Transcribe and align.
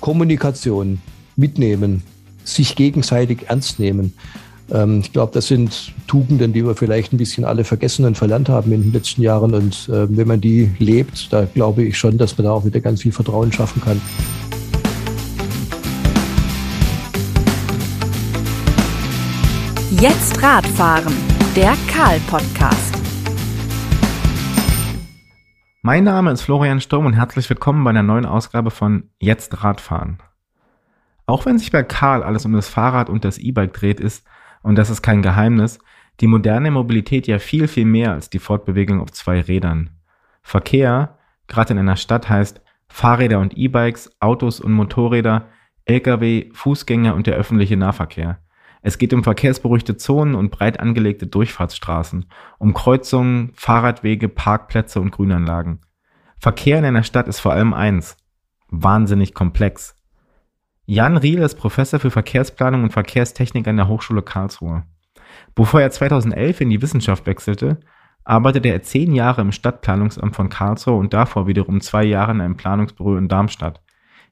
Kommunikation, 0.00 1.00
mitnehmen, 1.36 2.02
sich 2.44 2.76
gegenseitig 2.76 3.46
ernst 3.48 3.78
nehmen. 3.78 4.14
Ähm, 4.70 5.00
ich 5.00 5.12
glaube, 5.12 5.32
das 5.32 5.46
sind 5.46 5.92
Tugenden, 6.06 6.52
die 6.52 6.64
wir 6.64 6.74
vielleicht 6.74 7.12
ein 7.12 7.16
bisschen 7.16 7.44
alle 7.44 7.64
vergessen 7.64 8.04
und 8.04 8.16
verlernt 8.16 8.48
haben 8.48 8.72
in 8.72 8.82
den 8.82 8.92
letzten 8.92 9.22
Jahren. 9.22 9.54
Und 9.54 9.88
äh, 9.88 10.14
wenn 10.16 10.28
man 10.28 10.40
die 10.40 10.70
lebt, 10.78 11.32
da 11.32 11.44
glaube 11.44 11.84
ich 11.84 11.98
schon, 11.98 12.18
dass 12.18 12.36
man 12.36 12.46
da 12.46 12.52
auch 12.52 12.64
wieder 12.64 12.80
ganz 12.80 13.02
viel 13.02 13.12
Vertrauen 13.12 13.52
schaffen 13.52 13.82
kann. 13.82 14.00
Jetzt 20.00 20.40
Radfahren, 20.40 21.14
der 21.56 21.74
Karl-Podcast. 21.88 22.87
Mein 25.80 26.02
Name 26.02 26.32
ist 26.32 26.42
Florian 26.42 26.80
Sturm 26.80 27.06
und 27.06 27.12
herzlich 27.12 27.48
willkommen 27.48 27.84
bei 27.84 27.90
einer 27.90 28.02
neuen 28.02 28.26
Ausgabe 28.26 28.72
von 28.72 29.10
Jetzt 29.20 29.62
Radfahren. 29.62 30.18
Auch 31.24 31.46
wenn 31.46 31.56
sich 31.56 31.70
bei 31.70 31.84
Karl 31.84 32.24
alles 32.24 32.44
um 32.44 32.52
das 32.52 32.68
Fahrrad 32.68 33.08
und 33.08 33.24
das 33.24 33.38
E-Bike 33.38 33.72
dreht, 33.74 34.00
ist, 34.00 34.26
und 34.62 34.74
das 34.74 34.90
ist 34.90 35.02
kein 35.02 35.22
Geheimnis, 35.22 35.78
die 36.18 36.26
moderne 36.26 36.72
Mobilität 36.72 37.28
ja 37.28 37.38
viel, 37.38 37.68
viel 37.68 37.84
mehr 37.84 38.10
als 38.10 38.28
die 38.28 38.40
Fortbewegung 38.40 39.00
auf 39.00 39.12
zwei 39.12 39.40
Rädern. 39.40 39.90
Verkehr, 40.42 41.16
gerade 41.46 41.74
in 41.74 41.78
einer 41.78 41.96
Stadt, 41.96 42.28
heißt 42.28 42.60
Fahrräder 42.88 43.38
und 43.38 43.56
E-Bikes, 43.56 44.10
Autos 44.18 44.58
und 44.58 44.72
Motorräder, 44.72 45.46
Lkw, 45.84 46.50
Fußgänger 46.54 47.14
und 47.14 47.28
der 47.28 47.36
öffentliche 47.36 47.76
Nahverkehr. 47.76 48.40
Es 48.88 48.96
geht 48.96 49.12
um 49.12 49.22
verkehrsberuhigte 49.22 49.98
Zonen 49.98 50.34
und 50.34 50.50
breit 50.50 50.80
angelegte 50.80 51.26
Durchfahrtsstraßen, 51.26 52.24
um 52.56 52.72
Kreuzungen, 52.72 53.52
Fahrradwege, 53.54 54.30
Parkplätze 54.30 54.98
und 54.98 55.10
Grünanlagen. 55.10 55.80
Verkehr 56.38 56.78
in 56.78 56.86
einer 56.86 57.02
Stadt 57.02 57.28
ist 57.28 57.38
vor 57.38 57.52
allem 57.52 57.74
eins. 57.74 58.16
Wahnsinnig 58.70 59.34
komplex. 59.34 59.94
Jan 60.86 61.18
Riel 61.18 61.40
ist 61.40 61.56
Professor 61.56 62.00
für 62.00 62.10
Verkehrsplanung 62.10 62.84
und 62.84 62.94
Verkehrstechnik 62.94 63.68
an 63.68 63.76
der 63.76 63.88
Hochschule 63.88 64.22
Karlsruhe. 64.22 64.84
Bevor 65.54 65.82
er 65.82 65.90
2011 65.90 66.62
in 66.62 66.70
die 66.70 66.80
Wissenschaft 66.80 67.26
wechselte, 67.26 67.80
arbeitete 68.24 68.70
er 68.70 68.80
zehn 68.80 69.14
Jahre 69.14 69.42
im 69.42 69.52
Stadtplanungsamt 69.52 70.34
von 70.34 70.48
Karlsruhe 70.48 70.96
und 70.96 71.12
davor 71.12 71.46
wiederum 71.46 71.82
zwei 71.82 72.04
Jahre 72.04 72.32
in 72.32 72.40
einem 72.40 72.56
Planungsbüro 72.56 73.18
in 73.18 73.28
Darmstadt. 73.28 73.82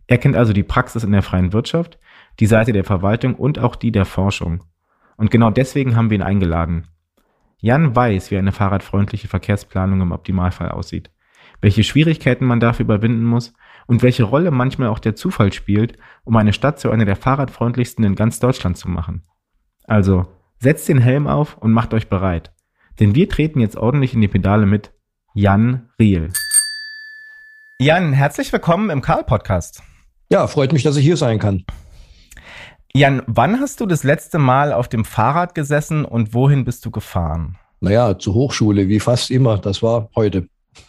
Er 0.07 0.17
kennt 0.17 0.35
also 0.35 0.55
die 0.55 0.63
Praxis 0.63 1.05
in 1.05 1.13
der 1.13 1.23
freien 1.23 1.53
Wirtschaft, 1.53 1.99
die 2.41 2.47
Seite 2.47 2.73
der 2.73 2.85
Verwaltung 2.85 3.35
und 3.35 3.59
auch 3.59 3.77
die 3.77 3.93
der 3.93 4.05
Forschung. 4.05 4.65
Und 5.17 5.31
genau 5.31 5.51
deswegen 5.51 5.97
haben 5.97 6.11
wir 6.11 6.17
ihn 6.17 6.23
eingeladen. 6.23 6.89
Jan 7.59 7.97
weiß, 7.97 8.31
wie 8.31 8.37
eine 8.37 8.53
fahrradfreundliche 8.53 9.29
Verkehrsplanung 9.29 10.01
im 10.03 10.13
Optimalfall 10.13 10.71
aussieht, 10.71 11.11
welche 11.61 11.85
Schwierigkeiten 11.85 12.45
man 12.45 12.61
dafür 12.61 12.85
überwinden 12.85 13.25
muss 13.25 13.55
und 13.87 14.03
welche 14.03 14.25
Rolle 14.25 14.51
manchmal 14.51 14.89
auch 14.89 14.99
der 14.99 15.17
Zufall 15.17 15.53
spielt, 15.53 15.97
um 16.25 16.37
eine 16.37 16.53
Stadt 16.53 16.79
zu 16.79 16.91
einer 16.91 17.07
der 17.07 17.17
fahrradfreundlichsten 17.17 18.05
in 18.05 18.15
ganz 18.15 18.41
Deutschland 18.41 18.77
zu 18.77 18.91
machen. 18.91 19.23
Also, 19.85 20.27
setzt 20.59 20.89
den 20.89 20.99
Helm 20.99 21.27
auf 21.27 21.57
und 21.57 21.73
macht 21.73 21.95
euch 21.95 22.09
bereit. 22.09 22.53
Denn 23.01 23.15
wir 23.15 23.29
treten 23.29 23.61
jetzt 23.61 23.77
ordentlich 23.77 24.15
in 24.15 24.21
die 24.21 24.29
Pedale 24.29 24.67
mit 24.67 24.93
Jan 25.35 25.91
Riel. 25.99 26.33
Jan, 27.79 28.13
herzlich 28.13 28.53
willkommen 28.53 28.91
im 28.91 29.03
Karl-Podcast. 29.03 29.83
Ja, 30.31 30.47
freut 30.47 30.73
mich, 30.73 30.83
dass 30.83 30.97
ich 30.97 31.05
hier 31.05 31.17
sein 31.17 31.39
kann. 31.39 31.65
Jan, 32.97 33.21
wann 33.27 33.61
hast 33.61 33.83
du 33.83 33.85
das 33.85 34.05
letzte 34.05 34.39
Mal 34.39 34.73
auf 34.73 34.89
dem 34.89 35.05
Fahrrad 35.05 35.55
gesessen 35.55 36.07
und 36.07 36.33
wohin 36.33 36.65
bist 36.65 36.83
du 36.87 36.91
gefahren? 36.91 37.59
Naja, 37.81 38.19
zur 38.19 38.33
Hochschule, 38.33 38.89
wie 38.89 39.01
fast 39.01 39.31
immer. 39.31 39.59
Das 39.59 39.83
war 39.83 40.09
heute. 40.17 40.49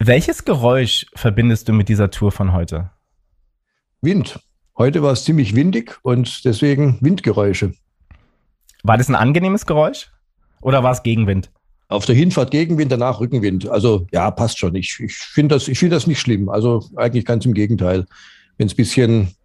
Welches 0.00 0.44
Geräusch 0.44 1.06
verbindest 1.14 1.68
du 1.68 1.72
mit 1.72 1.88
dieser 1.88 2.10
Tour 2.10 2.32
von 2.32 2.52
heute? 2.52 2.90
Wind. 4.02 4.40
Heute 4.76 5.00
war 5.00 5.12
es 5.12 5.22
ziemlich 5.22 5.54
windig 5.54 5.96
und 6.02 6.44
deswegen 6.44 6.98
Windgeräusche. 7.00 7.72
War 8.82 8.98
das 8.98 9.08
ein 9.08 9.14
angenehmes 9.14 9.64
Geräusch 9.64 10.10
oder 10.60 10.82
war 10.82 10.90
es 10.90 11.04
Gegenwind? 11.04 11.52
Auf 11.86 12.04
der 12.04 12.16
Hinfahrt 12.16 12.50
Gegenwind, 12.50 12.90
danach 12.90 13.20
Rückenwind. 13.20 13.68
Also 13.68 14.08
ja, 14.10 14.28
passt 14.32 14.58
schon. 14.58 14.74
Ich, 14.74 14.98
ich 14.98 15.14
finde 15.14 15.54
das, 15.54 15.66
find 15.66 15.92
das 15.92 16.08
nicht 16.08 16.18
schlimm. 16.18 16.48
Also 16.48 16.84
eigentlich 16.96 17.24
ganz 17.24 17.46
im 17.46 17.54
Gegenteil. 17.54 18.06
Wenn 18.58 18.66
es 18.66 18.74
bisschen, 18.74 19.36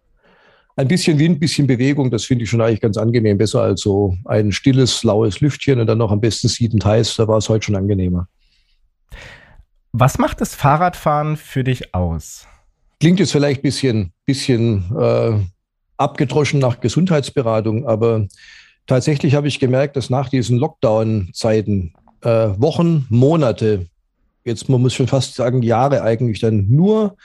ein 0.76 0.88
bisschen 0.88 1.18
Wind, 1.18 1.40
bisschen 1.40 1.66
Bewegung, 1.66 2.10
das 2.10 2.24
finde 2.24 2.44
ich 2.44 2.50
schon 2.50 2.60
eigentlich 2.60 2.80
ganz 2.80 2.96
angenehm. 2.96 3.38
Besser 3.38 3.62
als 3.62 3.82
so 3.82 4.16
ein 4.24 4.52
stilles, 4.52 5.02
laues 5.04 5.40
Lüftchen 5.40 5.80
und 5.80 5.86
dann 5.86 5.98
noch 5.98 6.10
am 6.10 6.20
besten 6.20 6.48
siedend 6.48 6.84
heiß. 6.84 7.16
Da 7.16 7.28
war 7.28 7.38
es 7.38 7.48
heute 7.48 7.66
schon 7.66 7.76
angenehmer. 7.76 8.28
Was 9.92 10.18
macht 10.18 10.40
das 10.40 10.54
Fahrradfahren 10.54 11.36
für 11.36 11.64
dich 11.64 11.94
aus? 11.94 12.46
Klingt 13.00 13.20
jetzt 13.20 13.32
vielleicht 13.32 13.60
ein 13.60 13.62
bisschen, 13.62 14.12
bisschen 14.24 14.84
äh, 14.96 15.38
abgedroschen 15.98 16.60
nach 16.60 16.80
Gesundheitsberatung, 16.80 17.86
aber 17.86 18.26
tatsächlich 18.86 19.34
habe 19.34 19.48
ich 19.48 19.60
gemerkt, 19.60 19.96
dass 19.96 20.08
nach 20.08 20.30
diesen 20.30 20.56
Lockdown-Zeiten 20.56 21.92
äh, 22.22 22.28
Wochen, 22.28 23.06
Monate, 23.10 23.86
jetzt 24.44 24.68
man 24.68 24.80
muss 24.80 24.94
schon 24.94 25.08
fast 25.08 25.34
sagen 25.34 25.62
Jahre 25.62 26.02
eigentlich 26.02 26.40
dann 26.40 26.66
nur 26.70 27.16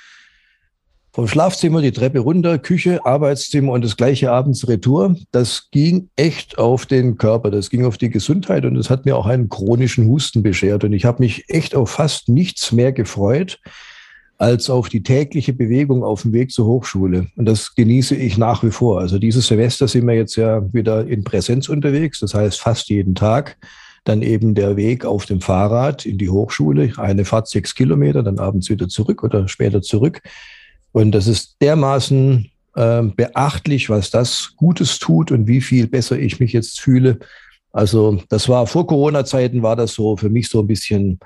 vom 1.18 1.28
Schlafzimmer 1.28 1.82
die 1.82 1.92
Treppe 1.92 2.20
runter, 2.20 2.60
Küche, 2.60 3.04
Arbeitszimmer 3.04 3.72
und 3.72 3.84
das 3.84 3.98
gleiche 3.98 4.32
abends 4.32 4.68
Retour. 4.68 5.16
Das 5.32 5.72
ging 5.72 6.10
echt 6.16 6.60
auf 6.60 6.86
den 6.86 7.18
Körper, 7.18 7.50
das 7.50 7.72
ging 7.72 7.86
auf 7.86 7.98
die 7.98 8.12
Gesundheit 8.12 8.66
und 8.66 8.76
das 8.76 8.92
hat 8.92 9.06
mir 9.06 9.18
auch 9.18 9.26
einen 9.26 9.50
chronischen 9.50 10.08
Husten 10.08 10.44
beschert. 10.44 10.84
Und 10.84 10.94
ich 10.94 11.06
habe 11.06 11.24
mich 11.24 11.46
echt 11.48 11.74
auf 11.74 11.90
fast 11.90 12.30
nichts 12.30 12.72
mehr 12.72 12.92
gefreut 12.92 13.60
als 14.38 14.70
auf 14.70 14.90
die 14.90 15.02
tägliche 15.02 15.54
Bewegung 15.54 16.04
auf 16.04 16.22
dem 16.22 16.34
Weg 16.34 16.52
zur 16.52 16.68
Hochschule. 16.68 17.26
Und 17.36 17.46
das 17.46 17.74
genieße 17.74 18.16
ich 18.16 18.38
nach 18.38 18.64
wie 18.64 18.70
vor. 18.70 19.00
Also 19.00 19.18
dieses 19.18 19.48
Semester 19.48 19.88
sind 19.88 20.06
wir 20.06 20.14
jetzt 20.14 20.36
ja 20.36 20.72
wieder 20.72 21.08
in 21.08 21.24
Präsenz 21.24 21.68
unterwegs, 21.68 22.20
das 22.20 22.36
heißt 22.36 22.62
fast 22.62 22.90
jeden 22.90 23.16
Tag 23.16 23.58
dann 24.04 24.22
eben 24.22 24.54
der 24.54 24.78
Weg 24.78 25.04
auf 25.04 25.26
dem 25.26 25.42
Fahrrad 25.42 26.06
in 26.06 26.20
die 26.20 26.30
Hochschule, 26.30 26.94
eine 26.98 27.26
Fahrt 27.26 27.48
sechs 27.48 27.74
Kilometer, 27.74 28.22
dann 28.22 28.38
abends 28.38 28.70
wieder 28.70 28.88
zurück 28.88 29.24
oder 29.24 29.48
später 29.48 29.82
zurück. 29.82 30.22
Und 30.92 31.12
das 31.12 31.28
ist 31.28 31.58
dermaßen 31.62 32.50
äh, 32.76 33.04
beachtlich, 33.04 33.90
was 33.90 34.10
das 34.10 34.54
Gutes 34.56 35.00
tut 35.00 35.32
und 35.32 35.48
wie 35.48 35.62
viel 35.62 35.88
besser 35.88 36.18
ich 36.18 36.40
mich 36.40 36.54
jetzt 36.54 36.80
fühle. 36.80 37.20
Also 37.72 38.22
das 38.30 38.50
war 38.50 38.66
vor 38.66 38.88
Corona-Zeiten 38.88 39.62
war 39.62 39.76
das 39.76 39.94
so 39.94 40.18
für 40.18 40.30
mich 40.30 40.50
so 40.50 40.62
ein 40.62 40.68
bisschen 40.68 41.20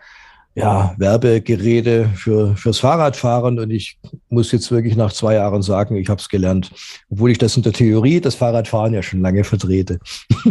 ja, 0.54 0.94
Werbegerede 0.98 2.10
für, 2.16 2.56
fürs 2.58 2.80
Fahrradfahren 2.80 3.58
und 3.60 3.72
ich 3.72 3.98
muss 4.30 4.52
jetzt 4.52 4.70
wirklich 4.72 4.98
nach 4.98 5.14
zwei 5.14 5.36
Jahren 5.36 5.62
sagen, 5.62 5.96
ich 5.96 6.10
habe 6.10 6.20
es 6.20 6.28
gelernt, 6.28 6.72
obwohl 7.10 7.32
ich 7.32 7.38
das 7.38 7.56
in 7.56 7.64
der 7.64 7.72
Theorie, 7.72 8.20
das 8.20 8.36
Fahrradfahren 8.36 8.94
ja 8.94 9.02
schon 9.02 9.22
lange 9.22 9.44
vertrete. 9.44 10.00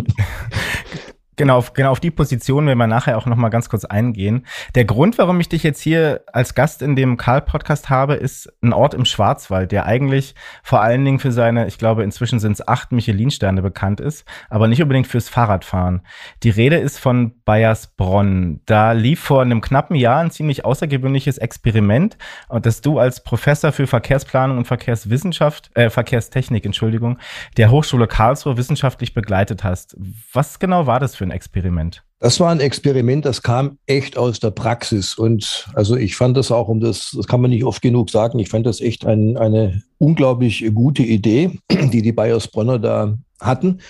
Genau, 1.41 1.65
genau 1.73 1.93
auf 1.93 2.01
die 2.01 2.11
Position 2.11 2.67
werden 2.67 2.77
wir 2.77 2.87
nachher 2.87 3.17
auch 3.17 3.25
noch 3.25 3.39
mal 3.39 3.49
ganz 3.49 3.71
kurz 3.71 3.87
eingehen. 3.87 4.45
Der 4.75 4.85
Grund, 4.85 5.17
warum 5.17 5.41
ich 5.41 5.49
dich 5.49 5.63
jetzt 5.63 5.81
hier 5.81 6.21
als 6.31 6.55
Gast 6.55 6.83
in 6.83 6.97
dem 6.97 7.17
Karl-Podcast 7.17 7.89
habe, 7.89 8.13
ist 8.13 8.53
ein 8.61 8.75
Ort 8.75 8.93
im 8.93 9.07
Schwarzwald, 9.07 9.73
der 9.73 9.87
eigentlich 9.87 10.35
vor 10.63 10.83
allen 10.83 11.03
Dingen 11.03 11.19
für 11.19 11.33
seine, 11.33 11.67
ich 11.67 11.79
glaube, 11.79 12.03
inzwischen 12.03 12.41
sind 12.41 12.53
es 12.53 12.69
acht 12.69 12.93
Michelin-Sterne 12.93 13.63
bekannt 13.63 14.01
ist, 14.01 14.27
aber 14.51 14.69
nicht 14.69 14.83
unbedingt 14.83 15.07
fürs 15.07 15.31
Fahrradfahren. 15.31 16.03
Die 16.43 16.51
Rede 16.51 16.77
ist 16.77 16.99
von 16.99 17.33
Bayersbronn. 17.47 18.61
Da 18.67 18.93
lief 18.93 19.21
vor 19.21 19.41
einem 19.41 19.63
knappen 19.63 19.97
Jahr 19.97 20.21
ein 20.21 20.31
ziemlich 20.31 20.67
außergewöhnliches 20.67 21.39
Experiment, 21.39 22.19
das 22.51 22.83
du 22.83 22.99
als 22.99 23.25
Professor 23.25 23.73
für 23.73 23.87
Verkehrsplanung 23.87 24.59
und 24.59 24.67
Verkehrswissenschaft, 24.67 25.71
äh, 25.73 25.89
Verkehrstechnik, 25.89 26.67
Entschuldigung, 26.67 27.19
der 27.57 27.71
Hochschule 27.71 28.09
Karlsruhe 28.09 28.59
wissenschaftlich 28.59 29.15
begleitet 29.15 29.65
hast. 29.65 29.97
Was 30.35 30.59
genau 30.59 30.87
war 30.87 31.01
das 31.01 31.17
für 31.17 31.30
ein 31.30 31.30
ein 31.31 31.37
Experiment? 31.37 32.03
Das 32.19 32.39
war 32.39 32.51
ein 32.51 32.61
Experiment, 32.61 33.25
das 33.25 33.43
kam 33.43 33.79
echt 33.87 34.19
aus 34.19 34.41
der 34.41 34.51
Praxis. 34.51 35.15
Und 35.15 35.69
also 35.75 35.97
ich 35.97 36.17
fand 36.17 36.37
das 36.37 36.53
auch, 36.53 36.69
um 36.69 36.81
das, 36.81 37.13
das 37.17 37.27
kann 37.27 37.41
man 37.41 37.51
nicht 37.51 37.65
oft 37.65 37.81
genug 37.81 38.11
sagen, 38.11 38.39
ich 38.39 38.51
fand 38.51 38.67
das 38.67 38.81
echt 38.81 39.07
ein, 39.07 39.39
eine 39.39 39.83
unglaublich 39.99 40.69
gute 40.75 41.03
Idee, 41.03 41.59
die 41.71 42.03
die 42.03 42.13
Bayersbronner 42.13 42.79
da 42.79 43.17
hatten. 43.41 43.81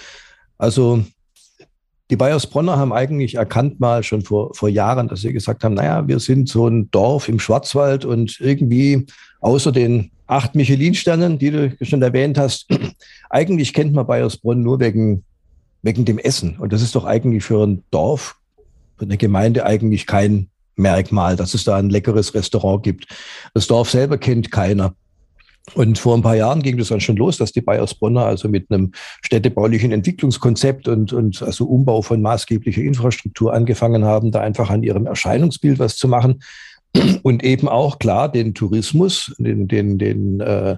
Also 0.58 1.02
die 2.10 2.16
Bayersbronner 2.16 2.76
haben 2.76 2.92
eigentlich 2.92 3.36
erkannt 3.36 3.80
mal 3.80 4.02
schon 4.02 4.22
vor, 4.22 4.54
vor 4.54 4.68
Jahren, 4.68 5.08
dass 5.08 5.22
sie 5.22 5.32
gesagt 5.32 5.64
haben, 5.64 5.74
naja, 5.74 6.06
wir 6.06 6.20
sind 6.20 6.48
so 6.48 6.68
ein 6.68 6.90
Dorf 6.90 7.28
im 7.28 7.38
Schwarzwald 7.38 8.04
und 8.04 8.38
irgendwie 8.40 9.06
außer 9.40 9.72
den 9.72 10.10
acht 10.26 10.54
Michelin-Sternen, 10.54 11.38
die 11.38 11.50
du 11.50 11.76
schon 11.82 12.02
erwähnt 12.02 12.38
hast, 12.38 12.68
eigentlich 13.30 13.72
kennt 13.74 13.92
man 13.92 14.06
Bayersbronn 14.06 14.62
nur 14.62 14.78
wegen 14.78 15.24
wegen 15.82 16.04
dem 16.04 16.18
Essen. 16.18 16.58
Und 16.58 16.72
das 16.72 16.82
ist 16.82 16.94
doch 16.94 17.04
eigentlich 17.04 17.44
für 17.44 17.66
ein 17.66 17.82
Dorf, 17.90 18.36
für 18.98 19.04
eine 19.04 19.16
Gemeinde 19.16 19.64
eigentlich 19.64 20.06
kein 20.06 20.48
Merkmal, 20.76 21.36
dass 21.36 21.54
es 21.54 21.64
da 21.64 21.76
ein 21.76 21.90
leckeres 21.90 22.34
Restaurant 22.34 22.82
gibt. 22.82 23.06
Das 23.54 23.66
Dorf 23.66 23.90
selber 23.90 24.18
kennt 24.18 24.50
keiner. 24.50 24.94
Und 25.74 25.98
vor 25.98 26.16
ein 26.16 26.22
paar 26.22 26.36
Jahren 26.36 26.62
ging 26.62 26.78
das 26.78 26.88
dann 26.88 27.00
schon 27.00 27.16
los, 27.16 27.36
dass 27.36 27.52
die 27.52 27.60
Bayersbronner 27.60 28.24
also 28.24 28.48
mit 28.48 28.70
einem 28.70 28.92
städtebaulichen 29.22 29.92
Entwicklungskonzept 29.92 30.88
und, 30.88 31.12
und 31.12 31.42
also 31.42 31.66
Umbau 31.66 32.02
von 32.02 32.22
maßgeblicher 32.22 32.82
Infrastruktur 32.82 33.52
angefangen 33.52 34.04
haben, 34.04 34.32
da 34.32 34.40
einfach 34.40 34.70
an 34.70 34.82
ihrem 34.82 35.06
Erscheinungsbild 35.06 35.78
was 35.78 35.96
zu 35.96 36.08
machen. 36.08 36.42
Und 37.22 37.44
eben 37.44 37.68
auch 37.68 38.00
klar 38.00 38.32
den 38.32 38.52
Tourismus, 38.52 39.32
den, 39.38 39.68
den, 39.68 39.98
den 39.98 40.40
äh, 40.40 40.76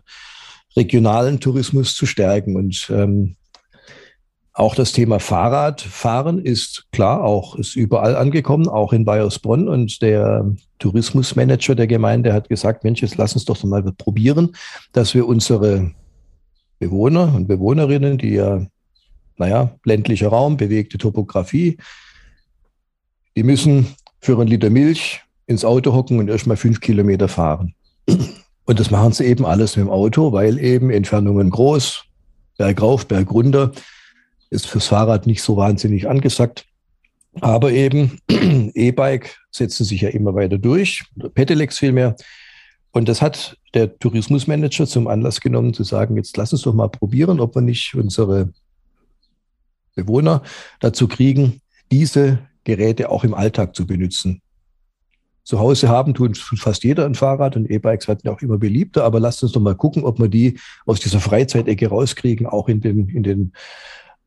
regionalen 0.76 1.40
Tourismus 1.40 1.94
zu 1.94 2.04
stärken. 2.04 2.56
Und 2.56 2.90
ähm, 2.92 3.36
auch 4.54 4.74
das 4.74 4.92
Thema 4.92 5.18
Fahrradfahren 5.18 6.38
ist 6.38 6.86
klar, 6.92 7.24
auch 7.24 7.56
ist 7.56 7.74
überall 7.74 8.16
angekommen, 8.16 8.68
auch 8.68 8.92
in 8.92 9.04
Bayersbronn. 9.04 9.66
Und 9.66 10.02
der 10.02 10.44
Tourismusmanager 10.78 11.74
der 11.74 11.86
Gemeinde 11.86 12.34
hat 12.34 12.50
gesagt, 12.50 12.84
Mensch, 12.84 13.00
jetzt 13.00 13.16
lass 13.16 13.34
uns 13.34 13.46
doch 13.46 13.62
mal 13.64 13.82
probieren, 13.82 14.54
dass 14.92 15.14
wir 15.14 15.26
unsere 15.26 15.92
Bewohner 16.78 17.34
und 17.34 17.48
Bewohnerinnen, 17.48 18.18
die 18.18 18.34
ja, 18.34 18.66
naja, 19.38 19.70
ländlicher 19.84 20.28
Raum, 20.28 20.58
bewegte 20.58 20.98
Topografie, 20.98 21.78
die 23.36 23.44
müssen 23.44 23.86
für 24.20 24.38
ein 24.38 24.48
Liter 24.48 24.68
Milch 24.68 25.22
ins 25.46 25.64
Auto 25.64 25.94
hocken 25.94 26.18
und 26.18 26.28
erstmal 26.28 26.58
fünf 26.58 26.80
Kilometer 26.80 27.28
fahren. 27.28 27.74
Und 28.64 28.78
das 28.78 28.90
machen 28.90 29.12
sie 29.12 29.24
eben 29.24 29.46
alles 29.46 29.76
mit 29.76 29.86
dem 29.86 29.90
Auto, 29.90 30.32
weil 30.32 30.58
eben 30.58 30.90
Entfernungen 30.90 31.48
groß, 31.48 32.04
bergauf, 32.58 33.06
bergunter 33.06 33.72
ist 34.52 34.66
fürs 34.66 34.88
Fahrrad 34.88 35.26
nicht 35.26 35.42
so 35.42 35.56
wahnsinnig 35.56 36.08
angesagt. 36.08 36.66
Aber 37.40 37.72
eben 37.72 38.18
E-Bike 38.28 39.38
setzen 39.50 39.84
sich 39.84 40.02
ja 40.02 40.10
immer 40.10 40.34
weiter 40.34 40.58
durch, 40.58 41.04
Pedelecs 41.34 41.78
vielmehr. 41.78 42.14
Und 42.92 43.08
das 43.08 43.22
hat 43.22 43.56
der 43.72 43.98
Tourismusmanager 43.98 44.86
zum 44.86 45.08
Anlass 45.08 45.40
genommen, 45.40 45.72
zu 45.72 45.82
sagen, 45.82 46.16
jetzt 46.16 46.36
lass 46.36 46.52
uns 46.52 46.62
doch 46.62 46.74
mal 46.74 46.88
probieren, 46.88 47.40
ob 47.40 47.54
wir 47.54 47.62
nicht 47.62 47.94
unsere 47.94 48.52
Bewohner 49.94 50.42
dazu 50.80 51.08
kriegen, 51.08 51.62
diese 51.90 52.38
Geräte 52.64 53.08
auch 53.08 53.24
im 53.24 53.32
Alltag 53.32 53.74
zu 53.74 53.86
benutzen. 53.86 54.42
Zu 55.44 55.58
Hause 55.58 55.88
haben 55.88 56.14
tun 56.14 56.34
fast 56.34 56.84
jeder 56.84 57.06
ein 57.06 57.14
Fahrrad 57.14 57.56
und 57.56 57.68
E-Bikes 57.68 58.06
werden 58.06 58.30
auch 58.30 58.42
immer 58.42 58.58
beliebter, 58.58 59.04
aber 59.04 59.18
lasst 59.18 59.42
uns 59.42 59.52
doch 59.52 59.60
mal 59.60 59.74
gucken, 59.74 60.04
ob 60.04 60.20
wir 60.20 60.28
die 60.28 60.58
aus 60.86 61.00
dieser 61.00 61.18
Freizeitecke 61.18 61.88
rauskriegen, 61.88 62.46
auch 62.46 62.68
in 62.68 62.80
den, 62.80 63.08
in 63.08 63.22
den 63.22 63.52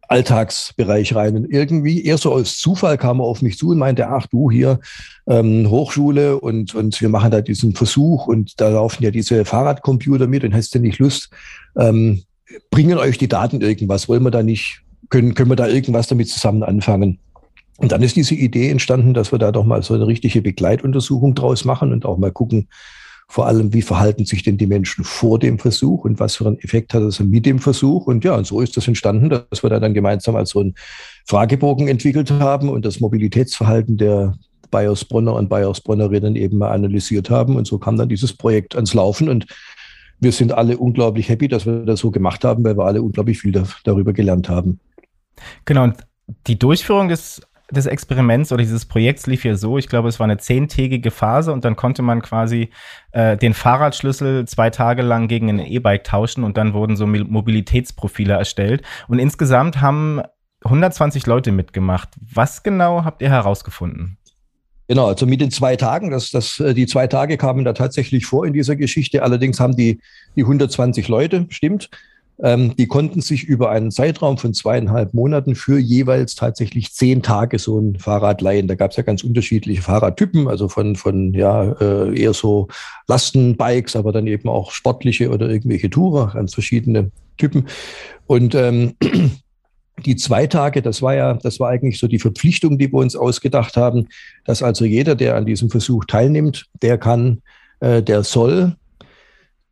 Alltagsbereich 0.08 1.16
rein. 1.16 1.36
Und 1.36 1.52
irgendwie, 1.52 2.04
eher 2.04 2.18
so 2.18 2.32
aus 2.32 2.58
Zufall 2.58 2.98
kam 2.98 3.20
er 3.20 3.26
auf 3.26 3.42
mich 3.42 3.58
zu 3.58 3.70
und 3.70 3.78
meinte, 3.78 4.08
ach 4.08 4.28
du 4.28 4.52
hier, 4.52 4.80
ähm, 5.28 5.70
Hochschule 5.70 6.40
und, 6.40 6.76
und 6.76 7.00
wir 7.02 7.10
machen 7.10 7.32
da 7.32 7.42
diesen 7.42 7.74
Versuch 7.74 8.28
und 8.28 8.60
da 8.60 8.70
laufen 8.70 9.04
ja 9.04 9.12
diese 9.12 9.46
Fahrradcomputer 9.46 10.28
mit 10.28 10.44
und 10.44 10.54
hast 10.54 10.76
du 10.76 10.80
nicht 10.80 11.00
Lust, 11.00 11.30
ähm, 11.78 12.24
bringen 12.72 12.98
euch 12.98 13.18
die 13.18 13.28
Daten 13.28 13.62
irgendwas? 13.62 14.08
Wollen 14.08 14.24
wir 14.24 14.32
da 14.32 14.44
nicht, 14.44 14.82
können, 15.10 15.34
können 15.34 15.52
wir 15.52 15.56
da 15.56 15.68
irgendwas 15.68 16.08
damit 16.08 16.30
zusammen 16.30 16.64
anfangen? 16.64 17.20
Und 17.78 17.92
dann 17.92 18.02
ist 18.02 18.16
diese 18.16 18.36
Idee 18.36 18.70
entstanden, 18.70 19.14
dass 19.14 19.32
wir 19.32 19.40
da 19.40 19.52
doch 19.52 19.66
mal 19.66 19.84
so 19.84 19.94
eine 19.94 20.08
richtige 20.08 20.42
Begleituntersuchung 20.42 21.36
draus 21.36 21.66
machen 21.66 21.92
und 21.92 22.06
auch 22.06 22.18
mal 22.18 22.32
gucken, 22.32 22.70
vor 23.28 23.48
allem, 23.48 23.74
wie 23.74 23.82
verhalten 23.82 24.26
sich 24.26 24.44
denn 24.44 24.58
die 24.58 24.68
Menschen 24.68 25.04
vor 25.04 25.40
dem 25.40 25.58
Versuch 25.60 26.06
und 26.06 26.20
was 26.20 26.36
für 26.36 26.46
einen 26.46 26.60
Effekt 26.60 26.94
hat 26.94 27.04
das 27.04 27.20
mit 27.20 27.46
dem 27.46 27.60
Versuch? 27.60 28.08
Und 28.08 28.24
ja, 28.24 28.36
und 28.36 28.46
so 28.46 28.62
ist 28.62 28.78
das 28.78 28.88
entstanden, 28.88 29.30
dass 29.30 29.64
wir 29.64 29.70
da 29.70 29.80
dann 29.80 29.94
gemeinsam 29.94 30.36
als 30.36 30.52
so 30.52 30.60
einen 30.60 30.76
Fragebogen 31.26 31.88
entwickelt 31.88 32.32
haben 32.32 32.70
und 32.70 32.86
das 32.86 33.00
Mobilitätsverhalten 33.00 33.98
der 33.98 34.36
Bayersbronner 34.70 35.34
und 35.34 35.50
Bayersbronnerinnen 35.50 36.36
eben 36.36 36.58
mal 36.58 36.72
analysiert 36.72 37.30
haben. 37.30 37.56
Und 37.56 37.66
so 37.66 37.80
kam 37.80 37.98
dann 37.98 38.10
dieses 38.10 38.34
Projekt 38.34 38.76
ans 38.76 38.94
Laufen 38.94 39.28
und 39.30 39.48
wir 40.20 40.32
sind 40.32 40.54
alle 40.54 40.78
unglaublich 40.78 41.28
happy, 41.28 41.48
dass 41.48 41.66
wir 41.66 41.86
das 41.86 42.00
so 42.00 42.12
gemacht 42.12 42.44
haben, 42.46 42.64
weil 42.64 42.78
wir 42.78 42.86
alle 42.86 43.02
unglaublich 43.02 43.40
viel 43.40 43.52
da, 43.52 43.64
darüber 43.84 44.14
gelernt 44.14 44.50
haben. 44.50 44.80
Genau, 45.66 45.84
und 45.84 45.98
die 46.48 46.58
Durchführung 46.58 47.10
des 47.10 47.42
des 47.72 47.86
Experiments 47.88 48.52
oder 48.52 48.62
dieses 48.62 48.86
Projekts 48.86 49.28
lief 49.28 49.44
ja 49.44 49.56
so, 49.56 49.78
ich 49.78 49.88
glaube, 49.88 50.08
es 50.10 50.20
war 50.20 50.26
eine 50.26 50.38
zehntägige 50.38 51.12
Phase 51.12 51.52
und 51.52 51.66
dann 51.66 51.76
konnte 51.76 52.02
man 52.02 52.22
quasi 52.22 52.70
äh, 53.12 53.38
den 53.38 53.54
Fahrradschlüssel 53.54 54.48
zwei 54.48 54.70
Tage 54.70 55.02
lang 55.02 55.28
gegen 55.28 55.50
ein 55.50 55.60
E-Bike 55.60 56.04
tauschen 56.04 56.44
und 56.44 56.58
dann 56.58 56.74
wurden 56.74 56.96
so 56.96 57.08
Mobilitätsprofile 57.08 58.34
erstellt. 58.34 58.84
Und 59.08 59.20
insgesamt 59.20 59.82
haben 59.82 60.22
120 60.64 61.26
Leute 61.26 61.52
mitgemacht. 61.52 62.10
Was 62.20 62.64
genau 62.64 63.04
habt 63.04 63.22
ihr 63.22 63.30
herausgefunden? 63.30 64.18
Genau, 64.88 65.08
also 65.08 65.26
mit 65.26 65.42
den 65.42 65.50
zwei 65.50 65.76
Tagen, 65.76 66.12
das, 66.12 66.30
das, 66.30 66.60
äh, 66.60 66.76
die 66.76 66.86
zwei 66.86 67.08
Tage 67.08 67.38
kamen 67.38 67.66
da 67.66 67.74
tatsächlich 67.74 68.28
vor 68.28 68.46
in 68.46 68.54
dieser 68.54 68.76
Geschichte. 68.76 69.24
Allerdings 69.24 69.60
haben 69.60 69.76
die, 69.76 70.00
die 70.36 70.44
120 70.44 71.08
Leute, 71.08 71.48
stimmt, 71.50 71.90
die 72.38 72.88
konnten 72.88 73.22
sich 73.22 73.46
über 73.46 73.70
einen 73.70 73.92
Zeitraum 73.92 74.38
von 74.38 74.54
zweieinhalb 74.54 75.14
Monaten 75.14 75.56
für 75.56 75.80
jeweils 75.80 76.36
tatsächlich 76.36 76.94
zehn 76.94 77.22
Tage 77.22 77.60
so 77.60 77.80
ein 77.80 77.98
Fahrrad 77.98 78.42
leihen. 78.42 78.68
Da 78.68 78.76
gab 78.76 78.92
es 78.92 78.98
ja 78.98 79.04
ganz 79.04 79.24
unterschiedliche 79.24 79.82
Fahrradtypen, 79.82 80.50
also 80.50 80.68
von, 80.68 80.98
von 80.98 81.34
ja, 81.34 81.72
äh, 81.80 82.20
eher 82.20 82.34
so 82.34 82.68
Lastenbikes, 83.08 83.96
aber 83.96 84.12
dann 84.12 84.28
eben 84.28 84.50
auch 84.50 84.72
sportliche 84.72 85.30
oder 85.30 85.50
irgendwelche 85.50 85.90
Tourer, 85.90 86.34
ganz 86.34 86.54
verschiedene 86.54 87.10
Typen. 87.38 87.68
Und 88.28 88.54
ähm, 88.54 88.96
die 90.06 90.18
zwei 90.18 90.46
Tage, 90.48 90.82
das 90.82 91.02
war 91.02 91.16
ja, 91.16 91.36
das 91.36 91.62
war 91.62 91.70
eigentlich 91.70 92.00
so 92.00 92.08
die 92.08 92.20
Verpflichtung, 92.20 92.78
die 92.78 92.92
wir 92.92 93.00
uns 93.00 93.16
ausgedacht 93.16 93.78
haben, 93.78 94.10
dass 94.44 94.62
also 94.62 94.84
jeder, 94.84 95.16
der 95.16 95.38
an 95.38 95.46
diesem 95.46 95.70
Versuch 95.70 96.04
teilnimmt, 96.04 96.66
der 96.82 96.98
kann, 96.98 97.42
äh, 97.80 98.04
der 98.04 98.24
soll 98.24 98.76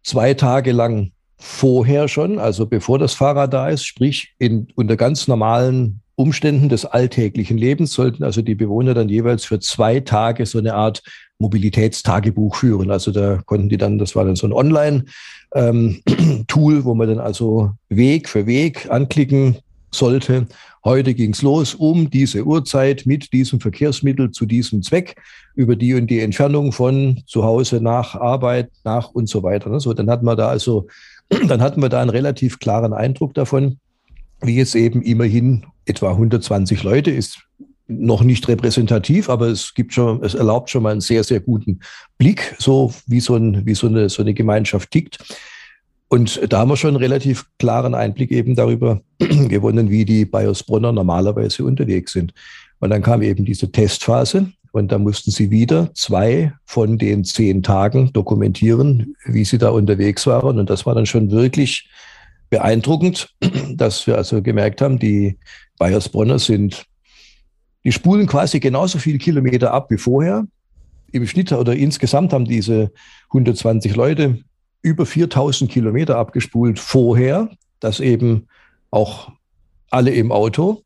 zwei 0.02 0.34
Tage 0.34 0.72
lang 0.72 1.12
vorher 1.44 2.08
schon, 2.08 2.40
also 2.40 2.66
bevor 2.66 2.98
das 3.00 3.14
Fahrrad 3.16 3.54
da 3.54 3.68
ist, 3.68 3.86
sprich 3.86 4.34
in, 4.40 4.68
unter 4.76 4.96
ganz 4.96 5.28
normalen 5.28 6.00
Umständen 6.16 6.70
des 6.70 6.86
alltäglichen 6.86 7.58
Lebens 7.58 7.92
sollten 7.92 8.24
also 8.24 8.42
die 8.42 8.56
Bewohner 8.56 8.94
dann 8.94 9.10
jeweils 9.10 9.44
für 9.44 9.60
zwei 9.60 10.00
Tage 10.00 10.46
so 10.46 10.60
eine 10.60 10.74
Art 10.74 11.04
Mobilitätstagebuch 11.40 12.56
führen. 12.56 12.92
Also 12.92 13.12
da 13.12 13.42
konnten 13.46 13.68
die 13.68 13.78
dann, 13.78 13.98
das 13.98 14.16
war 14.16 14.24
dann 14.24 14.38
so 14.38 14.48
ein 14.48 14.54
Online-Tool, 14.54 15.06
ähm, 15.56 16.02
wo 16.86 16.94
man 16.94 17.10
dann 17.10 17.20
also 17.20 17.72
Weg 17.90 18.30
für 18.30 18.46
Weg 18.46 18.90
anklicken 18.90 19.58
sollte. 19.92 20.48
Heute 20.86 21.14
ging's 21.14 21.42
los 21.42 21.76
um 21.76 22.10
diese 22.10 22.46
Uhrzeit 22.46 23.06
mit 23.06 23.34
diesem 23.34 23.60
Verkehrsmittel 23.60 24.32
zu 24.32 24.46
diesem 24.46 24.82
Zweck 24.82 25.16
über 25.56 25.76
die 25.76 25.94
und 25.94 26.08
die 26.08 26.20
Entfernung 26.20 26.72
von 26.72 27.22
zu 27.26 27.44
Hause 27.44 27.82
nach 27.82 28.16
Arbeit, 28.16 28.70
nach 28.84 29.10
und 29.10 29.28
so 29.28 29.44
weiter. 29.44 29.80
So, 29.80 29.94
dann 29.94 30.10
hat 30.10 30.24
man 30.24 30.38
da 30.38 30.48
also 30.48 30.88
dann 31.48 31.62
hatten 31.62 31.82
wir 31.82 31.90
da 31.90 32.02
einen 32.02 32.10
relativ 32.10 32.60
klaren 32.60 32.94
Eindruck 32.94 33.34
davon, 33.34 33.78
wie 34.42 34.60
es 34.60 34.76
eben 34.76 35.02
immerhin 35.02 35.66
etwa 35.86 36.12
120 36.12 36.84
Leute 36.84 37.12
ist. 37.12 37.40
Noch 37.88 38.24
nicht 38.24 38.48
repräsentativ, 38.48 39.30
aber 39.30 39.48
es 39.48 39.74
gibt 39.74 39.94
schon, 39.94 40.24
es 40.24 40.36
erlaubt 40.36 40.70
schon 40.70 40.84
mal 40.84 40.92
einen 40.92 41.02
sehr, 41.02 41.24
sehr 41.24 41.42
guten 41.42 41.82
Blick, 42.18 42.56
so 42.58 42.94
wie 43.08 43.20
so, 43.20 43.36
ein, 43.36 43.66
wie 43.66 43.76
so 43.76 43.88
eine, 43.88 44.10
so 44.10 44.22
eine 44.22 44.34
Gemeinschaft 44.34 44.92
tickt. 44.92 45.18
Und 46.08 46.42
da 46.52 46.60
haben 46.60 46.70
wir 46.70 46.78
schon 46.78 46.90
einen 46.90 46.98
relativ 46.98 47.46
klaren 47.58 47.96
Einblick 47.96 48.32
eben 48.32 48.56
darüber 48.56 49.02
gewonnen, 49.18 49.90
wie 49.90 50.06
die 50.06 50.26
Bayersbronner 50.26 50.92
normalerweise 50.92 51.66
unterwegs 51.66 52.14
sind. 52.14 52.34
Und 52.80 52.90
dann 52.90 53.02
kam 53.02 53.22
eben 53.22 53.46
diese 53.46 53.72
Testphase, 53.72 54.52
und 54.74 54.92
da 54.92 54.98
mussten 54.98 55.30
sie 55.30 55.52
wieder 55.52 55.94
zwei 55.94 56.52
von 56.66 56.98
den 56.98 57.24
zehn 57.24 57.62
Tagen 57.62 58.12
dokumentieren, 58.12 59.16
wie 59.24 59.46
sie 59.46 59.60
da 59.60 59.70
unterwegs 59.70 60.26
waren. 60.26 60.58
Und 60.58 60.68
das 60.68 60.88
war 60.88 60.96
dann 60.96 61.06
schon 61.06 61.30
wirklich 61.30 61.88
beeindruckend, 62.50 63.36
dass 63.76 64.08
wir 64.08 64.18
also 64.18 64.42
gemerkt 64.42 64.82
haben, 64.82 64.98
die 64.98 65.38
Bayersbronner 65.78 66.40
sind, 66.40 66.86
die 67.84 67.92
spulen 67.92 68.26
quasi 68.26 68.60
genauso 68.60 68.98
viele 68.98 69.20
Kilometer 69.20 69.72
ab 69.72 69.92
wie 69.92 69.98
vorher. 70.00 70.48
Im 71.12 71.28
Schnitt 71.28 71.52
oder 71.52 71.76
insgesamt 71.76 72.34
haben 72.34 72.46
diese 72.46 72.92
120 73.28 73.96
Leute 73.96 74.40
über 74.82 75.06
4000 75.06 75.70
Kilometer 75.70 76.18
abgespult 76.18 76.80
vorher, 76.80 77.48
das 77.80 78.00
eben 78.00 78.48
auch 78.90 79.32
alle 79.92 80.10
im 80.10 80.32
Auto. 80.32 80.82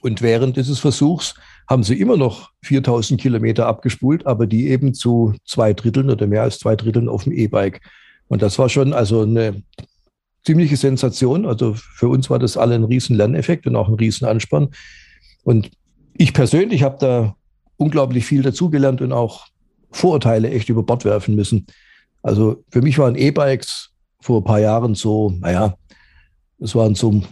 Und 0.00 0.22
während 0.22 0.56
dieses 0.56 0.78
Versuchs 0.78 1.34
haben 1.68 1.82
sie 1.82 2.00
immer 2.00 2.16
noch 2.16 2.50
4000 2.62 3.20
Kilometer 3.20 3.66
abgespult, 3.66 4.26
aber 4.26 4.46
die 4.46 4.68
eben 4.68 4.94
zu 4.94 5.34
zwei 5.44 5.72
Dritteln 5.72 6.10
oder 6.10 6.26
mehr 6.26 6.42
als 6.42 6.58
zwei 6.58 6.74
Dritteln 6.74 7.08
auf 7.08 7.24
dem 7.24 7.32
E-Bike. 7.32 7.80
Und 8.28 8.42
das 8.42 8.58
war 8.58 8.68
schon 8.68 8.92
also 8.92 9.22
eine 9.22 9.62
ziemliche 10.44 10.76
Sensation. 10.76 11.44
Also 11.44 11.74
für 11.74 12.08
uns 12.08 12.30
war 12.30 12.38
das 12.38 12.56
alle 12.56 12.74
ein 12.74 12.84
riesen 12.84 13.16
Lerneffekt 13.16 13.66
und 13.66 13.76
auch 13.76 13.88
ein 13.88 13.94
riesen 13.94 14.26
Anspann. 14.26 14.68
Und 15.44 15.70
ich 16.14 16.32
persönlich 16.32 16.82
habe 16.82 16.96
da 16.98 17.36
unglaublich 17.76 18.24
viel 18.24 18.42
dazugelernt 18.42 19.00
und 19.00 19.12
auch 19.12 19.46
Vorurteile 19.90 20.50
echt 20.50 20.68
über 20.68 20.82
Bord 20.82 21.04
werfen 21.04 21.34
müssen. 21.34 21.66
Also 22.22 22.62
für 22.70 22.82
mich 22.82 22.98
waren 22.98 23.16
E-Bikes 23.16 23.90
vor 24.20 24.40
ein 24.40 24.44
paar 24.44 24.60
Jahren 24.60 24.94
so, 24.94 25.30
naja, 25.40 25.74
es 26.58 26.74
waren 26.74 26.94
so 26.94 27.22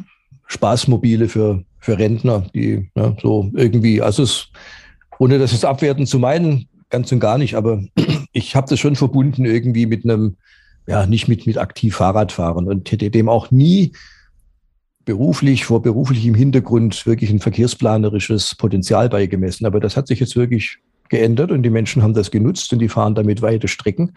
Spaßmobile 0.46 1.28
für 1.28 1.64
für 1.80 1.98
Rentner, 1.98 2.46
die 2.54 2.90
ja, 2.94 3.16
so 3.20 3.50
irgendwie, 3.54 4.02
also 4.02 4.22
es, 4.22 4.48
ohne 5.18 5.38
das 5.38 5.52
jetzt 5.52 5.64
abwertend 5.64 6.08
zu 6.08 6.18
meinen, 6.18 6.68
ganz 6.90 7.12
und 7.12 7.20
gar 7.20 7.38
nicht, 7.38 7.54
aber 7.54 7.82
ich 8.32 8.56
habe 8.56 8.68
das 8.68 8.80
schon 8.80 8.96
verbunden 8.96 9.44
irgendwie 9.44 9.86
mit 9.86 10.04
einem, 10.04 10.36
ja, 10.86 11.06
nicht 11.06 11.28
mit, 11.28 11.46
mit 11.46 11.58
aktiv 11.58 11.96
Fahrradfahren 11.96 12.66
und 12.66 12.90
hätte 12.90 13.10
dem 13.10 13.28
auch 13.28 13.50
nie 13.50 13.92
beruflich, 15.04 15.64
vor 15.64 15.80
beruflichem 15.80 16.34
Hintergrund 16.34 17.06
wirklich 17.06 17.30
ein 17.30 17.40
verkehrsplanerisches 17.40 18.54
Potenzial 18.56 19.08
beigemessen. 19.08 19.66
Aber 19.66 19.80
das 19.80 19.96
hat 19.96 20.06
sich 20.06 20.20
jetzt 20.20 20.36
wirklich 20.36 20.78
geändert 21.08 21.50
und 21.50 21.62
die 21.62 21.70
Menschen 21.70 22.02
haben 22.02 22.12
das 22.12 22.30
genutzt 22.30 22.70
und 22.74 22.78
die 22.80 22.90
fahren 22.90 23.14
damit 23.14 23.40
weite 23.40 23.68
Strecken. 23.68 24.12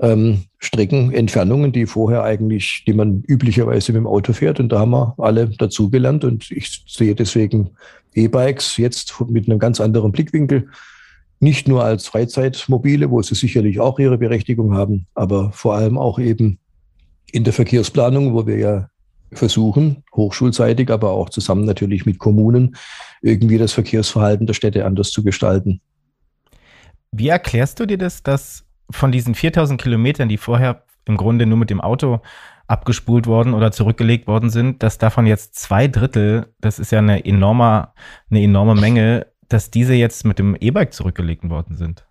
Ähm, 0.00 0.44
Streckenentfernungen, 0.58 1.72
die 1.72 1.86
vorher 1.86 2.24
eigentlich, 2.24 2.84
die 2.86 2.92
man 2.92 3.22
üblicherweise 3.22 3.92
mit 3.92 4.00
dem 4.00 4.06
Auto 4.06 4.32
fährt. 4.32 4.60
Und 4.60 4.70
da 4.70 4.80
haben 4.80 4.90
wir 4.90 5.14
alle 5.18 5.48
dazugelernt. 5.48 6.24
Und 6.24 6.50
ich 6.50 6.84
sehe 6.86 7.14
deswegen 7.14 7.70
E-Bikes 8.14 8.76
jetzt 8.76 9.14
mit 9.28 9.48
einem 9.48 9.58
ganz 9.58 9.80
anderen 9.80 10.12
Blickwinkel. 10.12 10.68
Nicht 11.40 11.68
nur 11.68 11.84
als 11.84 12.06
Freizeitmobile, 12.06 13.10
wo 13.10 13.20
sie 13.22 13.34
sicherlich 13.34 13.80
auch 13.80 13.98
ihre 13.98 14.18
Berechtigung 14.18 14.74
haben, 14.74 15.06
aber 15.14 15.52
vor 15.52 15.74
allem 15.74 15.98
auch 15.98 16.18
eben 16.18 16.58
in 17.32 17.44
der 17.44 17.52
Verkehrsplanung, 17.52 18.34
wo 18.34 18.46
wir 18.46 18.58
ja 18.58 18.88
versuchen, 19.32 20.04
hochschulseitig, 20.14 20.90
aber 20.90 21.10
auch 21.10 21.28
zusammen 21.28 21.64
natürlich 21.64 22.06
mit 22.06 22.18
Kommunen, 22.18 22.76
irgendwie 23.20 23.58
das 23.58 23.72
Verkehrsverhalten 23.72 24.46
der 24.46 24.54
Städte 24.54 24.86
anders 24.86 25.10
zu 25.10 25.24
gestalten. 25.24 25.80
Wie 27.10 27.28
erklärst 27.28 27.80
du 27.80 27.86
dir 27.86 27.98
das, 27.98 28.22
dass 28.22 28.63
von 28.90 29.12
diesen 29.12 29.34
4000 29.34 29.80
Kilometern, 29.80 30.28
die 30.28 30.36
vorher 30.36 30.84
im 31.06 31.16
Grunde 31.16 31.46
nur 31.46 31.58
mit 31.58 31.70
dem 31.70 31.80
Auto 31.80 32.20
abgespult 32.66 33.26
worden 33.26 33.52
oder 33.52 33.72
zurückgelegt 33.72 34.26
worden 34.26 34.50
sind, 34.50 34.82
dass 34.82 34.98
davon 34.98 35.26
jetzt 35.26 35.54
zwei 35.54 35.86
Drittel, 35.86 36.54
das 36.60 36.78
ist 36.78 36.92
ja 36.92 36.98
eine 36.98 37.24
enorme, 37.24 37.88
eine 38.30 38.42
enorme 38.42 38.74
Menge, 38.74 39.26
dass 39.48 39.70
diese 39.70 39.94
jetzt 39.94 40.24
mit 40.24 40.38
dem 40.38 40.56
E-Bike 40.58 40.94
zurückgelegt 40.94 41.48
worden 41.48 41.76
sind? 41.76 42.06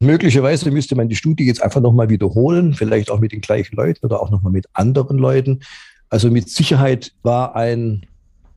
Möglicherweise 0.00 0.70
müsste 0.70 0.94
man 0.94 1.08
die 1.08 1.16
Studie 1.16 1.44
jetzt 1.44 1.62
einfach 1.62 1.80
nochmal 1.80 2.08
wiederholen, 2.08 2.74
vielleicht 2.74 3.10
auch 3.10 3.18
mit 3.18 3.32
den 3.32 3.40
gleichen 3.40 3.76
Leuten 3.76 4.06
oder 4.06 4.20
auch 4.20 4.30
nochmal 4.30 4.52
mit 4.52 4.66
anderen 4.72 5.18
Leuten. 5.18 5.60
Also 6.08 6.30
mit 6.30 6.48
Sicherheit 6.48 7.12
war 7.22 7.56
ein 7.56 8.06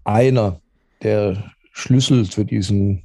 einer 0.03 0.61
der 1.03 1.51
Schlüssel 1.71 2.25
für 2.25 2.45
diesen 2.45 3.03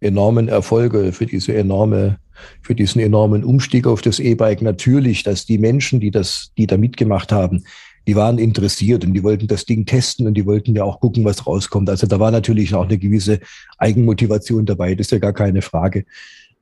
enormen 0.00 0.48
Erfolge, 0.48 1.12
für 1.12 1.26
diese 1.26 1.54
enorme, 1.54 2.18
für 2.62 2.74
diesen 2.74 3.00
enormen 3.00 3.44
Umstieg 3.44 3.86
auf 3.86 4.02
das 4.02 4.18
E-Bike 4.18 4.62
natürlich, 4.62 5.22
dass 5.22 5.46
die 5.46 5.58
Menschen, 5.58 6.00
die 6.00 6.10
das, 6.10 6.52
die 6.56 6.66
da 6.66 6.76
mitgemacht 6.76 7.32
haben, 7.32 7.64
die 8.06 8.16
waren 8.16 8.38
interessiert 8.38 9.04
und 9.04 9.12
die 9.14 9.22
wollten 9.22 9.46
das 9.46 9.66
Ding 9.66 9.86
testen 9.86 10.26
und 10.26 10.34
die 10.34 10.46
wollten 10.46 10.74
ja 10.74 10.84
auch 10.84 11.00
gucken, 11.00 11.24
was 11.24 11.46
rauskommt. 11.46 11.88
Also 11.90 12.06
da 12.06 12.18
war 12.18 12.30
natürlich 12.30 12.74
auch 12.74 12.86
eine 12.86 12.98
gewisse 12.98 13.40
Eigenmotivation 13.78 14.66
dabei, 14.66 14.94
das 14.94 15.08
ist 15.08 15.12
ja 15.12 15.18
gar 15.18 15.32
keine 15.32 15.62
Frage. 15.62 16.04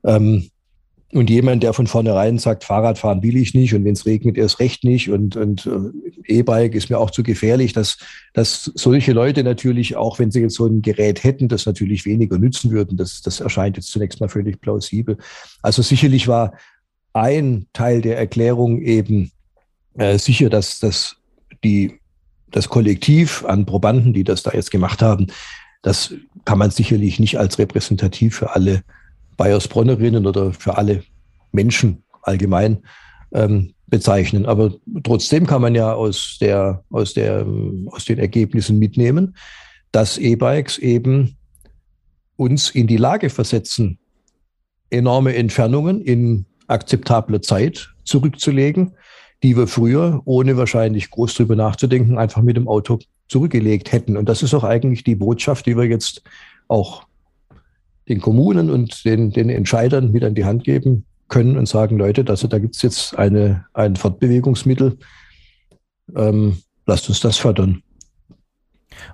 Ähm, 0.05 0.51
und 1.13 1.31
jemand, 1.31 1.63
der 1.63 1.73
von 1.73 1.87
vornherein 1.87 2.37
sagt, 2.39 2.65
Fahrradfahren 2.65 3.23
will 3.23 3.37
ich 3.37 3.55
nicht 3.55 3.75
und 3.75 3.85
wenn 3.85 3.95
es 3.95 4.05
regnet, 4.05 4.37
erst 4.37 4.61
recht 4.61 4.85
nicht 4.85 5.09
und, 5.09 5.37
und 5.37 5.67
äh, 5.67 6.39
E-Bike 6.39 6.75
ist 6.75 6.91
mir 6.91 6.99
auch 6.99 7.11
zu 7.11 7.23
gefährlich, 7.23 7.73
dass, 7.73 7.97
dass 8.35 8.71
solche 8.75 9.13
Leute 9.13 9.43
natürlich, 9.43 9.97
auch 9.97 10.19
wenn 10.19 10.31
sie 10.31 10.41
jetzt 10.41 10.57
so 10.57 10.67
ein 10.67 10.83
Gerät 10.83 11.25
hätten, 11.25 11.49
das 11.49 11.65
natürlich 11.65 12.05
weniger 12.05 12.39
nützen 12.39 12.71
würden. 12.71 12.99
Das, 12.99 13.23
das 13.23 13.41
erscheint 13.41 13.77
jetzt 13.77 13.89
zunächst 13.89 14.21
mal 14.21 14.29
völlig 14.29 14.61
plausibel. 14.61 15.17
Also 15.63 15.81
sicherlich 15.81 16.29
war 16.29 16.53
ein 17.15 17.67
Teil 17.73 18.03
der 18.03 18.19
Erklärung 18.19 18.83
eben 18.83 19.31
äh, 19.97 20.19
sicher, 20.19 20.51
dass, 20.51 20.79
dass 20.79 21.17
die, 21.65 22.01
das 22.51 22.69
Kollektiv 22.69 23.47
an 23.47 23.65
Probanden, 23.65 24.13
die 24.13 24.25
das 24.25 24.43
da 24.43 24.53
jetzt 24.53 24.71
gemacht 24.71 25.01
haben, 25.01 25.29
das 25.81 26.13
kann 26.45 26.59
man 26.59 26.71
sicherlich 26.71 27.19
nicht 27.19 27.39
als 27.39 27.59
repräsentativ 27.59 28.37
für 28.37 28.55
alle 28.55 28.83
Bayersbronnerinnen 29.39 30.27
oder 30.27 30.53
für 30.53 30.77
alle 30.77 31.03
Menschen 31.53 32.03
allgemein 32.23 32.83
ähm, 33.33 33.73
bezeichnen. 33.87 34.45
Aber 34.45 34.75
trotzdem 35.03 35.47
kann 35.47 35.63
man 35.63 35.75
ja 35.75 35.95
aus, 35.95 36.37
der, 36.41 36.85
aus, 36.91 37.15
der, 37.15 37.47
aus 37.87 38.05
den 38.05 38.19
Ergebnissen 38.19 38.79
mitnehmen, 38.79 39.35
dass 39.93 40.19
E-Bikes 40.19 40.77
eben 40.77 41.37
uns 42.37 42.71
in 42.71 42.87
die 42.87 42.99
Lage 42.99 43.31
versetzen, 43.31 43.99
enorme 44.91 45.35
Entfernungen 45.35 46.03
in 46.03 46.45
akzeptabler 46.67 47.41
Zeit 47.41 47.89
zurückzulegen, 48.05 48.93
die 49.43 49.57
wir 49.57 49.67
früher, 49.67 50.21
ohne 50.25 50.57
wahrscheinlich 50.57 51.11
groß 51.11 51.35
drüber 51.35 51.57
nachzudenken, 51.57 52.19
einfach 52.19 52.43
mit 52.43 52.57
dem 52.57 52.69
Auto 52.69 52.99
zurückgelegt 53.29 53.93
hätten. 53.93 54.17
Und 54.17 54.29
das 54.29 54.43
ist 54.43 54.55
auch 54.55 54.65
eigentlich 54.65 55.05
die 55.05 55.15
Botschaft, 55.15 55.67
die 55.67 55.77
wir 55.77 55.85
jetzt 55.85 56.23
auch 56.67 57.08
den 58.09 58.21
Kommunen 58.21 58.71
und 58.71 59.05
den, 59.05 59.31
den 59.31 59.51
Entscheidern 59.51 60.13
mit 60.13 60.25
an 60.25 60.35
die 60.35 60.45
Hand 60.45 60.65
geben 60.65 61.05
können 61.29 61.57
und 61.59 61.69
sagen, 61.69 61.99
Leute, 61.99 62.25
also 62.29 62.49
da 62.49 62.59
gibt 62.59 62.77
es 62.77 62.83
jetzt 62.83 63.19
eine, 63.19 63.67
ein 63.75 63.97
Fortbewegungsmittel, 63.97 64.99
ähm, 66.17 66.59
lasst 66.87 67.09
uns 67.09 67.21
das 67.21 67.37
fördern. 67.37 67.83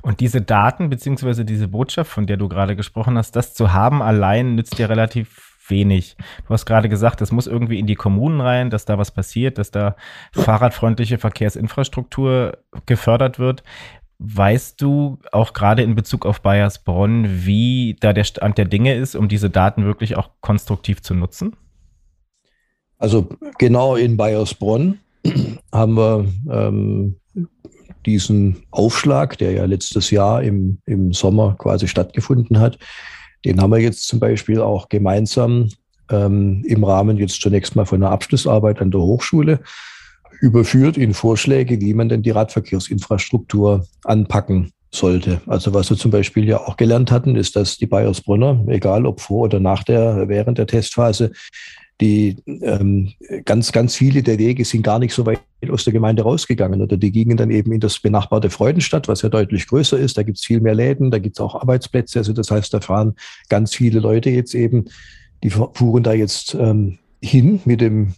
Und 0.02 0.20
diese 0.20 0.40
Daten 0.40 0.88
beziehungsweise 0.88 1.44
diese 1.44 1.68
Botschaft, 1.68 2.10
von 2.10 2.26
der 2.26 2.36
du 2.36 2.48
gerade 2.48 2.76
gesprochen 2.76 3.18
hast, 3.18 3.36
das 3.36 3.54
zu 3.54 3.72
haben 3.72 4.00
allein 4.00 4.54
nützt 4.54 4.78
dir 4.78 4.88
relativ 4.88 5.54
wenig. 5.68 6.16
Du 6.46 6.50
hast 6.50 6.66
gerade 6.66 6.88
gesagt, 6.88 7.20
es 7.22 7.32
muss 7.32 7.46
irgendwie 7.46 7.78
in 7.78 7.86
die 7.86 7.94
Kommunen 7.94 8.40
rein, 8.40 8.70
dass 8.70 8.84
da 8.84 8.98
was 8.98 9.10
passiert, 9.10 9.58
dass 9.58 9.70
da 9.70 9.96
fahrradfreundliche 10.32 11.18
Verkehrsinfrastruktur 11.18 12.58
gefördert 12.86 13.38
wird. 13.38 13.62
Weißt 14.18 14.80
du 14.80 15.18
auch 15.33 15.52
gerade 15.52 15.83
in 15.83 15.94
Bezug 15.94 16.25
auf 16.25 16.40
Bayersbronn, 16.40 17.44
wie 17.44 17.97
da 18.00 18.12
der 18.12 18.25
Stand 18.25 18.59
der 18.59 18.64
Dinge 18.64 18.94
ist, 18.94 19.16
um 19.16 19.28
diese 19.28 19.50
Daten 19.50 19.85
wirklich 19.85 20.16
auch 20.16 20.30
konstruktiv 20.40 21.02
zu 21.02 21.14
nutzen? 21.14 21.56
Also 22.99 23.28
genau 23.59 23.97
in 23.97 24.16
Bayersbronn 24.16 24.99
haben 25.73 25.97
wir 25.97 26.26
ähm, 26.50 27.16
diesen 28.06 28.62
Aufschlag, 28.71 29.37
der 29.38 29.52
ja 29.52 29.64
letztes 29.64 30.11
Jahr 30.11 30.42
im, 30.42 30.78
im 30.87 31.12
Sommer 31.12 31.56
quasi 31.59 31.88
stattgefunden 31.88 32.61
hat, 32.61 32.78
den 33.44 33.61
haben 33.61 33.73
wir 33.73 33.78
jetzt 33.78 34.06
zum 34.06 34.21
Beispiel 34.21 34.61
auch 34.61 34.88
gemeinsam 34.88 35.68
ähm, 36.11 36.62
im 36.66 36.85
Rahmen 36.85 37.16
jetzt 37.18 37.40
zunächst 37.40 37.76
mal 37.76 37.85
von 37.85 38.02
einer 38.02 38.12
Abschlussarbeit 38.12 38.80
an 38.80 38.90
der 38.90 39.00
Hochschule 39.00 39.61
überführt 40.41 40.97
in 40.97 41.14
Vorschläge, 41.14 41.81
wie 41.81 41.95
man 41.95 42.09
denn 42.09 42.23
die 42.23 42.31
Radverkehrsinfrastruktur 42.31 43.87
anpacken 44.05 44.71
sollte. 44.95 45.41
Also 45.47 45.75
was 45.75 45.91
wir 45.91 45.97
zum 45.97 46.11
Beispiel 46.11 46.45
ja 46.45 46.59
auch 46.59 46.76
gelernt 46.76 47.11
hatten, 47.11 47.37
ist, 47.37 47.57
dass 47.57 47.76
die 47.76 47.87
Bayersbronner, 47.87 48.64
egal 48.69 49.07
ob 49.07 49.21
vor 49.21 49.45
oder 49.45 49.61
nach 49.61 49.83
der, 49.83 50.29
während 50.29 50.59
der 50.59 50.67
Testphase, 50.67 51.33
die 52.00 52.37
ähm, 52.47 53.12
ganz, 53.45 53.71
ganz 53.71 53.95
viele 53.95 54.23
der 54.23 54.38
Wege 54.38 54.64
sind 54.64 54.83
gar 54.83 54.99
nicht 54.99 55.14
so 55.14 55.26
weit 55.26 55.41
aus 55.71 55.85
der 55.85 55.93
Gemeinde 55.93 56.23
rausgegangen 56.23 56.83
oder 56.83 56.97
die 56.97 57.12
gingen 57.12 57.37
dann 57.37 57.50
eben 57.50 57.73
in 57.73 57.81
das 57.81 58.00
benachbarte 58.00 58.50
Freudenstadt, 58.50 59.07
was 59.07 59.23
ja 59.23 59.29
deutlich 59.29 59.67
größer 59.69 59.99
ist. 59.99 60.19
Da 60.19 60.23
gibt 60.23 60.38
es 60.38 60.45
viel 60.45 60.61
mehr 60.61 60.75
Läden, 60.75 61.11
da 61.11 61.19
gibt 61.19 61.37
es 61.37 61.41
auch 61.41 61.55
Arbeitsplätze. 61.55 62.19
Also 62.19 62.33
das 62.33 62.50
heißt, 62.50 62.75
da 62.75 62.81
fahren 62.81 63.14
ganz 63.49 63.75
viele 63.75 64.00
Leute 64.00 64.31
jetzt 64.31 64.55
eben, 64.55 64.87
die 65.43 65.50
fuhren 65.50 66.03
da 66.03 66.12
jetzt 66.12 66.55
ähm, 66.55 66.99
hin 67.23 67.61
mit 67.64 67.81
dem 67.81 68.14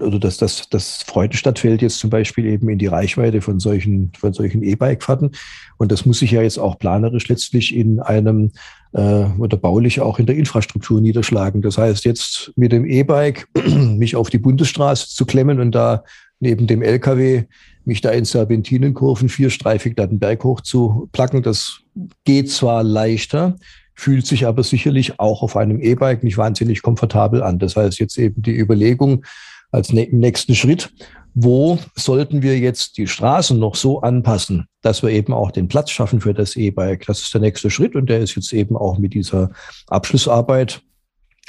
oder 0.00 0.18
dass 0.18 0.36
das, 0.36 0.68
das 0.68 1.02
Freudenstadt 1.02 1.58
fällt 1.58 1.80
jetzt 1.80 1.98
zum 1.98 2.10
Beispiel 2.10 2.44
eben 2.46 2.68
in 2.68 2.78
die 2.78 2.88
Reichweite 2.88 3.40
von 3.40 3.58
solchen, 3.58 4.12
von 4.18 4.32
solchen 4.34 4.62
E-Bike-Fahrten. 4.62 5.30
Und 5.78 5.90
das 5.90 6.04
muss 6.04 6.18
sich 6.18 6.32
ja 6.32 6.42
jetzt 6.42 6.58
auch 6.58 6.78
planerisch 6.78 7.28
letztlich 7.28 7.74
in 7.74 7.98
einem 8.00 8.52
äh, 8.92 9.24
oder 9.38 9.56
baulich 9.56 10.00
auch 10.00 10.18
in 10.18 10.26
der 10.26 10.36
Infrastruktur 10.36 11.00
niederschlagen. 11.00 11.62
Das 11.62 11.78
heißt, 11.78 12.04
jetzt 12.04 12.52
mit 12.56 12.72
dem 12.72 12.84
E-Bike 12.84 13.48
mich 13.74 14.14
auf 14.14 14.28
die 14.28 14.38
Bundesstraße 14.38 15.08
zu 15.08 15.24
klemmen 15.24 15.58
und 15.58 15.74
da 15.74 16.04
neben 16.38 16.66
dem 16.66 16.82
LKW 16.82 17.44
mich 17.84 18.00
da 18.00 18.10
in 18.10 18.24
Serpentinenkurven 18.24 19.28
vierstreifig 19.28 19.96
da 19.96 20.06
den 20.06 20.18
Berg 20.18 20.44
hoch 20.44 20.60
zu 20.60 21.08
placken, 21.12 21.42
das 21.42 21.80
geht 22.24 22.50
zwar 22.50 22.82
leichter, 22.82 23.56
fühlt 23.94 24.26
sich 24.26 24.46
aber 24.46 24.62
sicherlich 24.62 25.18
auch 25.18 25.42
auf 25.42 25.56
einem 25.56 25.80
E-Bike 25.80 26.22
nicht 26.24 26.36
wahnsinnig 26.36 26.82
komfortabel 26.82 27.42
an. 27.42 27.58
Das 27.58 27.76
heißt 27.76 27.98
jetzt 27.98 28.18
eben 28.18 28.42
die 28.42 28.56
Überlegung 28.56 29.24
als 29.72 29.92
nächsten 29.92 30.54
Schritt, 30.54 30.92
wo 31.34 31.78
sollten 31.96 32.42
wir 32.42 32.58
jetzt 32.58 32.98
die 32.98 33.06
Straßen 33.06 33.58
noch 33.58 33.74
so 33.74 34.02
anpassen, 34.02 34.66
dass 34.82 35.02
wir 35.02 35.10
eben 35.10 35.32
auch 35.32 35.50
den 35.50 35.66
Platz 35.66 35.90
schaffen 35.90 36.20
für 36.20 36.34
das 36.34 36.56
E-Bike. 36.56 37.06
Das 37.06 37.22
ist 37.22 37.32
der 37.32 37.40
nächste 37.40 37.70
Schritt 37.70 37.96
und 37.96 38.08
der 38.08 38.20
ist 38.20 38.36
jetzt 38.36 38.52
eben 38.52 38.76
auch 38.76 38.98
mit 38.98 39.14
dieser 39.14 39.50
Abschlussarbeit, 39.88 40.82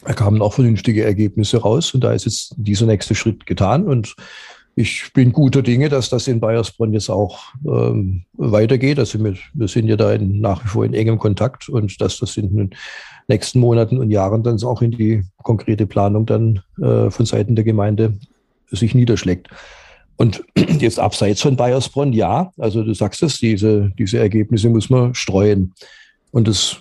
da 0.06 0.14
kamen 0.14 0.42
auch 0.42 0.54
vernünftige 0.54 1.04
Ergebnisse 1.04 1.58
raus 1.58 1.94
und 1.94 2.04
da 2.04 2.14
ist 2.14 2.26
jetzt 2.26 2.56
dieser 2.58 2.86
nächste 2.86 3.16
Schritt 3.16 3.46
getan 3.46 3.88
und 3.88 4.16
ich 4.76 5.12
bin 5.14 5.32
guter 5.32 5.62
Dinge, 5.62 5.90
dass 5.90 6.10
das 6.10 6.28
in 6.28 6.40
Bayersbronn 6.40 6.94
jetzt 6.94 7.10
auch 7.10 7.40
ähm, 7.66 8.24
weitergeht. 8.34 8.98
Also 8.98 9.24
wir, 9.24 9.36
wir 9.54 9.68
sind 9.68 9.88
ja 9.88 9.96
da 9.96 10.14
in, 10.14 10.40
nach 10.40 10.64
wie 10.64 10.68
vor 10.68 10.86
in 10.86 10.94
engem 10.94 11.20
Kontakt 11.20 11.70
und 11.70 12.02
dass 12.02 12.18
das 12.18 12.38
in 12.38 12.56
den 12.56 12.70
nächsten 13.28 13.60
Monaten 13.60 14.00
und 14.00 14.10
Jahren 14.10 14.42
dann 14.42 14.62
auch 14.64 14.82
in 14.82 14.92
die 14.92 15.24
konkrete 15.44 15.86
Planung 15.86 16.26
dann 16.26 16.62
äh, 16.82 17.12
von 17.12 17.26
Seiten 17.26 17.56
der 17.56 17.64
Gemeinde 17.64 18.18
sich 18.72 18.96
niederschlägt. 18.96 19.48
Und 20.16 20.44
jetzt 20.80 21.00
abseits 21.00 21.42
von 21.42 21.56
Bayersbronn, 21.56 22.12
ja, 22.12 22.52
also 22.58 22.84
du 22.84 22.94
sagst 22.94 23.22
es, 23.22 23.38
diese, 23.38 23.92
diese 24.00 24.18
Ergebnisse 24.18 24.70
muss 24.70 24.90
man 24.90 25.14
streuen. 25.14 25.74
Und 26.32 26.48
das 26.48 26.78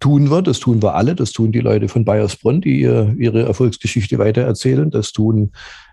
tun 0.00 0.30
wir, 0.30 0.42
das 0.42 0.60
tun 0.60 0.82
wir 0.82 0.94
alle, 0.94 1.14
das 1.14 1.32
tun 1.32 1.52
die 1.52 1.60
Leute 1.60 1.88
von 1.88 2.04
Bayersbronn, 2.04 2.60
die 2.60 2.80
ihre 2.80 3.42
Erfolgsgeschichte 3.42 4.18
weitererzählen, 4.18 4.90
das 4.90 5.12
tun 5.12 5.52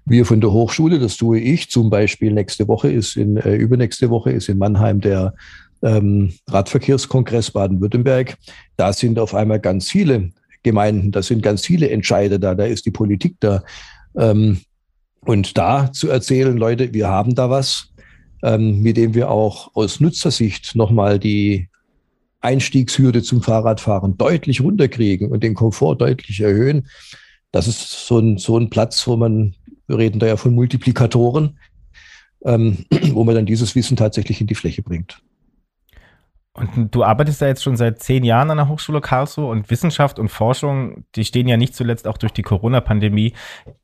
wir 0.09 0.25
von 0.25 0.41
der 0.41 0.51
Hochschule, 0.51 0.99
das 0.99 1.17
tue 1.17 1.39
ich 1.39 1.69
zum 1.69 1.89
Beispiel 1.89 2.31
nächste 2.31 2.67
Woche 2.67 2.91
ist 2.91 3.15
in, 3.15 3.37
äh, 3.37 3.55
übernächste 3.55 4.09
Woche 4.09 4.31
ist 4.31 4.49
in 4.49 4.57
Mannheim 4.57 5.01
der 5.01 5.33
ähm, 5.81 6.33
Radverkehrskongress 6.47 7.51
Baden-Württemberg. 7.51 8.37
Da 8.75 8.93
sind 8.93 9.19
auf 9.19 9.33
einmal 9.33 9.59
ganz 9.59 9.89
viele 9.89 10.31
Gemeinden, 10.63 11.11
da 11.11 11.21
sind 11.21 11.41
ganz 11.41 11.65
viele 11.65 11.89
Entscheider 11.89 12.39
da, 12.39 12.55
da 12.55 12.65
ist 12.65 12.85
die 12.85 12.91
Politik 12.91 13.37
da. 13.39 13.63
Ähm, 14.17 14.59
und 15.21 15.57
da 15.57 15.91
zu 15.91 16.09
erzählen, 16.09 16.57
Leute, 16.57 16.93
wir 16.93 17.07
haben 17.07 17.35
da 17.35 17.49
was, 17.49 17.89
ähm, 18.43 18.81
mit 18.81 18.97
dem 18.97 19.13
wir 19.13 19.29
auch 19.29 19.75
aus 19.75 19.99
Nutzersicht 19.99 20.75
nochmal 20.75 21.19
die 21.19 21.69
Einstiegshürde 22.41 23.21
zum 23.21 23.41
Fahrradfahren 23.41 24.17
deutlich 24.17 24.61
runterkriegen 24.61 25.29
und 25.29 25.43
den 25.43 25.55
Komfort 25.55 25.95
deutlich 25.95 26.39
erhöhen. 26.39 26.87
Das 27.51 27.67
ist 27.67 28.07
so 28.07 28.19
ein, 28.19 28.37
so 28.37 28.57
ein 28.57 28.69
Platz, 28.69 29.05
wo 29.07 29.17
man, 29.17 29.55
wir 29.89 29.97
reden 29.97 30.19
da 30.19 30.27
ja 30.27 30.37
von 30.37 30.53
Multiplikatoren, 30.53 31.59
ähm, 32.45 32.85
wo 33.11 33.23
man 33.23 33.35
dann 33.35 33.45
dieses 33.45 33.75
Wissen 33.75 33.97
tatsächlich 33.97 34.39
in 34.39 34.47
die 34.47 34.55
Fläche 34.55 34.83
bringt. 34.83 35.21
Und 36.59 36.93
du 36.93 37.03
arbeitest 37.05 37.39
ja 37.39 37.47
jetzt 37.47 37.63
schon 37.63 37.77
seit 37.77 37.99
zehn 37.99 38.25
Jahren 38.25 38.51
an 38.51 38.57
der 38.57 38.67
Hochschule 38.67 38.99
Karlsruhe 38.99 39.49
und 39.49 39.69
Wissenschaft 39.69 40.19
und 40.19 40.27
Forschung, 40.27 41.05
die 41.15 41.23
stehen 41.23 41.47
ja 41.47 41.55
nicht 41.55 41.73
zuletzt 41.73 42.05
auch 42.05 42.17
durch 42.17 42.33
die 42.33 42.41
Corona-Pandemie 42.41 43.33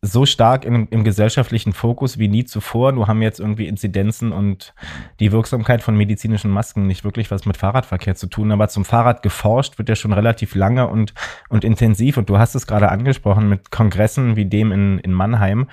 so 0.02 0.26
stark 0.26 0.66
im, 0.66 0.88
im, 0.92 1.06
gesellschaftlichen 1.06 1.72
Fokus 1.72 2.18
wie 2.18 2.28
nie 2.28 2.44
zuvor. 2.44 2.92
Nur 2.92 3.08
haben 3.08 3.22
jetzt 3.22 3.40
irgendwie 3.40 3.68
Inzidenzen 3.68 4.34
und 4.34 4.74
die 5.22 5.32
Wirksamkeit 5.32 5.82
von 5.84 5.96
medizinischen 5.96 6.52
Masken 6.52 6.86
nicht 6.86 7.06
wirklich 7.06 7.32
was 7.32 7.46
mit 7.46 7.56
Fahrradverkehr 7.56 8.16
zu 8.16 8.28
tun. 8.28 8.52
Aber 8.52 8.68
zum 8.68 8.84
Fahrrad 8.84 9.24
geforscht 9.24 9.78
wird 9.78 9.88
ja 9.88 9.96
schon 9.96 10.12
relativ 10.12 10.54
lange 10.54 10.88
und, 10.88 11.14
und 11.48 11.64
intensiv. 11.64 12.18
Und 12.18 12.30
du 12.30 12.38
hast 12.38 12.56
es 12.56 12.68
gerade 12.68 12.90
angesprochen 12.90 13.48
mit 13.48 13.72
Kongressen 13.72 14.36
wie 14.36 14.46
dem 14.46 14.74
in, 14.74 15.00
in 15.00 15.14
Mannheim 15.14 15.68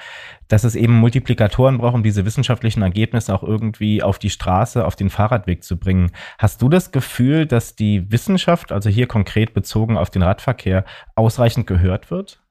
dass 0.52 0.64
es 0.64 0.75
eben 0.75 0.92
Multiplikatoren 0.92 1.78
braucht, 1.78 1.94
um 1.94 2.02
diese 2.02 2.26
wissenschaftlichen 2.26 2.82
Ergebnisse 2.82 3.35
auch 3.35 3.42
irgendwie 3.42 4.02
auf 4.02 4.18
die 4.18 4.28
Straße, 4.28 4.85
auf 4.85 4.97
den 4.97 5.09
Fahrradweg 5.09 5.64
zu 5.64 5.78
bringen. 5.78 6.11
Hast 6.38 6.61
du 6.61 6.68
das 6.68 6.92
Gefühl, 6.92 7.47
dass 7.47 7.75
die 7.75 8.12
Wissenschaft, 8.12 8.71
also 8.71 8.90
hier 8.90 9.06
konkret 9.06 9.54
bezogen 9.54 9.97
auf 9.97 10.11
den 10.11 10.21
Radverkehr, 10.21 10.85
ausreichend 11.14 11.66
gehört 11.66 12.11
wird? 12.11 12.42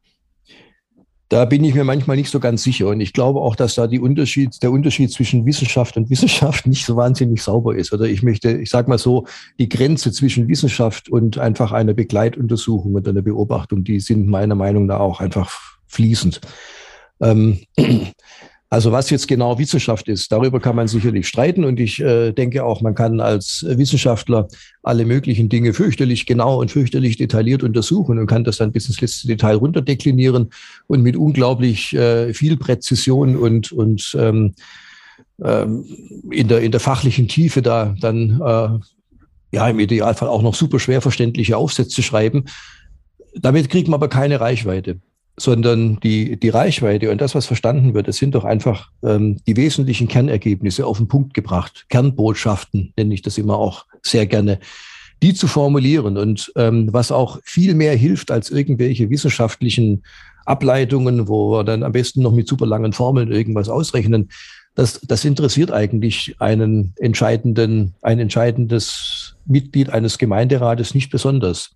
Da 1.30 1.46
bin 1.46 1.64
ich 1.64 1.76
mir 1.76 1.84
manchmal 1.84 2.18
nicht 2.18 2.32
so 2.32 2.40
ganz 2.40 2.64
sicher. 2.64 2.88
Und 2.88 3.02
ich 3.02 3.14
glaube 3.14 3.40
auch, 3.40 3.56
dass 3.56 3.76
da 3.76 3.84
Unterschied, 3.84 4.64
der 4.64 4.72
Unterschied 4.72 5.12
zwischen 5.12 5.46
Wissenschaft 5.46 5.96
und 5.96 6.10
Wissenschaft 6.10 6.66
nicht 6.66 6.88
so 6.88 6.96
wahnsinnig 6.96 7.44
sauber 7.44 7.76
ist. 7.76 7.94
Oder 7.94 8.06
ich 8.06 8.24
möchte, 8.24 8.52
ich 8.52 8.72
sage 8.72 8.90
mal 8.90 8.98
so, 8.98 9.28
die 9.60 9.70
Grenze 9.70 10.12
zwischen 10.12 10.48
Wissenschaft 10.48 11.08
und 11.08 11.38
einfach 11.38 11.72
einer 11.72 11.94
Begleituntersuchung 11.94 12.96
und 12.96 13.08
einer 13.08 13.22
Beobachtung, 13.22 13.84
die 13.84 14.00
sind 14.00 14.28
meiner 14.28 14.56
Meinung 14.56 14.88
nach 14.88 15.00
auch 15.00 15.20
einfach 15.20 15.78
fließend. 15.86 16.42
Ähm, 17.22 17.60
also 18.70 18.92
was 18.94 19.10
jetzt 19.10 19.28
genau 19.28 19.60
Wissenschaft 19.60 20.08
ist, 20.08 20.32
darüber 20.32 20.62
kann 20.62 20.78
man 20.78 20.88
sicherlich 20.88 21.28
streiten 21.28 21.66
und 21.66 21.78
ich 21.80 22.02
äh, 22.02 22.32
denke 22.32 22.64
auch, 22.64 22.82
man 22.82 22.96
kann 22.96 23.20
als 23.20 23.66
Wissenschaftler 23.68 24.48
alle 24.82 25.06
möglichen 25.06 25.50
Dinge 25.50 25.74
fürchterlich 25.74 26.26
genau 26.26 26.62
und 26.62 26.72
fürchterlich 26.72 27.18
detailliert 27.18 27.64
untersuchen 27.64 28.18
und 28.18 28.28
kann 28.28 28.46
das 28.46 28.58
dann 28.58 28.72
bis 28.72 28.88
ins 28.88 29.02
letzte 29.02 29.28
Detail 29.28 29.56
runterdeklinieren 29.56 30.52
und 30.88 31.04
mit 31.04 31.18
unglaublich 31.18 31.94
äh, 31.94 32.34
viel 32.34 32.56
Präzision 32.56 33.36
und, 33.36 33.74
und 33.74 34.16
ähm, 34.18 34.54
ähm, 35.44 35.86
in, 36.32 36.48
der, 36.48 36.62
in 36.62 36.72
der 36.72 36.80
fachlichen 36.80 37.28
Tiefe 37.28 37.62
da 37.62 37.94
dann 38.00 38.40
äh, 38.42 38.80
ja 39.54 39.68
im 39.68 39.80
Idealfall 39.80 40.30
auch 40.30 40.42
noch 40.42 40.56
super 40.56 40.80
schwer 40.80 41.02
verständliche 41.02 41.58
Aufsätze 41.58 42.02
schreiben. 42.02 42.46
Damit 43.36 43.70
kriegt 43.70 43.90
man 43.90 43.96
aber 43.96 44.08
keine 44.08 44.40
Reichweite 44.40 45.02
sondern 45.42 46.00
die, 46.02 46.40
die 46.40 46.50
Reichweite 46.50 47.12
und 47.12 47.20
das, 47.20 47.36
was 47.36 47.46
verstanden 47.46 47.94
wird, 47.94 48.08
das 48.08 48.18
sind 48.18 48.36
doch 48.36 48.44
einfach 48.44 48.90
ähm, 49.04 49.38
die 49.48 49.58
wesentlichen 49.58 50.08
Kernergebnisse 50.08 50.86
auf 50.86 50.98
den 50.98 51.08
Punkt 51.08 51.34
gebracht. 51.34 51.86
Kernbotschaften 51.90 52.94
nenne 52.98 53.14
ich 53.14 53.22
das 53.22 53.38
immer 53.38 53.58
auch 53.58 53.86
sehr 54.04 54.26
gerne, 54.28 54.60
die 55.22 55.34
zu 55.34 55.48
formulieren. 55.48 56.18
Und 56.18 56.52
ähm, 56.56 56.90
was 56.92 57.12
auch 57.12 57.40
viel 57.44 57.74
mehr 57.76 57.96
hilft 57.96 58.32
als 58.32 58.50
irgendwelche 58.50 59.10
wissenschaftlichen 59.10 60.04
Ableitungen, 60.46 61.28
wo 61.28 61.52
wir 61.52 61.64
dann 61.64 61.84
am 61.84 61.92
besten 61.92 62.22
noch 62.22 62.34
mit 62.34 62.48
super 62.48 62.66
langen 62.66 62.94
Formeln 62.94 63.32
irgendwas 63.32 63.70
ausrechnen, 63.70 64.30
das, 64.76 65.02
das 65.02 65.26
interessiert 65.26 65.72
eigentlich 65.72 66.36
einen 66.40 66.94
entscheidenden, 66.98 67.94
ein 68.02 68.20
entscheidendes 68.20 69.36
Mitglied 69.46 69.90
eines 69.90 70.18
Gemeinderates 70.18 70.96
nicht 70.96 71.12
besonders, 71.12 71.72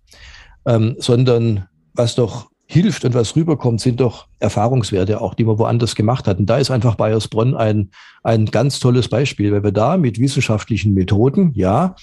ähm, 0.64 0.96
sondern 0.98 1.66
was 1.94 2.14
doch 2.14 2.48
hilft 2.66 3.04
und 3.04 3.14
was 3.14 3.36
rüberkommt, 3.36 3.80
sind 3.80 4.00
doch 4.00 4.26
Erfahrungswerte 4.40 5.20
auch, 5.20 5.34
die 5.34 5.44
man 5.44 5.58
woanders 5.58 5.94
gemacht 5.94 6.26
hat. 6.26 6.38
Und 6.38 6.46
da 6.46 6.58
ist 6.58 6.70
einfach 6.70 6.96
Bayersbronn 6.96 7.54
ein, 7.54 7.90
ein 8.24 8.46
ganz 8.46 8.80
tolles 8.80 9.08
Beispiel, 9.08 9.52
weil 9.52 9.62
wir 9.62 9.72
da 9.72 9.96
mit 9.96 10.18
wissenschaftlichen 10.18 10.92
Methoden, 10.92 11.52
ja, 11.54 11.94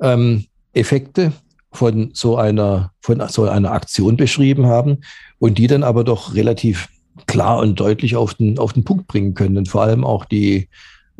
ähm, 0.00 0.46
Effekte 0.72 1.32
von 1.72 2.10
so 2.14 2.36
einer, 2.36 2.92
von 3.00 3.22
so 3.28 3.44
einer 3.44 3.72
Aktion 3.72 4.16
beschrieben 4.16 4.66
haben 4.66 4.98
und 5.38 5.58
die 5.58 5.66
dann 5.66 5.82
aber 5.82 6.02
doch 6.02 6.34
relativ 6.34 6.88
klar 7.26 7.58
und 7.58 7.78
deutlich 7.78 8.16
auf 8.16 8.34
den, 8.34 8.58
auf 8.58 8.72
den 8.72 8.84
Punkt 8.84 9.06
bringen 9.06 9.34
können. 9.34 9.58
Und 9.58 9.68
vor 9.68 9.82
allem 9.82 10.04
auch 10.04 10.24
die, 10.24 10.68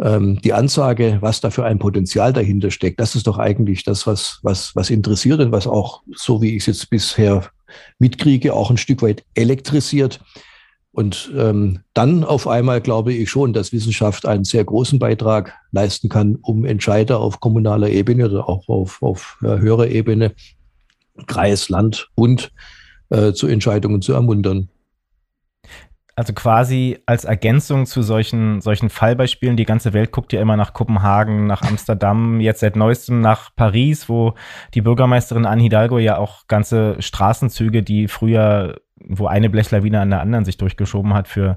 ähm, 0.00 0.40
die 0.42 0.52
Ansage, 0.52 1.18
was 1.20 1.40
da 1.40 1.50
für 1.50 1.64
ein 1.64 1.78
Potenzial 1.78 2.32
dahinter 2.32 2.70
steckt, 2.70 2.98
das 2.98 3.14
ist 3.14 3.26
doch 3.26 3.38
eigentlich 3.38 3.84
das, 3.84 4.06
was, 4.06 4.40
was, 4.42 4.74
was 4.74 4.90
interessiert 4.90 5.40
und 5.40 5.52
was 5.52 5.66
auch, 5.66 6.02
so 6.14 6.40
wie 6.40 6.56
ich 6.56 6.62
es 6.62 6.66
jetzt 6.66 6.90
bisher 6.90 7.44
mitkriege, 7.98 8.54
auch 8.54 8.70
ein 8.70 8.76
Stück 8.76 9.02
weit 9.02 9.24
elektrisiert. 9.34 10.20
Und 10.92 11.32
ähm, 11.36 11.80
dann 11.94 12.24
auf 12.24 12.48
einmal 12.48 12.80
glaube 12.80 13.12
ich 13.12 13.30
schon, 13.30 13.52
dass 13.52 13.72
Wissenschaft 13.72 14.26
einen 14.26 14.44
sehr 14.44 14.64
großen 14.64 14.98
Beitrag 14.98 15.54
leisten 15.70 16.08
kann, 16.08 16.36
um 16.42 16.64
Entscheider 16.64 17.20
auf 17.20 17.38
kommunaler 17.38 17.90
Ebene 17.90 18.26
oder 18.26 18.48
auch 18.48 18.68
auf, 18.68 19.00
auf 19.02 19.36
höherer 19.40 19.86
Ebene, 19.86 20.32
Kreis, 21.26 21.68
Land, 21.68 22.08
Bund 22.16 22.50
äh, 23.10 23.32
zu 23.32 23.46
Entscheidungen 23.46 24.02
zu 24.02 24.12
ermuntern. 24.12 24.68
Also 26.20 26.34
quasi 26.34 26.98
als 27.06 27.24
Ergänzung 27.24 27.86
zu 27.86 28.02
solchen, 28.02 28.60
solchen 28.60 28.90
Fallbeispielen. 28.90 29.56
Die 29.56 29.64
ganze 29.64 29.94
Welt 29.94 30.12
guckt 30.12 30.34
ja 30.34 30.42
immer 30.42 30.54
nach 30.54 30.74
Kopenhagen, 30.74 31.46
nach 31.46 31.62
Amsterdam, 31.62 32.40
jetzt 32.40 32.60
seit 32.60 32.76
neuestem 32.76 33.22
nach 33.22 33.48
Paris, 33.56 34.06
wo 34.10 34.34
die 34.74 34.82
Bürgermeisterin 34.82 35.46
Anne 35.46 35.62
Hidalgo 35.62 35.96
ja 35.96 36.18
auch 36.18 36.46
ganze 36.46 37.00
Straßenzüge, 37.00 37.82
die 37.82 38.06
früher, 38.06 38.82
wo 39.02 39.28
eine 39.28 39.48
Blechlawine 39.48 39.98
an 39.98 40.10
der 40.10 40.20
anderen 40.20 40.44
sich 40.44 40.58
durchgeschoben 40.58 41.14
hat, 41.14 41.26
für, 41.26 41.56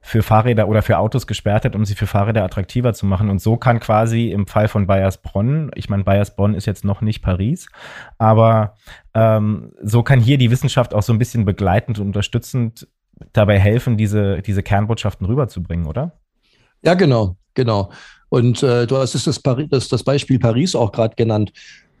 für 0.00 0.22
Fahrräder 0.22 0.68
oder 0.68 0.82
für 0.82 0.98
Autos 0.98 1.26
gesperrt 1.26 1.64
hat, 1.64 1.74
um 1.74 1.84
sie 1.84 1.96
für 1.96 2.06
Fahrräder 2.06 2.44
attraktiver 2.44 2.94
zu 2.94 3.06
machen. 3.06 3.28
Und 3.30 3.40
so 3.40 3.56
kann 3.56 3.80
quasi 3.80 4.30
im 4.30 4.46
Fall 4.46 4.68
von 4.68 4.86
Bayersbronn, 4.86 5.72
ich 5.74 5.88
meine, 5.88 6.04
Bayersbronn 6.04 6.54
ist 6.54 6.66
jetzt 6.66 6.84
noch 6.84 7.00
nicht 7.00 7.20
Paris, 7.20 7.66
aber 8.18 8.76
ähm, 9.12 9.72
so 9.82 10.04
kann 10.04 10.20
hier 10.20 10.38
die 10.38 10.52
Wissenschaft 10.52 10.94
auch 10.94 11.02
so 11.02 11.12
ein 11.12 11.18
bisschen 11.18 11.44
begleitend 11.44 11.98
und 11.98 12.06
unterstützend 12.06 12.86
dabei 13.32 13.58
helfen, 13.58 13.96
diese, 13.96 14.42
diese 14.42 14.62
Kernbotschaften 14.62 15.26
rüberzubringen, 15.26 15.86
oder? 15.86 16.12
Ja, 16.82 16.94
genau, 16.94 17.36
genau. 17.54 17.90
Und 18.28 18.62
äh, 18.62 18.86
du 18.86 18.96
hast 18.96 19.14
das, 19.14 19.40
das, 19.70 19.88
das 19.88 20.02
Beispiel 20.02 20.38
Paris 20.38 20.74
auch 20.74 20.92
gerade 20.92 21.14
genannt. 21.16 21.52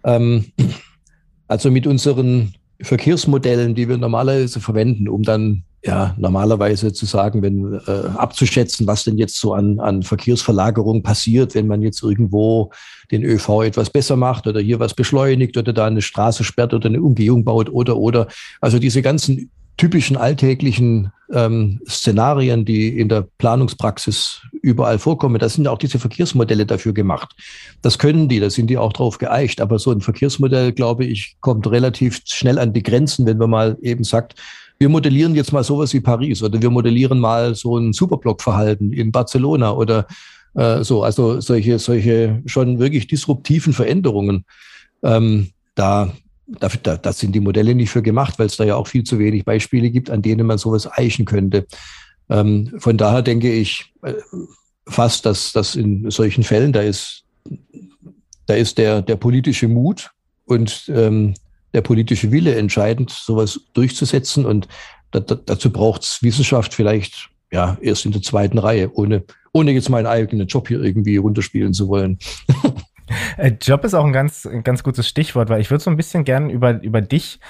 Ähm, 0.04 0.52
also 1.48 1.70
mit 1.70 1.86
unseren 1.86 2.54
Verkehrsmodellen, 2.82 3.74
die 3.74 3.88
wir 3.88 3.96
normalerweise 3.96 4.60
verwenden, 4.60 5.08
um 5.08 5.22
dann 5.22 5.64
ja 5.84 6.14
normalerweise 6.18 6.92
zu 6.92 7.06
sagen, 7.06 7.42
wenn 7.42 7.74
äh, 7.86 8.08
abzuschätzen, 8.16 8.86
was 8.86 9.04
denn 9.04 9.18
jetzt 9.18 9.38
so 9.38 9.52
an, 9.54 9.80
an 9.80 10.02
Verkehrsverlagerung 10.02 11.02
passiert, 11.02 11.54
wenn 11.54 11.66
man 11.66 11.82
jetzt 11.82 12.02
irgendwo 12.02 12.72
den 13.10 13.22
ÖV 13.22 13.62
etwas 13.62 13.90
besser 13.90 14.16
macht 14.16 14.46
oder 14.46 14.60
hier 14.60 14.80
was 14.80 14.94
beschleunigt 14.94 15.56
oder 15.56 15.72
da 15.72 15.86
eine 15.86 16.02
Straße 16.02 16.42
sperrt 16.42 16.72
oder 16.72 16.88
eine 16.88 17.02
Umgehung 17.02 17.44
baut 17.44 17.68
oder 17.70 17.98
oder 17.98 18.28
also 18.60 18.78
diese 18.78 19.02
ganzen 19.02 19.50
typischen 19.76 20.16
alltäglichen 20.16 21.10
ähm, 21.32 21.80
Szenarien, 21.88 22.64
die 22.64 22.98
in 22.98 23.08
der 23.08 23.26
Planungspraxis 23.38 24.42
überall 24.62 24.98
vorkommen. 24.98 25.38
Da 25.38 25.48
sind 25.48 25.64
ja 25.64 25.70
auch 25.70 25.78
diese 25.78 25.98
Verkehrsmodelle 25.98 26.66
dafür 26.66 26.92
gemacht. 26.92 27.34
Das 27.82 27.98
können 27.98 28.28
die, 28.28 28.40
da 28.40 28.50
sind 28.50 28.68
die 28.68 28.78
auch 28.78 28.92
drauf 28.92 29.18
geeicht. 29.18 29.60
Aber 29.60 29.78
so 29.78 29.90
ein 29.90 30.00
Verkehrsmodell, 30.00 30.72
glaube 30.72 31.04
ich, 31.04 31.36
kommt 31.40 31.66
relativ 31.70 32.20
schnell 32.24 32.58
an 32.58 32.72
die 32.72 32.82
Grenzen, 32.82 33.26
wenn 33.26 33.38
man 33.38 33.50
mal 33.50 33.78
eben 33.82 34.04
sagt, 34.04 34.34
wir 34.78 34.88
modellieren 34.88 35.34
jetzt 35.34 35.52
mal 35.52 35.64
sowas 35.64 35.92
wie 35.94 36.00
Paris 36.00 36.42
oder 36.42 36.60
wir 36.60 36.70
modellieren 36.70 37.20
mal 37.20 37.54
so 37.54 37.76
ein 37.78 37.92
Superblockverhalten 37.92 38.92
in 38.92 39.12
Barcelona 39.12 39.72
oder 39.72 40.06
äh, 40.54 40.82
so. 40.82 41.02
Also 41.02 41.40
solche, 41.40 41.78
solche 41.78 42.42
schon 42.46 42.78
wirklich 42.78 43.06
disruptiven 43.06 43.72
Veränderungen. 43.72 44.44
Ähm, 45.02 45.50
da 45.74 46.12
dafür, 46.46 46.80
da, 46.82 46.96
das 46.96 47.18
sind 47.18 47.32
die 47.32 47.40
Modelle 47.40 47.74
nicht 47.74 47.90
für 47.90 48.02
gemacht, 48.02 48.38
weil 48.38 48.46
es 48.46 48.56
da 48.56 48.64
ja 48.64 48.76
auch 48.76 48.86
viel 48.86 49.04
zu 49.04 49.18
wenig 49.18 49.44
Beispiele 49.44 49.90
gibt, 49.90 50.10
an 50.10 50.22
denen 50.22 50.46
man 50.46 50.58
sowas 50.58 50.90
eichen 50.90 51.24
könnte. 51.24 51.66
Ähm, 52.28 52.72
von 52.78 52.96
daher 52.96 53.22
denke 53.22 53.52
ich 53.52 53.92
äh, 54.02 54.14
fast, 54.86 55.26
dass, 55.26 55.52
dass 55.52 55.76
in 55.76 56.10
solchen 56.10 56.44
Fällen, 56.44 56.72
da 56.72 56.82
ist, 56.82 57.24
da 58.46 58.54
ist 58.54 58.78
der, 58.78 59.02
der 59.02 59.16
politische 59.16 59.68
Mut 59.68 60.10
und 60.46 60.84
ähm, 60.88 61.34
der 61.72 61.82
politische 61.82 62.30
Wille 62.30 62.54
entscheidend, 62.54 63.10
sowas 63.10 63.60
durchzusetzen. 63.72 64.46
Und 64.46 64.68
da, 65.10 65.20
da, 65.20 65.34
dazu 65.34 65.70
braucht 65.70 66.02
es 66.02 66.22
Wissenschaft 66.22 66.74
vielleicht 66.74 67.30
ja 67.52 67.76
erst 67.80 68.04
in 68.04 68.12
der 68.12 68.22
zweiten 68.22 68.58
Reihe, 68.58 68.90
ohne, 68.94 69.24
ohne 69.52 69.72
jetzt 69.72 69.88
meinen 69.88 70.06
eigenen 70.06 70.46
Job 70.46 70.68
hier 70.68 70.82
irgendwie 70.82 71.16
runterspielen 71.16 71.72
zu 71.72 71.88
wollen. 71.88 72.18
Äh, 73.36 73.52
Job 73.60 73.84
ist 73.84 73.94
auch 73.94 74.04
ein 74.04 74.12
ganz, 74.12 74.46
ein 74.46 74.62
ganz 74.62 74.82
gutes 74.82 75.08
Stichwort, 75.08 75.48
weil 75.48 75.60
ich 75.60 75.70
würde 75.70 75.82
so 75.82 75.90
ein 75.90 75.96
bisschen 75.96 76.24
gern 76.24 76.50
über, 76.50 76.82
über 76.82 77.00
dich 77.00 77.40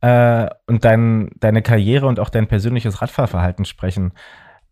äh, 0.00 0.48
und 0.66 0.84
dein, 0.84 1.30
deine 1.40 1.62
Karriere 1.62 2.06
und 2.06 2.20
auch 2.20 2.30
dein 2.30 2.46
persönliches 2.46 3.00
Radfahrverhalten 3.00 3.64
sprechen. 3.64 4.12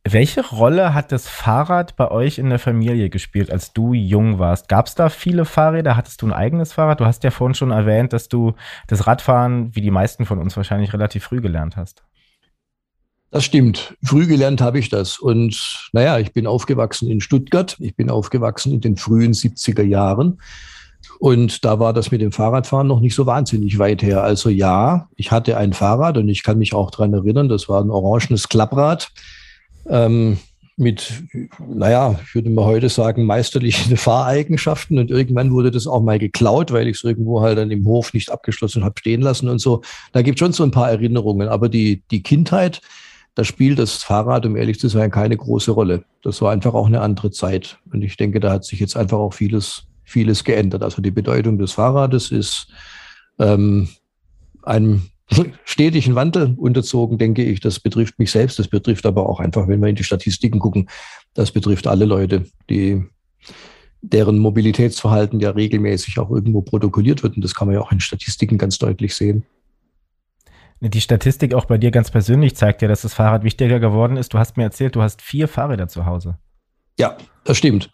Welche 0.05 0.45
Rolle 0.45 0.95
hat 0.95 1.13
das 1.13 1.29
Fahrrad 1.29 1.95
bei 1.95 2.11
euch 2.11 2.39
in 2.39 2.51
der 2.51 2.59
Familie 2.59 3.09
gespielt, 3.09 3.53
als 3.53 3.73
du 3.73 3.95
jung 3.95 4.41
warst? 4.41 4.69
Gab 4.69 4.87
es 4.87 4.97
da 4.97 5.09
viele 5.09 5.45
Fahrräder? 5.45 5.97
Hattest 5.97 6.23
du 6.23 6.27
ein 6.27 6.33
eigenes 6.33 6.73
Fahrrad? 6.73 6.99
Du 6.99 7.07
hast 7.07 7.23
ja 7.23 7.31
vorhin 7.31 7.55
schon 7.55 7.71
erwähnt, 7.71 8.13
dass 8.13 8.29
du 8.29 8.55
das 8.89 9.07
Radfahren, 9.07 9.75
wie 9.77 9.81
die 9.81 9.93
meisten 9.93 10.27
von 10.27 10.41
uns 10.41 10.57
wahrscheinlich, 10.57 10.93
relativ 10.93 11.23
früh 11.23 11.41
gelernt 11.41 11.77
hast. 11.77 12.03
Das 13.33 13.45
stimmt. 13.45 13.95
Früh 14.05 14.27
gelernt 14.27 14.61
habe 14.61 14.79
ich 14.79 14.91
das. 14.91 15.19
Und 15.19 15.89
naja, 15.93 16.19
ich 16.19 16.35
bin 16.35 16.47
aufgewachsen 16.47 17.11
in 17.11 17.23
Stuttgart. 17.23 17.77
Ich 17.81 17.97
bin 17.97 18.11
aufgewachsen 18.11 18.75
in 18.75 18.83
den 18.83 18.99
frühen 18.99 19.33
70er 19.33 19.83
Jahren. 19.83 20.39
Und 21.19 21.65
da 21.65 21.81
war 21.81 21.95
das 21.95 22.11
mit 22.11 22.21
dem 22.21 22.31
Fahrradfahren 22.31 22.87
noch 22.87 23.01
nicht 23.01 23.15
so 23.15 23.25
wahnsinnig 23.25 23.79
weit 23.79 24.03
her. 24.03 24.23
Also 24.23 24.51
ja, 24.51 25.09
ich 25.17 25.31
hatte 25.31 25.57
ein 25.57 25.73
Fahrrad 25.73 26.19
und 26.19 26.29
ich 26.29 26.43
kann 26.43 26.59
mich 26.59 26.75
auch 26.75 26.91
daran 26.91 27.15
erinnern, 27.15 27.49
das 27.49 27.71
war 27.71 27.83
ein 27.83 27.89
orangenes 27.89 28.51
Klapprad 28.51 29.11
ähm, 29.89 30.37
mit, 30.77 31.23
naja, 31.59 32.21
ich 32.23 32.35
würde 32.35 32.51
mal 32.51 32.67
heute 32.67 32.91
sagen, 32.91 33.25
meisterlichen 33.25 33.97
Fahreigenschaften. 33.97 34.99
Und 34.99 35.11
irgendwann 35.11 35.53
wurde 35.53 35.71
das 35.71 35.87
auch 35.87 36.03
mal 36.03 36.19
geklaut, 36.19 36.71
weil 36.71 36.87
ich 36.87 36.99
es 36.99 37.05
irgendwo 37.05 37.41
halt 37.41 37.57
dann 37.57 37.71
im 37.71 37.87
Hof 37.87 38.13
nicht 38.13 38.31
abgeschlossen 38.31 38.85
habe 38.85 38.97
stehen 38.99 39.23
lassen 39.23 39.49
und 39.49 39.59
so. 39.59 39.81
Da 40.13 40.21
gibt 40.21 40.37
es 40.37 40.41
schon 40.41 40.53
so 40.53 40.65
ein 40.65 40.71
paar 40.71 40.91
Erinnerungen. 40.91 41.49
Aber 41.49 41.71
die, 41.71 42.03
die 42.11 42.23
Kindheit, 42.23 42.83
da 43.35 43.45
spielt 43.45 43.79
das 43.79 44.03
Fahrrad, 44.03 44.45
um 44.45 44.57
ehrlich 44.57 44.79
zu 44.79 44.89
sein, 44.89 45.11
keine 45.11 45.37
große 45.37 45.71
Rolle. 45.71 46.05
Das 46.23 46.43
war 46.43 46.53
einfach 46.53 46.75
auch 46.75 46.87
eine 46.87 47.01
andere 47.01 47.31
Zeit. 47.31 47.79
Und 47.91 48.03
ich 48.03 48.17
denke, 48.17 48.41
da 48.41 48.53
hat 48.53 48.65
sich 48.65 48.79
jetzt 48.79 48.97
einfach 48.97 49.19
auch 49.19 49.33
vieles, 49.33 49.85
vieles 50.05 50.45
geändert. 50.45 50.83
Also 50.83 51.01
die 51.01 51.11
Bedeutung 51.11 51.59
des 51.59 51.73
Fahrrades 51.73 52.31
ist 52.31 52.69
ähm, 53.39 53.89
einem 54.63 55.03
stetigen 55.65 56.15
Wandel 56.15 56.55
unterzogen, 56.59 57.17
denke 57.17 57.43
ich. 57.43 57.61
Das 57.61 57.81
betrifft 57.81 58.19
mich 58.19 58.31
selbst, 58.31 58.59
das 58.59 58.69
betrifft 58.69 59.07
aber 59.07 59.29
auch 59.29 59.41
einfach, 59.41 59.67
wenn 59.67 59.81
wir 59.81 59.89
in 59.89 59.97
die 59.97 60.05
Statistiken 60.05 60.59
gucken, 60.59 60.89
das 61.33 61.53
betrifft 61.53 61.87
alle 61.87 62.05
Leute, 62.05 62.45
die 62.69 63.03
deren 64.03 64.39
Mobilitätsverhalten 64.39 65.41
ja 65.41 65.51
regelmäßig 65.51 66.19
auch 66.19 66.31
irgendwo 66.31 66.61
protokolliert 66.61 67.23
wird. 67.23 67.37
Und 67.37 67.45
das 67.45 67.55
kann 67.55 67.69
man 67.69 67.77
ja 67.77 67.81
auch 67.81 67.93
in 67.93 68.01
Statistiken 68.01 68.59
ganz 68.59 68.77
deutlich 68.79 69.15
sehen. 69.15 69.45
Die 70.89 71.01
Statistik 71.01 71.55
auch 71.55 71.67
bei 71.67 71.79
dir 71.79 71.93
ganz 71.93 72.11
persönlich 72.11 72.57
zeigt 72.57 72.83
ja, 72.83 72.89
dass 72.89 73.03
das 73.03 73.15
Fahrrad 73.15 73.45
wichtiger 73.45 73.79
geworden 73.79 74.17
ist. 74.17 74.35
Du 74.35 74.39
hast 74.39 74.57
mir 74.57 74.65
erzählt, 74.65 74.97
du 74.97 75.03
hast 75.03 75.23
vier 75.23 75.47
Fahrräder 75.47 75.87
zu 75.87 76.07
Hause. 76.07 76.39
Ja, 76.99 77.17
das 77.45 77.57
stimmt. 77.57 77.89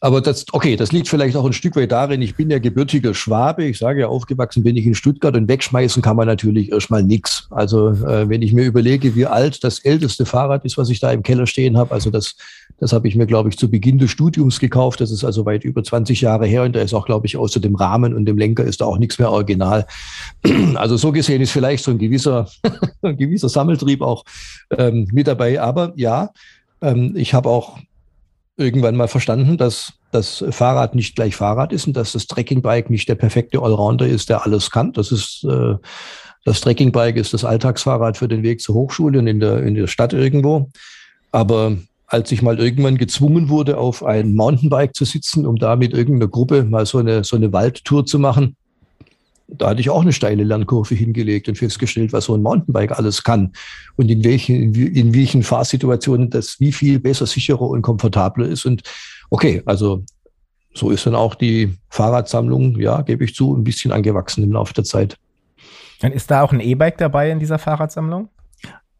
Aber 0.00 0.20
das, 0.20 0.46
okay, 0.52 0.76
das 0.76 0.92
liegt 0.92 1.08
vielleicht 1.08 1.34
auch 1.34 1.44
ein 1.44 1.52
Stück 1.52 1.74
weit 1.74 1.90
darin, 1.90 2.22
ich 2.22 2.36
bin 2.36 2.50
ja 2.50 2.60
gebürtiger 2.60 3.14
Schwabe. 3.14 3.64
Ich 3.64 3.78
sage 3.78 4.02
ja, 4.02 4.06
aufgewachsen 4.06 4.62
bin 4.62 4.76
ich 4.76 4.86
in 4.86 4.94
Stuttgart 4.94 5.34
und 5.34 5.48
wegschmeißen 5.48 6.02
kann 6.02 6.14
man 6.14 6.28
natürlich 6.28 6.70
erstmal 6.70 7.02
nichts. 7.02 7.48
Also 7.50 7.88
äh, 7.90 8.28
wenn 8.28 8.42
ich 8.42 8.52
mir 8.52 8.64
überlege, 8.64 9.16
wie 9.16 9.26
alt 9.26 9.64
das 9.64 9.80
älteste 9.80 10.24
Fahrrad 10.24 10.64
ist, 10.64 10.78
was 10.78 10.88
ich 10.88 11.00
da 11.00 11.10
im 11.10 11.24
Keller 11.24 11.48
stehen 11.48 11.76
habe, 11.76 11.92
also 11.92 12.10
das, 12.10 12.36
das 12.78 12.92
habe 12.92 13.08
ich 13.08 13.16
mir, 13.16 13.26
glaube 13.26 13.48
ich, 13.48 13.58
zu 13.58 13.68
Beginn 13.68 13.98
des 13.98 14.12
Studiums 14.12 14.60
gekauft. 14.60 15.00
Das 15.00 15.10
ist 15.10 15.24
also 15.24 15.44
weit 15.46 15.64
über 15.64 15.82
20 15.82 16.20
Jahre 16.20 16.46
her 16.46 16.62
und 16.62 16.76
da 16.76 16.80
ist 16.80 16.94
auch, 16.94 17.06
glaube 17.06 17.26
ich, 17.26 17.36
außer 17.36 17.58
dem 17.58 17.74
Rahmen 17.74 18.14
und 18.14 18.24
dem 18.26 18.38
Lenker 18.38 18.62
ist 18.62 18.80
da 18.80 18.84
auch 18.84 18.98
nichts 18.98 19.18
mehr 19.18 19.30
original. 19.30 19.86
Also 20.74 20.96
so 20.96 21.12
gesehen 21.12 21.40
ist 21.40 21.50
vielleicht 21.50 21.82
so 21.82 21.90
ein 21.90 21.98
gewisser, 21.98 22.48
ein 23.02 23.16
gewisser 23.16 23.48
Sammeltrieb 23.48 24.00
auch 24.00 24.24
ähm, 24.76 25.08
mit 25.12 25.26
dabei. 25.26 25.60
Aber 25.60 25.92
ja, 25.96 26.30
ähm, 26.82 27.14
ich 27.16 27.34
habe 27.34 27.48
auch 27.48 27.78
irgendwann 28.58 28.96
mal 28.96 29.08
verstanden, 29.08 29.56
dass 29.56 29.94
das 30.12 30.44
Fahrrad 30.50 30.94
nicht 30.94 31.16
gleich 31.16 31.36
Fahrrad 31.36 31.72
ist 31.72 31.86
und 31.86 31.96
dass 31.96 32.12
das 32.12 32.26
Trekkingbike 32.26 32.90
nicht 32.90 33.08
der 33.08 33.14
perfekte 33.14 33.62
Allrounder 33.62 34.06
ist, 34.06 34.28
der 34.28 34.44
alles 34.44 34.70
kann. 34.70 34.92
Das 34.92 35.12
ist 35.12 35.44
äh, 35.44 35.76
das 36.44 36.60
Trekkingbike 36.62 37.20
ist 37.20 37.34
das 37.34 37.44
Alltagsfahrrad 37.44 38.16
für 38.16 38.26
den 38.26 38.42
Weg 38.42 38.60
zur 38.60 38.74
Hochschule 38.74 39.18
und 39.18 39.26
in 39.26 39.38
der, 39.38 39.62
in 39.62 39.74
der 39.74 39.86
Stadt 39.86 40.14
irgendwo. 40.14 40.70
Aber 41.30 41.76
als 42.06 42.32
ich 42.32 42.40
mal 42.40 42.58
irgendwann 42.58 42.96
gezwungen 42.96 43.50
wurde, 43.50 43.76
auf 43.76 44.02
ein 44.02 44.34
Mountainbike 44.34 44.94
zu 44.94 45.04
sitzen, 45.04 45.46
um 45.46 45.56
da 45.56 45.76
mit 45.76 45.92
irgendeiner 45.92 46.30
Gruppe 46.30 46.64
mal 46.64 46.86
so 46.86 46.98
eine, 46.98 47.22
so 47.22 47.36
eine 47.36 47.52
Waldtour 47.52 48.06
zu 48.06 48.18
machen, 48.18 48.56
da 49.48 49.70
hatte 49.70 49.80
ich 49.80 49.90
auch 49.90 50.02
eine 50.02 50.12
steile 50.12 50.44
Lernkurve 50.44 50.94
hingelegt 50.94 51.48
und 51.48 51.56
festgestellt, 51.56 52.12
was 52.12 52.26
so 52.26 52.34
ein 52.34 52.42
Mountainbike 52.42 52.92
alles 52.92 53.24
kann 53.24 53.52
und 53.96 54.10
in 54.10 54.22
welchen, 54.22 54.74
in 54.74 55.14
welchen 55.14 55.42
Fahrsituationen 55.42 56.28
das 56.28 56.60
wie 56.60 56.72
viel 56.72 57.00
besser, 57.00 57.26
sicherer 57.26 57.62
und 57.62 57.82
komfortabler 57.82 58.46
ist. 58.46 58.66
Und 58.66 58.82
okay, 59.30 59.62
also 59.64 60.04
so 60.74 60.90
ist 60.90 61.06
dann 61.06 61.14
auch 61.14 61.34
die 61.34 61.74
Fahrradsammlung, 61.88 62.78
ja, 62.78 63.00
gebe 63.00 63.24
ich 63.24 63.34
zu, 63.34 63.56
ein 63.56 63.64
bisschen 63.64 63.90
angewachsen 63.90 64.44
im 64.44 64.52
Laufe 64.52 64.74
der 64.74 64.84
Zeit. 64.84 65.16
Und 66.02 66.12
ist 66.12 66.30
da 66.30 66.42
auch 66.42 66.52
ein 66.52 66.60
E-Bike 66.60 66.98
dabei 66.98 67.30
in 67.30 67.38
dieser 67.38 67.58
Fahrradsammlung? 67.58 68.28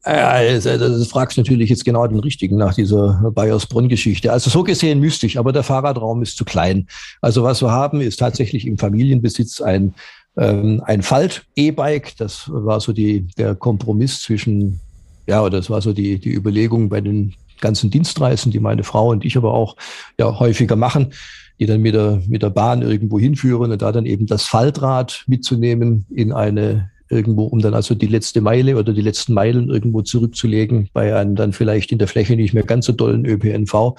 Also, 0.02 0.78
das 0.78 1.08
fragst 1.08 1.36
natürlich 1.36 1.68
jetzt 1.68 1.84
genau 1.84 2.06
den 2.06 2.20
richtigen 2.20 2.56
nach 2.56 2.72
dieser 2.72 3.30
Bayersbronn-Geschichte. 3.34 4.32
Also 4.32 4.48
so 4.48 4.62
gesehen 4.62 5.00
müsste 5.00 5.26
ich, 5.26 5.38
aber 5.38 5.52
der 5.52 5.64
Fahrradraum 5.64 6.22
ist 6.22 6.36
zu 6.36 6.44
klein. 6.44 6.86
Also 7.20 7.42
was 7.42 7.60
wir 7.60 7.70
haben, 7.70 8.00
ist 8.00 8.18
tatsächlich 8.18 8.66
im 8.66 8.78
Familienbesitz 8.78 9.60
ein 9.60 9.94
ähm, 10.38 10.82
ein 10.84 11.02
Falt-E-Bike. 11.02 12.16
Das 12.16 12.44
war 12.48 12.80
so 12.80 12.92
die, 12.92 13.26
der 13.36 13.54
Kompromiss 13.54 14.20
zwischen, 14.20 14.80
ja, 15.26 15.48
das 15.50 15.68
war 15.68 15.82
so 15.82 15.92
die, 15.92 16.18
die 16.18 16.32
Überlegung 16.32 16.88
bei 16.88 17.00
den 17.00 17.34
ganzen 17.60 17.90
Dienstreisen, 17.90 18.52
die 18.52 18.60
meine 18.60 18.84
Frau 18.84 19.10
und 19.10 19.24
ich 19.24 19.36
aber 19.36 19.52
auch 19.52 19.76
ja, 20.18 20.38
häufiger 20.38 20.76
machen, 20.76 21.12
die 21.58 21.66
dann 21.66 21.82
mit 21.82 21.94
der, 21.94 22.22
mit 22.28 22.42
der 22.42 22.50
Bahn 22.50 22.82
irgendwo 22.82 23.18
hinführen 23.18 23.72
und 23.72 23.82
da 23.82 23.90
dann 23.90 24.06
eben 24.06 24.26
das 24.26 24.44
Faltrad 24.44 25.24
mitzunehmen 25.26 26.06
in 26.14 26.32
eine 26.32 26.90
irgendwo, 27.10 27.44
um 27.44 27.60
dann 27.60 27.74
also 27.74 27.94
die 27.94 28.06
letzte 28.06 28.40
Meile 28.40 28.76
oder 28.76 28.92
die 28.92 29.00
letzten 29.00 29.32
Meilen 29.32 29.70
irgendwo 29.70 30.02
zurückzulegen 30.02 30.90
bei 30.92 31.16
einem 31.16 31.36
dann 31.36 31.52
vielleicht 31.52 31.90
in 31.90 31.98
der 31.98 32.06
Fläche 32.06 32.36
nicht 32.36 32.52
mehr 32.52 32.64
ganz 32.64 32.86
so 32.86 32.92
dollen 32.92 33.24
ÖPNV. 33.24 33.96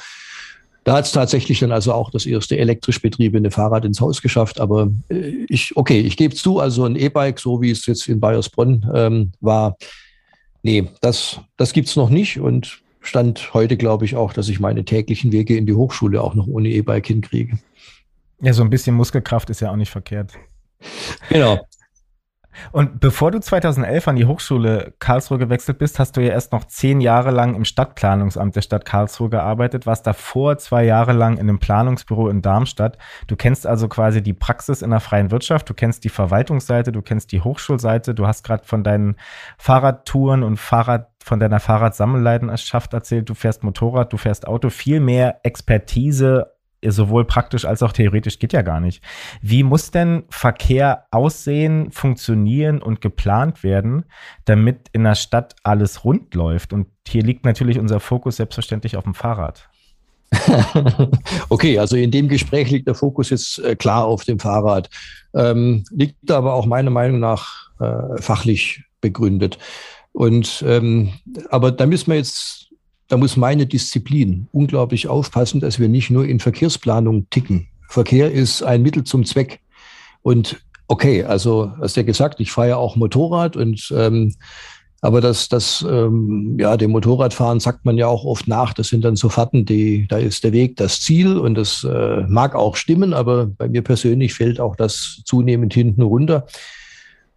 Da 0.89 0.95
hat 0.95 1.05
es 1.05 1.11
tatsächlich 1.11 1.59
dann 1.59 1.71
also 1.71 1.93
auch 1.93 2.09
das 2.09 2.25
erste 2.25 2.57
elektrisch 2.57 2.99
betriebene 2.99 3.51
Fahrrad 3.51 3.85
ins 3.85 4.01
Haus 4.01 4.23
geschafft. 4.23 4.59
Aber 4.59 4.89
äh, 5.09 5.45
ich, 5.47 5.77
okay, 5.77 5.99
ich 5.99 6.17
gebe 6.17 6.33
zu, 6.33 6.57
also 6.57 6.83
ein 6.83 6.95
E-Bike, 6.95 7.39
so 7.39 7.61
wie 7.61 7.69
es 7.69 7.85
jetzt 7.85 8.07
in 8.07 8.19
Bayersbronn 8.19 8.89
ähm, 8.95 9.31
war, 9.39 9.77
nee, 10.63 10.89
das, 11.01 11.41
das 11.57 11.73
gibt 11.73 11.89
es 11.89 11.95
noch 11.95 12.09
nicht. 12.09 12.39
Und 12.39 12.81
stand 13.01 13.53
heute, 13.53 13.77
glaube 13.77 14.05
ich, 14.05 14.15
auch, 14.15 14.33
dass 14.33 14.49
ich 14.49 14.59
meine 14.59 14.83
täglichen 14.83 15.31
Wege 15.31 15.55
in 15.55 15.67
die 15.67 15.75
Hochschule 15.75 16.23
auch 16.23 16.33
noch 16.33 16.47
ohne 16.47 16.69
E-Bike 16.69 17.05
hinkriege. 17.05 17.59
Ja, 18.41 18.51
so 18.53 18.63
ein 18.63 18.71
bisschen 18.71 18.95
Muskelkraft 18.95 19.51
ist 19.51 19.61
ja 19.61 19.69
auch 19.69 19.75
nicht 19.75 19.91
verkehrt. 19.91 20.33
Genau. 21.29 21.59
Und 22.71 22.99
bevor 22.99 23.31
du 23.31 23.39
2011 23.39 24.07
an 24.07 24.15
die 24.15 24.25
Hochschule 24.25 24.93
Karlsruhe 24.99 25.37
gewechselt 25.37 25.77
bist, 25.77 25.99
hast 25.99 26.17
du 26.17 26.21
ja 26.21 26.31
erst 26.31 26.51
noch 26.51 26.65
zehn 26.65 27.01
Jahre 27.01 27.31
lang 27.31 27.55
im 27.55 27.65
Stadtplanungsamt 27.65 28.55
der 28.55 28.61
Stadt 28.61 28.85
Karlsruhe 28.85 29.29
gearbeitet, 29.29 29.85
warst 29.85 30.05
davor 30.07 30.57
zwei 30.57 30.83
Jahre 30.83 31.13
lang 31.13 31.33
in 31.33 31.41
einem 31.41 31.59
Planungsbüro 31.59 32.29
in 32.29 32.41
Darmstadt. 32.41 32.97
Du 33.27 33.35
kennst 33.35 33.65
also 33.67 33.87
quasi 33.87 34.21
die 34.21 34.33
Praxis 34.33 34.81
in 34.81 34.91
der 34.91 34.99
freien 34.99 35.31
Wirtschaft, 35.31 35.69
du 35.69 35.73
kennst 35.73 36.03
die 36.03 36.09
Verwaltungsseite, 36.09 36.91
du 36.91 37.01
kennst 37.01 37.31
die 37.31 37.41
Hochschulseite, 37.41 38.13
du 38.13 38.27
hast 38.27 38.43
gerade 38.43 38.63
von 38.65 38.83
deinen 38.83 39.15
Fahrradtouren 39.57 40.43
und 40.43 40.57
Fahrrad 40.57 41.09
von 41.23 41.39
deiner 41.39 41.59
Fahrradsammelleidenschaft 41.59 42.93
erzählt, 42.93 43.29
du 43.29 43.33
fährst 43.33 43.63
Motorrad, 43.63 44.13
du 44.13 44.17
fährst 44.17 44.47
Auto, 44.47 44.69
viel 44.69 44.99
mehr 44.99 45.39
Expertise 45.43 46.47
sowohl 46.85 47.25
praktisch 47.25 47.65
als 47.65 47.83
auch 47.83 47.91
theoretisch 47.91 48.39
geht 48.39 48.53
ja 48.53 48.61
gar 48.61 48.79
nicht. 48.79 49.03
Wie 49.41 49.63
muss 49.63 49.91
denn 49.91 50.23
Verkehr 50.29 51.05
aussehen, 51.11 51.91
funktionieren 51.91 52.81
und 52.81 53.01
geplant 53.01 53.63
werden, 53.63 54.05
damit 54.45 54.87
in 54.93 55.03
der 55.03 55.15
Stadt 55.15 55.55
alles 55.63 56.03
rund 56.05 56.33
läuft? 56.35 56.73
Und 56.73 56.87
hier 57.07 57.23
liegt 57.23 57.45
natürlich 57.45 57.79
unser 57.79 57.99
Fokus 57.99 58.37
selbstverständlich 58.37 58.95
auf 58.97 59.03
dem 59.03 59.13
Fahrrad. 59.13 59.69
okay, 61.49 61.79
also 61.79 61.95
in 61.95 62.11
dem 62.11 62.27
Gespräch 62.27 62.69
liegt 62.69 62.87
der 62.87 62.95
Fokus 62.95 63.31
jetzt 63.31 63.59
äh, 63.59 63.75
klar 63.75 64.05
auf 64.05 64.23
dem 64.25 64.39
Fahrrad, 64.39 64.89
ähm, 65.33 65.83
liegt 65.89 66.29
aber 66.29 66.53
auch 66.53 66.65
meiner 66.65 66.91
Meinung 66.91 67.19
nach 67.19 67.71
äh, 67.79 68.21
fachlich 68.21 68.83
begründet. 69.01 69.57
Und 70.11 70.63
ähm, 70.67 71.13
aber 71.49 71.71
da 71.71 71.85
müssen 71.85 72.11
wir 72.11 72.17
jetzt 72.17 72.68
da 73.09 73.17
muss 73.17 73.35
meine 73.35 73.65
Disziplin 73.65 74.47
unglaublich 74.51 75.07
aufpassen, 75.07 75.59
dass 75.59 75.79
wir 75.79 75.89
nicht 75.89 76.09
nur 76.09 76.25
in 76.25 76.39
Verkehrsplanung 76.39 77.29
ticken. 77.29 77.67
Verkehr 77.89 78.31
ist 78.31 78.63
ein 78.63 78.83
Mittel 78.83 79.03
zum 79.03 79.25
Zweck. 79.25 79.59
Und 80.21 80.61
okay, 80.87 81.23
also 81.23 81.73
hast 81.81 81.97
ja 81.97 82.03
gesagt, 82.03 82.39
ich 82.39 82.51
fahre 82.51 82.69
ja 82.69 82.77
auch 82.77 82.95
Motorrad 82.95 83.57
und 83.57 83.91
ähm, 83.95 84.35
aber 85.01 85.21
das, 85.21 85.47
das, 85.47 85.85
ähm, 85.89 86.57
ja, 86.59 86.75
dem 86.75 86.91
Motorradfahren 86.91 87.61
sagt 87.61 87.85
man 87.85 87.97
ja 87.97 88.07
auch 88.07 88.25
oft 88.25 88.49
nach. 88.49 88.73
Das 88.73 88.89
sind 88.89 89.05
dann 89.05 89.15
so 89.15 89.29
Fahrten, 89.29 89.65
die, 89.65 90.05
da 90.09 90.17
ist 90.17 90.43
der 90.43 90.51
Weg 90.51 90.75
das 90.75 90.99
Ziel 90.99 91.37
und 91.37 91.55
das 91.55 91.85
äh, 91.85 92.23
mag 92.27 92.53
auch 92.53 92.75
stimmen, 92.75 93.13
aber 93.13 93.45
bei 93.45 93.69
mir 93.69 93.81
persönlich 93.81 94.33
fällt 94.33 94.59
auch 94.59 94.75
das 94.75 95.21
zunehmend 95.23 95.73
hinten 95.73 96.01
runter. 96.01 96.47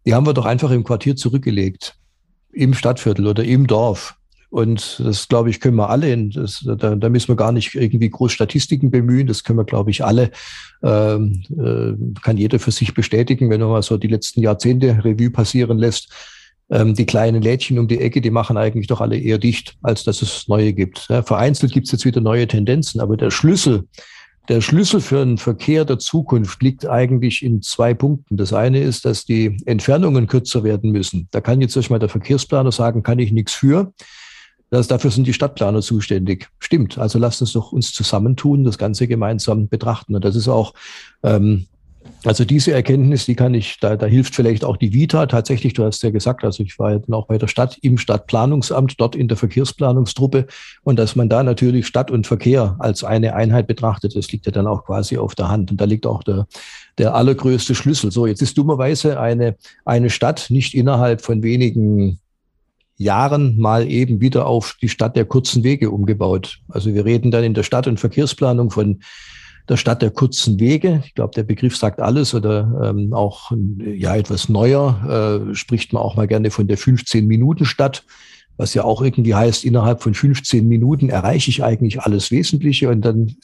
die 0.05 0.15
haben 0.15 0.27
wir 0.27 0.35
doch 0.35 0.45
einfach 0.45 0.71
im 0.71 0.85
Quartier 0.85 1.17
zurückgelegt, 1.17 1.95
im 2.53 2.75
Stadtviertel 2.75 3.27
oder 3.27 3.45
im 3.45 3.67
Dorf. 3.67 4.17
Und 4.51 5.01
das, 5.05 5.29
glaube 5.29 5.51
ich, 5.51 5.61
können 5.61 5.77
wir 5.77 5.91
alle, 5.91 6.17
das, 6.29 6.65
da, 6.65 6.95
da, 6.95 7.09
müssen 7.09 7.29
wir 7.29 7.37
gar 7.37 7.53
nicht 7.53 7.75
irgendwie 7.75 8.09
groß 8.09 8.33
Statistiken 8.33 8.91
bemühen, 8.91 9.27
das 9.27 9.43
können 9.43 9.59
wir, 9.59 9.65
glaube 9.65 9.91
ich, 9.91 10.05
alle, 10.05 10.31
ähm, 10.83 11.43
äh, 11.51 12.21
kann 12.23 12.37
jeder 12.37 12.59
für 12.61 12.71
sich 12.71 12.95
bestätigen, 12.95 13.51
wenn 13.51 13.61
man 13.61 13.71
mal 13.71 13.83
so 13.83 13.99
die 13.99 14.07
letzten 14.07 14.41
Jahrzehnte 14.41 15.05
Revue 15.05 15.31
passieren 15.31 15.79
lässt 15.79 16.13
ähm, 16.71 16.95
die 16.95 17.07
kleinen 17.07 17.43
Lädchen 17.43 17.79
um 17.79 17.89
die 17.89 18.01
Ecke, 18.01 18.21
die 18.21 18.31
machen 18.31 18.57
eigentlich 18.57 18.87
doch 18.87 19.01
alle 19.01 19.19
eher 19.19 19.39
dicht, 19.39 19.77
als 19.83 20.05
dass 20.05 20.23
es 20.23 20.49
neue 20.49 20.73
gibt. 20.73 21.07
Ja, 21.09 21.23
vereinzelt 21.23 21.73
gibt 21.73 21.87
es 21.87 21.93
jetzt 21.93 22.05
wieder 22.05 22.21
neue 22.21 22.47
Tendenzen, 22.47 23.01
aber 23.01 23.17
der 23.17 23.31
Schlüssel, 23.31 23.85
der 24.49 24.61
Schlüssel 24.61 25.01
für 25.01 25.23
einen 25.23 25.39
Verkehr 25.39 25.85
der 25.85 25.99
Zukunft 25.99 26.63
liegt 26.63 26.87
eigentlich 26.87 27.43
in 27.43 27.63
zwei 27.63 27.95
Punkten. 27.95 28.37
Das 28.37 28.53
eine 28.53 28.81
ist, 28.81 29.05
dass 29.05 29.25
die 29.25 29.57
Entfernungen 29.67 30.29
kürzer 30.29 30.63
werden 30.63 30.93
müssen. 30.93 31.29
Da 31.33 31.41
kann 31.41 31.61
jetzt 31.61 31.77
erstmal 31.77 31.99
der 31.99 32.09
Verkehrsplaner 32.09 32.71
sagen, 32.71 33.03
kann 33.03 33.19
ich 33.19 33.33
nichts 33.33 33.55
für. 33.55 33.93
Das, 34.71 34.89
dafür 34.89 35.11
sind 35.11 35.27
die 35.27 35.33
Stadtplaner 35.33 35.81
zuständig. 35.81 36.49
Stimmt. 36.59 36.99
Also 36.99 37.19
lasst 37.19 37.41
uns 37.41 37.53
doch 37.53 37.73
uns 37.73 37.93
zusammentun, 37.93 38.65
das 38.65 38.79
Ganze 38.79 39.07
gemeinsam 39.07 39.69
betrachten. 39.69 40.15
Und 40.15 40.25
das 40.25 40.37
ist 40.37 40.49
auch 40.49 40.75
ähm, 41.23 41.67
also 42.25 42.45
diese 42.45 42.73
Erkenntnis, 42.73 43.27
die 43.27 43.35
kann 43.35 43.55
ich, 43.55 43.79
da, 43.81 43.97
da 43.97 44.07
hilft 44.07 44.35
vielleicht 44.35 44.65
auch 44.65 44.77
die 44.77 44.93
Vita. 44.93 45.27
Tatsächlich, 45.27 45.75
du 45.75 45.85
hast 45.85 46.03
ja 46.03 46.11
gesagt, 46.11 46.45
also 46.45 46.63
ich 46.63 46.79
war 46.79 46.93
ja 46.93 46.99
dann 46.99 47.15
auch 47.15 47.27
bei 47.27 47.39
der 47.39 47.49
Stadt 47.49 47.79
im 47.83 47.99
Stadtplanungsamt, 47.99 49.01
dort 49.01 49.15
in 49.15 49.29
der 49.29 49.37
Verkehrsplanungstruppe 49.37 50.47
und 50.83 50.99
dass 50.99 51.17
man 51.17 51.29
da 51.29 51.43
natürlich 51.43 51.87
Stadt 51.87 52.11
und 52.11 52.27
Verkehr 52.27 52.77
als 52.79 53.05
eine 53.05 53.35
Einheit 53.35 53.67
betrachtet, 53.67 54.17
das 54.17 54.31
liegt 54.33 54.47
ja 54.47 54.53
dann 54.53 54.67
auch 54.67 54.85
quasi 54.85 55.19
auf 55.19 55.35
der 55.35 55.49
Hand 55.49 55.71
und 55.71 55.81
da 55.81 55.85
liegt 55.85 56.07
auch 56.07 56.23
der, 56.23 56.47
der 56.99 57.15
allergrößte 57.15 57.75
Schlüssel. 57.75 58.11
So, 58.11 58.27
jetzt 58.27 58.43
ist 58.43 58.59
dummerweise 58.59 59.21
eine, 59.21 59.57
eine 59.85 60.11
Stadt 60.11 60.47
nicht 60.51 60.75
innerhalb 60.75 61.21
von 61.21 61.43
wenigen 61.43 62.19
Jahren 62.99 63.59
mal 63.59 63.91
eben 63.91 64.21
wieder 64.21 64.47
auf 64.47 64.77
die 64.81 64.89
Stadt 64.89 65.17
der 65.17 65.27
kurzen 65.27 65.63
Wege 65.63 65.91
umgebaut. 65.91 66.59
Also 66.69 66.95
wir 66.95 67.05
reden 67.05 67.31
dann 67.31 67.45
in 67.45 67.55
der 67.55 67.63
Stadt- 67.63 67.87
und 67.87 68.01
Verkehrsplanung 68.01 68.71
von 68.71 69.01
der 69.69 69.77
Stadt 69.77 70.03
der 70.03 70.11
kurzen 70.11 70.61
Wege. 70.61 71.03
Ich 71.05 71.15
glaube, 71.15 71.35
der 71.35 71.43
Begriff 71.43 71.77
sagt 71.77 72.01
alles 72.01 72.35
oder 72.35 72.83
ähm, 72.85 73.13
auch 73.13 73.53
ja 73.79 74.15
etwas 74.15 74.49
neuer 74.49 75.49
äh, 75.51 75.55
spricht 75.55 75.93
man 75.93 76.03
auch 76.03 76.17
mal 76.17 76.27
gerne 76.27 76.51
von 76.51 76.69
der 76.69 76.79
15-Minuten-Stadt, 76.79 78.05
was 78.57 78.75
ja 78.75 78.85
auch 78.85 79.03
irgendwie 79.03 79.35
heißt, 79.35 79.65
innerhalb 79.65 80.03
von 80.03 80.15
15 80.15 80.67
Minuten 80.67 81.09
erreiche 81.09 81.51
ich 81.51 81.65
eigentlich 81.65 82.01
alles 82.01 82.31
Wesentliche 82.31 82.89
und 82.89 83.03
dann 83.03 83.35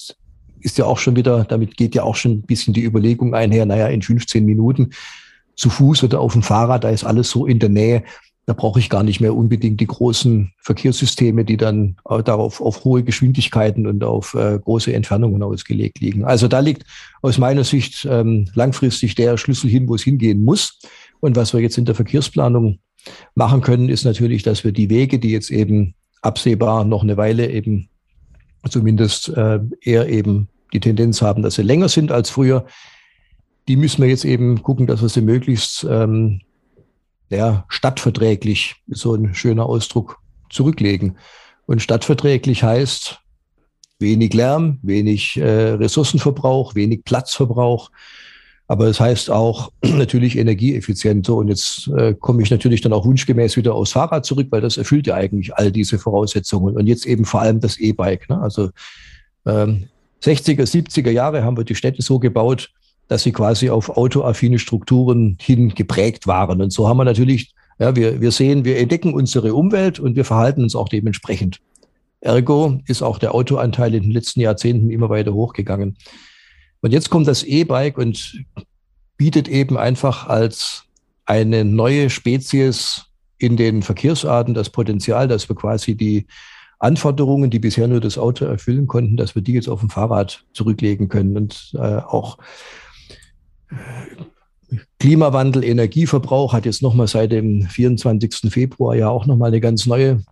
ist 0.61 0.79
ja 0.79 0.85
auch 0.85 0.99
schon 0.99 1.17
wieder, 1.17 1.45
damit 1.45 1.77
geht 1.77 1.95
ja 1.95 2.05
auch 2.05 2.15
schon 2.15 2.33
ein 2.33 2.43
bisschen 2.43 2.73
die 2.73 2.85
Überlegung 2.85 3.35
einher, 3.35 3.67
naja, 3.67 3.89
in 3.89 4.01
15 4.01 4.45
Minuten 4.45 4.91
zu 5.57 5.71
Fuß 5.71 6.05
oder 6.05 6.21
auf 6.21 6.33
dem 6.33 6.43
Fahrrad, 6.43 6.85
da 6.85 6.91
ist 6.91 7.05
alles 7.05 7.31
so 7.31 7.47
in 7.47 7.59
der 7.59 7.69
Nähe. 7.69 8.05
Da 8.47 8.55
brauche 8.55 8.81
ich 8.81 8.91
gar 8.91 9.05
nicht 9.05 9.21
mehr 9.21 9.37
unbedingt 9.37 9.81
die 9.81 9.87
großen 9.87 10.53
Verkehrssysteme, 10.59 11.45
die 11.45 11.57
dann 11.57 11.97
darauf 12.25 12.61
auf 12.61 12.85
hohe 12.85 13.05
Geschwindigkeiten 13.05 13.87
und 13.87 14.03
auf 14.03 14.35
äh, 14.35 14.59
große 14.59 14.93
Entfernungen 14.93 15.43
ausgelegt 15.43 16.01
liegen. 16.01 16.25
Also 16.25 16.49
da 16.49 16.59
liegt 16.59 16.85
aus 17.23 17.39
meiner 17.39 17.63
Sicht 17.63 18.05
ähm, 18.11 18.49
langfristig 18.55 19.15
der 19.15 19.37
Schlüssel 19.37 19.71
hin, 19.71 19.89
wo 19.89 19.95
es 19.95 20.03
hingehen 20.03 20.43
muss. 20.43 20.81
Und 21.21 21.37
was 21.37 21.53
wir 21.53 21.61
jetzt 21.61 21.79
in 21.79 21.85
der 21.85 21.95
Verkehrsplanung 21.95 22.81
machen 23.37 23.61
können, 23.61 23.89
ist 23.89 24.05
natürlich, 24.05 24.43
dass 24.43 24.65
wir 24.65 24.73
die 24.73 24.91
Wege, 24.91 25.21
die 25.21 25.31
jetzt 25.31 25.51
eben 25.51 25.95
absehbar 26.21 26.85
noch 26.85 27.03
eine 27.03 27.17
Weile 27.17 27.49
eben 27.51 27.89
zumindest 28.69 29.29
äh, 29.29 29.61
eher 29.81 30.09
eben 30.09 30.49
die 30.73 30.81
Tendenz 30.81 31.23
haben, 31.23 31.43
dass 31.43 31.55
sie 31.55 31.63
länger 31.63 31.89
sind 31.89 32.13
als 32.13 32.31
früher, 32.31 32.65
die 33.69 33.77
müssen 33.77 34.03
wir 34.03 34.09
jetzt 34.09 34.25
eben 34.25 34.63
gucken, 34.63 34.87
dass 34.87 35.03
wir 35.03 35.09
sie 35.09 35.21
möglichst 35.21 35.87
ähm, 35.89 36.41
ja, 37.37 37.65
stadtverträglich, 37.69 38.77
so 38.89 39.15
ein 39.15 39.35
schöner 39.35 39.67
Ausdruck, 39.67 40.19
zurücklegen. 40.51 41.17
Und 41.67 41.83
stadtverträglich 41.83 42.63
heißt 42.63 43.19
wenig 43.99 44.35
Lärm, 44.35 44.79
wenig 44.83 45.39
äh, 45.39 45.71
Ressourcenverbrauch, 45.71 46.75
wenig 46.75 47.05
Platzverbrauch. 47.05 47.91
Aber 48.69 48.87
es 48.87 48.99
das 48.99 49.07
heißt 49.07 49.31
auch 49.31 49.73
natürlich 49.83 50.37
energieeffizient. 50.37 51.27
So, 51.27 51.39
und 51.39 51.49
jetzt 51.49 51.89
äh, 51.97 52.15
komme 52.15 52.43
ich 52.43 52.51
natürlich 52.51 52.81
dann 52.81 52.93
auch 52.93 53.05
wunschgemäß 53.05 53.57
wieder 53.57 53.75
aufs 53.75 53.93
Fahrrad 53.93 54.25
zurück, 54.25 54.49
weil 54.51 54.61
das 54.61 54.77
erfüllt 54.77 55.07
ja 55.07 55.15
eigentlich 55.15 55.55
all 55.55 55.73
diese 55.73 55.99
Voraussetzungen. 55.99 56.77
Und 56.77 56.87
jetzt 56.87 57.07
eben 57.07 57.25
vor 57.25 57.41
allem 57.41 57.61
das 57.61 57.79
E-Bike. 57.79 58.29
Ne? 58.29 58.41
Also 58.41 58.71
ähm, 59.47 59.89
60er, 60.23 60.63
70er 60.63 61.11
Jahre 61.11 61.43
haben 61.43 61.57
wir 61.57 61.65
die 61.65 61.75
Städte 61.75 62.03
so 62.03 62.19
gebaut, 62.19 62.71
dass 63.13 63.25
sie 63.25 63.33
quasi 63.33 63.69
auf 63.69 63.91
autoaffine 63.91 64.59
Strukturen 64.59 65.37
hin 65.39 65.69
geprägt 65.69 66.27
waren. 66.27 66.63
Und 66.63 66.73
so 66.73 66.89
haben 66.89 66.97
wir 66.97 67.05
natürlich, 67.05 67.53
ja, 67.79 67.95
wir, 67.95 68.23
wir 68.23 68.31
sehen, 68.31 68.65
wir 68.65 68.79
entdecken 68.79 69.13
unsere 69.13 69.53
Umwelt 69.53 70.01
und 70.01 70.17
wir 70.17 70.25
verhalten 70.25 70.63
uns 70.63 70.75
auch 70.75 70.89
dementsprechend. 70.89 71.61
Ergo 72.23 72.81
ist 72.87 73.03
auch 73.03 73.19
der 73.19 73.35
Autoanteil 73.35 73.95
in 73.95 74.05
den 74.05 74.13
letzten 74.13 74.41
Jahrzehnten 74.41 74.89
immer 74.89 75.11
weiter 75.11 75.35
hochgegangen. 75.35 75.99
Und 76.81 76.93
jetzt 76.93 77.11
kommt 77.11 77.29
das 77.29 77.43
E-Bike 77.43 77.99
und 77.99 78.45
bietet 79.19 79.47
eben 79.47 79.77
einfach 79.77 80.29
als 80.29 80.85
eine 81.27 81.67
neue 81.67 82.09
Spezies 82.09 83.05
in 83.37 83.59
den 83.59 83.83
Verkehrsarten 83.83 84.55
das 84.55 84.71
Potenzial, 84.71 85.29
dass 85.29 85.51
wir 85.51 85.57
quasi 85.57 85.97
die 85.97 86.27
Anforderungen, 86.79 87.51
die 87.51 87.59
bisher 87.59 87.89
nur 87.89 88.01
das 88.01 88.17
Auto 88.17 88.47
erfüllen 88.47 88.87
konnten, 88.87 89.19
dass 89.19 89.35
wir 89.35 89.43
die 89.43 89.53
jetzt 89.53 89.69
auf 89.69 89.81
dem 89.81 89.91
Fahrrad 89.91 90.45
zurücklegen 90.55 91.11
können 91.11 91.37
und 91.37 91.73
äh, 91.75 91.79
auch 91.79 92.39
Klimawandel, 94.99 95.65
Energieverbrauch 95.65 96.53
hat 96.53 96.65
jetzt 96.65 96.83
nochmal 96.83 97.07
seit 97.07 97.33
dem 97.33 97.63
24. 97.63 98.53
Februar 98.53 98.95
ja 98.95 99.09
auch 99.09 99.27
nochmal 99.27 99.49
eine 99.49 99.61
ganz 99.61 99.87
neue 99.87 100.23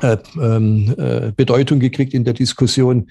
äh, 0.00 0.16
ähm, 0.40 0.94
äh, 0.98 1.32
Bedeutung 1.34 1.80
gekriegt 1.80 2.14
in 2.14 2.24
der 2.24 2.34
Diskussion. 2.34 3.10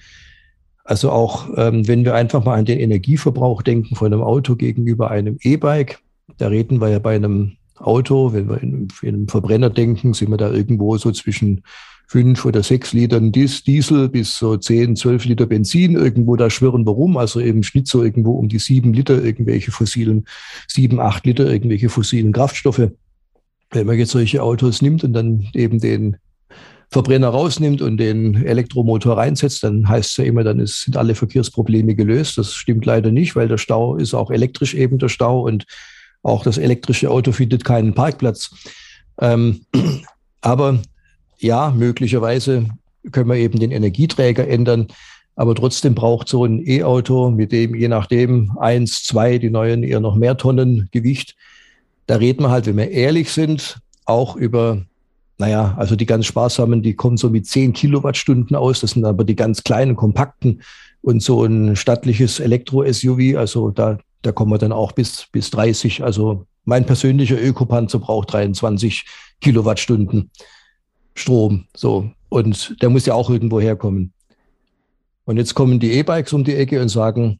Also 0.86 1.10
auch 1.10 1.48
wenn 1.48 2.04
wir 2.04 2.14
einfach 2.14 2.44
mal 2.44 2.58
an 2.58 2.66
den 2.66 2.78
Energieverbrauch 2.78 3.62
denken 3.62 3.96
von 3.96 4.12
einem 4.12 4.22
Auto 4.22 4.54
gegenüber 4.54 5.10
einem 5.10 5.38
E-Bike, 5.40 5.98
da 6.36 6.48
reden 6.48 6.78
wir 6.82 6.90
ja 6.90 6.98
bei 6.98 7.14
einem 7.14 7.56
Auto, 7.76 8.32
wenn 8.32 8.48
wir 8.48 8.62
in, 8.62 8.88
in 9.02 9.08
einem 9.08 9.28
Verbrenner 9.28 9.70
denken, 9.70 10.14
sind 10.14 10.30
wir 10.30 10.36
da 10.36 10.50
irgendwo 10.50 10.96
so 10.96 11.10
zwischen 11.12 11.62
fünf 12.06 12.44
oder 12.44 12.62
sechs 12.62 12.92
Litern 12.92 13.32
Diesel 13.32 14.08
bis 14.08 14.38
so 14.38 14.56
zehn, 14.56 14.94
zwölf 14.94 15.24
Liter 15.24 15.46
Benzin 15.46 15.96
irgendwo 15.96 16.36
da 16.36 16.50
schwirren 16.50 16.86
wir 16.86 16.92
rum. 16.92 17.16
Also 17.16 17.40
im 17.40 17.62
Schnitt 17.62 17.88
so 17.88 18.02
irgendwo 18.02 18.32
um 18.32 18.48
die 18.48 18.58
sieben 18.58 18.92
Liter 18.92 19.22
irgendwelche 19.22 19.70
fossilen, 19.70 20.26
sieben, 20.68 21.00
acht 21.00 21.26
Liter 21.26 21.50
irgendwelche 21.50 21.88
fossilen 21.88 22.32
Kraftstoffe. 22.32 22.90
Wenn 23.70 23.86
man 23.86 23.98
jetzt 23.98 24.12
solche 24.12 24.42
Autos 24.42 24.82
nimmt 24.82 25.02
und 25.02 25.12
dann 25.14 25.48
eben 25.54 25.80
den 25.80 26.16
Verbrenner 26.90 27.28
rausnimmt 27.28 27.82
und 27.82 27.96
den 27.96 28.44
Elektromotor 28.44 29.16
reinsetzt, 29.16 29.64
dann 29.64 29.88
heißt 29.88 30.10
es 30.10 30.16
ja 30.18 30.24
immer, 30.24 30.44
dann 30.44 30.60
ist, 30.60 30.82
sind 30.82 30.96
alle 30.96 31.16
Verkehrsprobleme 31.16 31.96
gelöst. 31.96 32.38
Das 32.38 32.54
stimmt 32.54 32.86
leider 32.86 33.10
nicht, 33.10 33.34
weil 33.34 33.48
der 33.48 33.58
Stau 33.58 33.96
ist 33.96 34.14
auch 34.14 34.30
elektrisch 34.30 34.74
eben 34.74 34.98
der 34.98 35.08
Stau 35.08 35.40
und 35.40 35.66
auch 36.24 36.42
das 36.42 36.58
elektrische 36.58 37.10
Auto 37.10 37.30
findet 37.30 37.64
keinen 37.64 37.94
Parkplatz. 37.94 38.50
Ähm, 39.20 39.60
aber 40.40 40.80
ja, 41.38 41.70
möglicherweise 41.70 42.66
können 43.12 43.28
wir 43.28 43.36
eben 43.36 43.60
den 43.60 43.70
Energieträger 43.70 44.48
ändern. 44.48 44.88
Aber 45.36 45.54
trotzdem 45.54 45.94
braucht 45.94 46.28
so 46.28 46.44
ein 46.44 46.66
E-Auto 46.66 47.30
mit 47.30 47.52
dem, 47.52 47.74
je 47.74 47.88
nachdem, 47.88 48.52
eins, 48.58 49.02
zwei, 49.02 49.38
die 49.38 49.50
neuen 49.50 49.82
eher 49.82 50.00
noch 50.00 50.14
mehr 50.14 50.36
Tonnen 50.36 50.88
Gewicht. 50.92 51.34
Da 52.06 52.16
reden 52.16 52.42
wir 52.44 52.50
halt, 52.50 52.66
wenn 52.66 52.76
wir 52.76 52.90
ehrlich 52.90 53.30
sind, 53.30 53.78
auch 54.04 54.36
über, 54.36 54.82
naja, 55.38 55.74
also 55.76 55.96
die 55.96 56.06
ganz 56.06 56.26
sparsamen, 56.26 56.82
die 56.82 56.94
kommen 56.94 57.16
so 57.16 57.30
mit 57.30 57.46
zehn 57.46 57.72
Kilowattstunden 57.72 58.56
aus. 58.56 58.80
Das 58.80 58.92
sind 58.92 59.04
aber 59.04 59.24
die 59.24 59.36
ganz 59.36 59.64
kleinen, 59.64 59.96
kompakten 59.96 60.62
und 61.02 61.22
so 61.22 61.44
ein 61.44 61.74
stattliches 61.74 62.38
Elektro-SUV. 62.38 63.36
Also 63.36 63.70
da, 63.70 63.98
da 64.24 64.32
kommen 64.32 64.50
wir 64.50 64.58
dann 64.58 64.72
auch 64.72 64.92
bis, 64.92 65.26
bis 65.30 65.50
30. 65.50 66.02
Also 66.02 66.46
mein 66.64 66.86
persönlicher 66.86 67.40
Ökopanzer 67.40 67.98
braucht 67.98 68.32
23 68.32 69.04
Kilowattstunden. 69.40 70.30
Strom. 71.14 71.66
So. 71.76 72.10
Und 72.28 72.76
der 72.82 72.90
muss 72.90 73.06
ja 73.06 73.14
auch 73.14 73.30
irgendwo 73.30 73.60
herkommen. 73.60 74.12
Und 75.24 75.36
jetzt 75.36 75.54
kommen 75.54 75.78
die 75.78 75.92
E-Bikes 75.92 76.32
um 76.32 76.44
die 76.44 76.56
Ecke 76.56 76.80
und 76.80 76.88
sagen, 76.88 77.38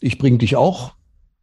ich 0.00 0.18
bringe 0.18 0.38
dich 0.38 0.56
auch 0.56 0.92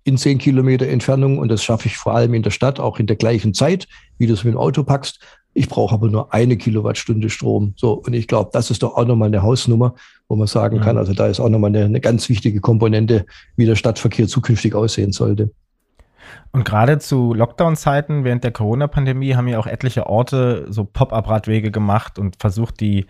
in 0.04 0.18
zehn 0.18 0.38
Kilometer 0.38 0.88
Entfernung 0.88 1.38
und 1.38 1.50
das 1.50 1.64
schaffe 1.64 1.88
ich 1.88 1.98
vor 1.98 2.14
allem 2.14 2.34
in 2.34 2.44
der 2.44 2.52
Stadt, 2.52 2.80
auch 2.80 3.00
in 3.00 3.08
der 3.08 3.16
gleichen 3.16 3.54
Zeit, 3.54 3.88
wie 4.18 4.28
du 4.28 4.34
es 4.34 4.44
mit 4.44 4.54
dem 4.54 4.58
Auto 4.58 4.84
packst. 4.84 5.20
Ich 5.54 5.70
brauche 5.70 5.94
aber 5.94 6.10
nur 6.10 6.34
eine 6.34 6.58
Kilowattstunde 6.58 7.30
Strom. 7.30 7.74
So, 7.78 7.94
und 7.94 8.14
ich 8.14 8.28
glaube, 8.28 8.50
das 8.54 8.72
ist 8.72 8.84
doch 8.84 8.96
auch 8.96 9.06
nochmal 9.06 9.28
eine 9.28 9.44
Hausnummer, 9.44 9.96
wo 10.30 10.36
man 10.36 10.48
sagen 10.48 10.80
kann, 10.82 10.98
also 10.98 11.14
da 11.14 11.28
ist 11.28 11.40
auch 11.40 11.50
nochmal 11.50 11.70
eine, 11.70 11.86
eine 11.86 12.02
ganz 12.02 12.30
wichtige 12.30 12.60
Komponente, 12.60 13.26
wie 13.56 13.66
der 13.66 13.76
Stadtverkehr 13.76 14.28
zukünftig 14.28 14.74
aussehen 14.74 15.12
sollte. 15.12 15.52
Und 16.52 16.66
gerade 16.66 17.00
zu 17.00 17.34
Lockdown-Zeiten 17.34 18.24
während 18.24 18.44
der 18.44 18.52
Corona-Pandemie 18.52 19.36
haben 19.36 19.48
ja 19.48 19.60
auch 19.60 19.68
etliche 19.68 20.08
Orte 20.08 20.66
so 20.70 20.86
Pop-up-Radwege 20.86 21.72
gemacht 21.72 22.20
und 22.20 22.38
versucht, 22.40 22.80
die, 22.80 23.08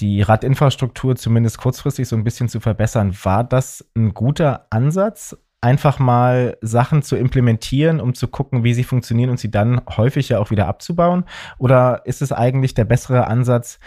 die 0.00 0.22
Radinfrastruktur 0.22 1.16
zumindest 1.16 1.58
kurzfristig 1.58 2.08
so 2.08 2.16
ein 2.16 2.24
bisschen 2.24 2.48
zu 2.48 2.60
verbessern. 2.60 3.14
War 3.22 3.44
das 3.44 3.88
ein 3.94 4.14
guter 4.14 4.66
Ansatz, 4.70 5.36
einfach 5.60 5.98
mal 5.98 6.56
Sachen 6.60 7.02
zu 7.02 7.16
implementieren, 7.16 8.00
um 8.00 8.14
zu 8.14 8.28
gucken, 8.28 8.64
wie 8.64 8.74
sie 8.74 8.84
funktionieren 8.84 9.30
und 9.30 9.38
sie 9.38 9.50
dann 9.50 9.80
häufig 9.96 10.28
ja 10.28 10.38
auch 10.38 10.50
wieder 10.50 10.66
abzubauen? 10.66 11.24
Oder 11.58 12.02
ist 12.04 12.22
es 12.22 12.32
eigentlich 12.32 12.74
der 12.74 12.84
bessere 12.84 13.26
Ansatz, 13.28 13.78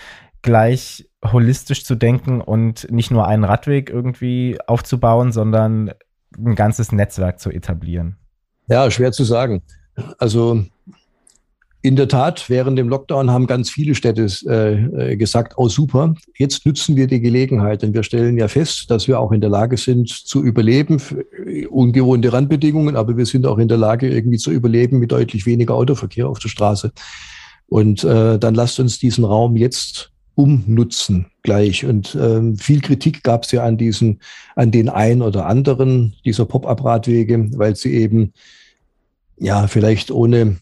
gleich 0.41 1.09
holistisch 1.23 1.83
zu 1.83 1.95
denken 1.95 2.41
und 2.41 2.91
nicht 2.91 3.11
nur 3.11 3.27
einen 3.27 3.43
Radweg 3.43 3.89
irgendwie 3.89 4.57
aufzubauen, 4.67 5.31
sondern 5.31 5.91
ein 6.37 6.55
ganzes 6.55 6.91
Netzwerk 6.91 7.39
zu 7.39 7.49
etablieren? 7.49 8.17
Ja, 8.67 8.89
schwer 8.91 9.11
zu 9.11 9.23
sagen. 9.23 9.61
Also 10.19 10.63
in 11.81 11.95
der 11.95 12.07
Tat, 12.07 12.49
während 12.49 12.77
dem 12.77 12.89
Lockdown 12.89 13.31
haben 13.31 13.47
ganz 13.47 13.69
viele 13.69 13.95
Städte 13.95 14.25
äh, 14.25 15.15
gesagt, 15.15 15.53
oh 15.57 15.69
super, 15.69 16.15
jetzt 16.37 16.65
nutzen 16.65 16.95
wir 16.95 17.07
die 17.07 17.21
Gelegenheit. 17.21 17.83
Und 17.83 17.93
wir 17.93 18.03
stellen 18.03 18.37
ja 18.37 18.47
fest, 18.47 18.91
dass 18.91 19.07
wir 19.07 19.19
auch 19.19 19.31
in 19.31 19.41
der 19.41 19.49
Lage 19.49 19.77
sind 19.77 20.09
zu 20.09 20.43
überleben, 20.43 21.01
ungewohnte 21.69 22.33
Randbedingungen, 22.33 22.95
aber 22.95 23.15
wir 23.15 23.25
sind 23.25 23.45
auch 23.45 23.57
in 23.57 23.67
der 23.67 23.77
Lage, 23.77 24.09
irgendwie 24.09 24.37
zu 24.37 24.51
überleben 24.51 24.99
mit 24.99 25.11
deutlich 25.11 25.45
weniger 25.45 25.75
Autoverkehr 25.75 26.27
auf 26.27 26.39
der 26.39 26.49
Straße. 26.49 26.91
Und 27.67 28.03
äh, 28.03 28.37
dann 28.37 28.55
lasst 28.55 28.79
uns 28.79 28.99
diesen 28.99 29.23
Raum 29.23 29.55
jetzt 29.55 30.11
umnutzen 30.37 31.25
gleich. 31.41 31.83
Und 31.83 32.15
ähm, 32.15 32.57
viel 32.57 32.79
Kritik 32.79 33.23
gab 33.23 33.43
es 33.43 33.51
ja 33.51 33.63
an 33.63 33.77
diesen, 33.77 34.21
an 34.55 34.69
den 34.69 34.87
ein 34.87 35.23
oder 35.23 35.47
anderen 35.47 36.13
dieser 36.25 36.45
Pop-up-Radwege, 36.45 37.49
weil 37.57 37.75
sie 37.75 37.93
eben 37.95 38.33
ja 39.37 39.67
vielleicht 39.67 40.11
ohne 40.11 40.57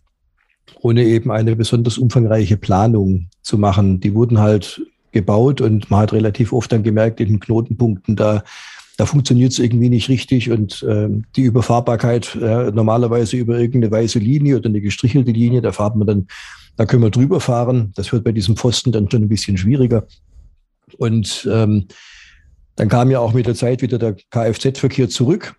ohne 0.81 1.03
eben 1.03 1.31
eine 1.31 1.55
besonders 1.55 1.97
umfangreiche 1.97 2.57
Planung 2.57 3.27
zu 3.41 3.57
machen. 3.57 3.99
Die 3.99 4.13
wurden 4.13 4.39
halt 4.39 4.81
gebaut 5.11 5.59
und 5.59 5.89
man 5.89 6.01
hat 6.01 6.13
relativ 6.13 6.53
oft 6.53 6.71
dann 6.71 6.83
gemerkt, 6.83 7.19
in 7.19 7.27
den 7.27 7.39
Knotenpunkten, 7.39 8.15
da, 8.15 8.43
da 8.97 9.05
funktioniert 9.05 9.51
es 9.51 9.59
irgendwie 9.59 9.89
nicht 9.89 10.09
richtig 10.09 10.51
und 10.51 10.83
äh, 10.83 11.09
die 11.35 11.41
Überfahrbarkeit 11.43 12.35
äh, 12.35 12.71
normalerweise 12.71 13.35
über 13.37 13.57
irgendeine 13.57 13.91
weiße 13.91 14.19
Linie 14.19 14.57
oder 14.57 14.69
eine 14.69 14.81
gestrichelte 14.81 15.31
Linie, 15.31 15.61
da 15.61 15.71
fahrt 15.71 15.95
man 15.95 16.07
dann, 16.07 16.27
da 16.77 16.85
können 16.85 17.03
wir 17.03 17.09
drüber 17.09 17.39
fahren. 17.39 17.93
Das 17.95 18.11
wird 18.11 18.23
bei 18.23 18.31
diesem 18.31 18.55
Pfosten 18.55 18.91
dann 18.91 19.09
schon 19.09 19.23
ein 19.23 19.29
bisschen 19.29 19.57
schwieriger. 19.57 20.07
Und 20.97 21.47
ähm, 21.51 21.87
dann 22.75 22.89
kam 22.89 23.09
ja 23.09 23.19
auch 23.19 23.33
mit 23.33 23.47
der 23.47 23.55
Zeit 23.55 23.81
wieder 23.81 23.97
der 23.97 24.15
Kfz-Verkehr 24.31 25.07
zurück. 25.07 25.55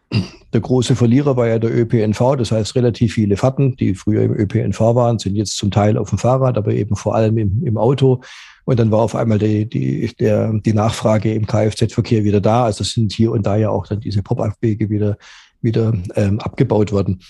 Der 0.53 0.61
große 0.61 0.95
Verlierer 0.95 1.37
war 1.37 1.49
ja 1.49 1.59
der 1.59 1.75
ÖPNV. 1.75 2.37
Das 2.37 2.53
heißt, 2.53 2.75
relativ 2.75 3.15
viele 3.15 3.39
Fahrten, 3.39 3.75
die 3.77 3.95
früher 3.95 4.23
im 4.23 4.35
ÖPNV 4.35 4.79
waren, 4.81 5.19
sind 5.19 5.35
jetzt 5.35 5.57
zum 5.57 5.71
Teil 5.71 5.97
auf 5.97 6.11
dem 6.11 6.19
Fahrrad, 6.19 6.59
aber 6.59 6.73
eben 6.73 6.95
vor 6.95 7.15
allem 7.15 7.39
im, 7.39 7.65
im 7.65 7.79
Auto. 7.79 8.21
Und 8.67 8.79
dann 8.79 8.91
war 8.91 9.01
auf 9.01 9.15
einmal 9.15 9.39
die, 9.39 9.67
die, 9.67 10.15
der, 10.21 10.53
die 10.53 10.75
Nachfrage 10.75 11.33
im 11.33 11.47
Kfz-Verkehr 11.47 12.25
wieder 12.25 12.43
da. 12.43 12.65
Also 12.65 12.85
sind 12.85 13.13
hier 13.13 13.33
und 13.33 13.47
da 13.47 13.57
ja 13.57 13.71
auch 13.71 13.87
dann 13.87 14.01
diese 14.01 14.23
Pop-up-Wege 14.23 14.91
wieder, 14.91 15.17
wieder 15.63 15.95
ähm, 16.17 16.39
abgebaut 16.41 16.93
worden. 16.93 17.23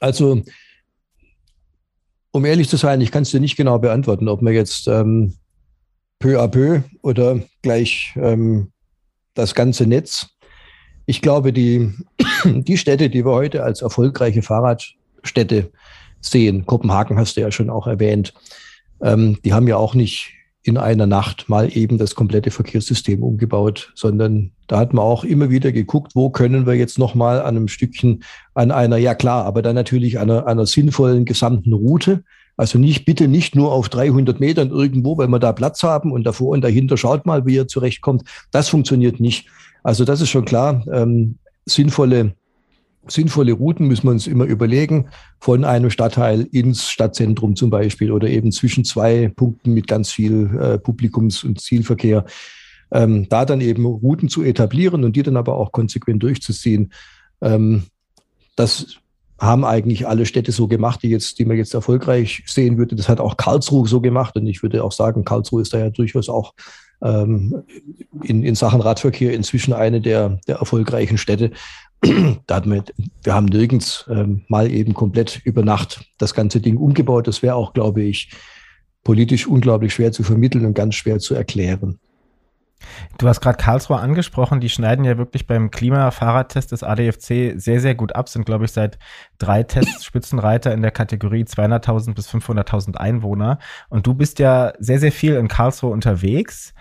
Also, 0.00 0.42
um 2.38 2.44
ehrlich 2.44 2.68
zu 2.68 2.76
sein, 2.76 3.00
ich 3.00 3.10
kann 3.10 3.22
es 3.22 3.32
dir 3.32 3.40
nicht 3.40 3.56
genau 3.56 3.80
beantworten, 3.80 4.28
ob 4.28 4.42
man 4.42 4.54
jetzt 4.54 4.86
ähm, 4.86 5.34
peu 6.20 6.40
à 6.40 6.46
peu 6.46 6.82
oder 7.02 7.40
gleich 7.62 8.14
ähm, 8.14 8.70
das 9.34 9.56
ganze 9.56 9.88
Netz. 9.88 10.28
Ich 11.04 11.20
glaube, 11.20 11.52
die, 11.52 11.92
die 12.44 12.78
Städte, 12.78 13.10
die 13.10 13.24
wir 13.24 13.32
heute 13.32 13.64
als 13.64 13.82
erfolgreiche 13.82 14.42
Fahrradstädte 14.42 15.72
sehen, 16.20 16.64
Kopenhagen 16.64 17.18
hast 17.18 17.36
du 17.36 17.40
ja 17.40 17.50
schon 17.50 17.70
auch 17.70 17.88
erwähnt, 17.88 18.32
ähm, 19.02 19.38
die 19.44 19.52
haben 19.52 19.66
ja 19.66 19.76
auch 19.76 19.94
nicht 19.94 20.32
in 20.68 20.76
einer 20.76 21.06
Nacht 21.06 21.48
mal 21.48 21.74
eben 21.76 21.98
das 21.98 22.14
komplette 22.14 22.50
Verkehrssystem 22.50 23.22
umgebaut, 23.22 23.90
sondern 23.94 24.52
da 24.66 24.78
hat 24.78 24.92
man 24.92 25.02
auch 25.02 25.24
immer 25.24 25.50
wieder 25.50 25.72
geguckt, 25.72 26.12
wo 26.14 26.30
können 26.30 26.66
wir 26.66 26.74
jetzt 26.74 26.98
nochmal 26.98 27.40
an 27.40 27.56
einem 27.56 27.68
Stückchen, 27.68 28.22
an 28.54 28.70
einer, 28.70 28.98
ja 28.98 29.14
klar, 29.14 29.44
aber 29.46 29.62
dann 29.62 29.74
natürlich 29.74 30.18
einer, 30.18 30.46
einer 30.46 30.66
sinnvollen 30.66 31.24
gesamten 31.24 31.72
Route. 31.72 32.22
Also 32.56 32.78
nicht, 32.78 33.04
bitte 33.04 33.28
nicht 33.28 33.56
nur 33.56 33.72
auf 33.72 33.88
300 33.88 34.40
Metern 34.40 34.70
irgendwo, 34.70 35.16
weil 35.16 35.28
wir 35.28 35.38
da 35.38 35.52
Platz 35.52 35.82
haben 35.82 36.12
und 36.12 36.24
davor 36.24 36.50
und 36.50 36.62
dahinter 36.62 36.96
schaut 36.96 37.24
mal, 37.24 37.46
wie 37.46 37.54
ihr 37.54 37.66
zurechtkommt. 37.68 38.24
Das 38.50 38.68
funktioniert 38.68 39.20
nicht. 39.20 39.48
Also 39.82 40.04
das 40.04 40.20
ist 40.20 40.28
schon 40.28 40.44
klar. 40.44 40.84
Ähm, 40.92 41.38
sinnvolle 41.64 42.34
sinnvolle 43.10 43.52
Routen 43.52 43.86
müssen 43.86 44.04
wir 44.04 44.10
uns 44.10 44.26
immer 44.26 44.44
überlegen, 44.44 45.08
von 45.40 45.64
einem 45.64 45.90
Stadtteil 45.90 46.48
ins 46.52 46.88
Stadtzentrum 46.88 47.56
zum 47.56 47.70
Beispiel 47.70 48.12
oder 48.12 48.28
eben 48.28 48.52
zwischen 48.52 48.84
zwei 48.84 49.28
Punkten 49.34 49.74
mit 49.74 49.86
ganz 49.86 50.10
viel 50.10 50.50
äh, 50.60 50.78
Publikums- 50.78 51.44
und 51.44 51.60
Zielverkehr. 51.60 52.24
Ähm, 52.90 53.28
da 53.28 53.44
dann 53.44 53.60
eben 53.60 53.84
Routen 53.84 54.28
zu 54.28 54.42
etablieren 54.42 55.04
und 55.04 55.14
die 55.14 55.22
dann 55.22 55.36
aber 55.36 55.56
auch 55.56 55.72
konsequent 55.72 56.22
durchzuziehen. 56.22 56.92
Ähm, 57.42 57.84
das 58.56 58.96
haben 59.38 59.64
eigentlich 59.64 60.08
alle 60.08 60.26
Städte 60.26 60.52
so 60.52 60.66
gemacht, 60.66 61.02
die 61.02 61.10
jetzt, 61.10 61.38
die 61.38 61.44
man 61.44 61.56
jetzt 61.56 61.74
erfolgreich 61.74 62.42
sehen 62.46 62.76
würde. 62.76 62.96
Das 62.96 63.08
hat 63.08 63.20
auch 63.20 63.36
Karlsruhe 63.36 63.86
so 63.86 64.00
gemacht 64.00 64.36
und 64.36 64.46
ich 64.46 64.62
würde 64.62 64.82
auch 64.82 64.92
sagen, 64.92 65.24
Karlsruhe 65.24 65.62
ist 65.62 65.72
da 65.72 65.78
ja 65.78 65.90
durchaus 65.90 66.28
auch 66.28 66.54
ähm, 67.02 67.62
in, 68.22 68.42
in 68.42 68.54
Sachen 68.54 68.80
Radverkehr 68.80 69.32
inzwischen 69.32 69.72
eine 69.72 70.00
der, 70.00 70.40
der 70.48 70.56
erfolgreichen 70.56 71.18
Städte 71.18 71.52
da 72.46 72.64
wir 72.64 73.34
haben 73.34 73.46
nirgends 73.46 74.06
ähm, 74.08 74.44
mal 74.48 74.70
eben 74.70 74.94
komplett 74.94 75.40
über 75.44 75.62
Nacht 75.62 76.04
das 76.18 76.34
ganze 76.34 76.60
Ding 76.60 76.76
umgebaut. 76.76 77.26
Das 77.26 77.42
wäre 77.42 77.56
auch, 77.56 77.72
glaube 77.72 78.02
ich, 78.02 78.30
politisch 79.04 79.46
unglaublich 79.46 79.94
schwer 79.94 80.12
zu 80.12 80.22
vermitteln 80.22 80.64
und 80.64 80.74
ganz 80.74 80.94
schwer 80.94 81.18
zu 81.18 81.34
erklären. 81.34 81.98
Du 83.18 83.26
hast 83.26 83.40
gerade 83.40 83.58
Karlsruhe 83.58 83.98
angesprochen, 83.98 84.60
die 84.60 84.68
schneiden 84.68 85.04
ja 85.04 85.18
wirklich 85.18 85.46
beim 85.46 85.70
Klimafahrradtest 85.70 86.70
des 86.70 86.82
ADFC 86.82 87.54
sehr, 87.56 87.80
sehr 87.80 87.94
gut 87.94 88.14
ab, 88.14 88.28
sind, 88.28 88.46
glaube 88.46 88.66
ich, 88.66 88.72
seit 88.72 88.98
drei 89.38 89.62
Tests 89.64 90.04
Spitzenreiter 90.04 90.72
in 90.72 90.82
der 90.82 90.92
Kategorie 90.92 91.42
200.000 91.42 92.14
bis 92.14 92.28
500.000 92.28 92.96
Einwohner. 92.96 93.58
Und 93.88 94.06
du 94.06 94.14
bist 94.14 94.38
ja 94.38 94.72
sehr, 94.78 95.00
sehr 95.00 95.12
viel 95.12 95.34
in 95.34 95.48
Karlsruhe 95.48 95.90
unterwegs. 95.90 96.72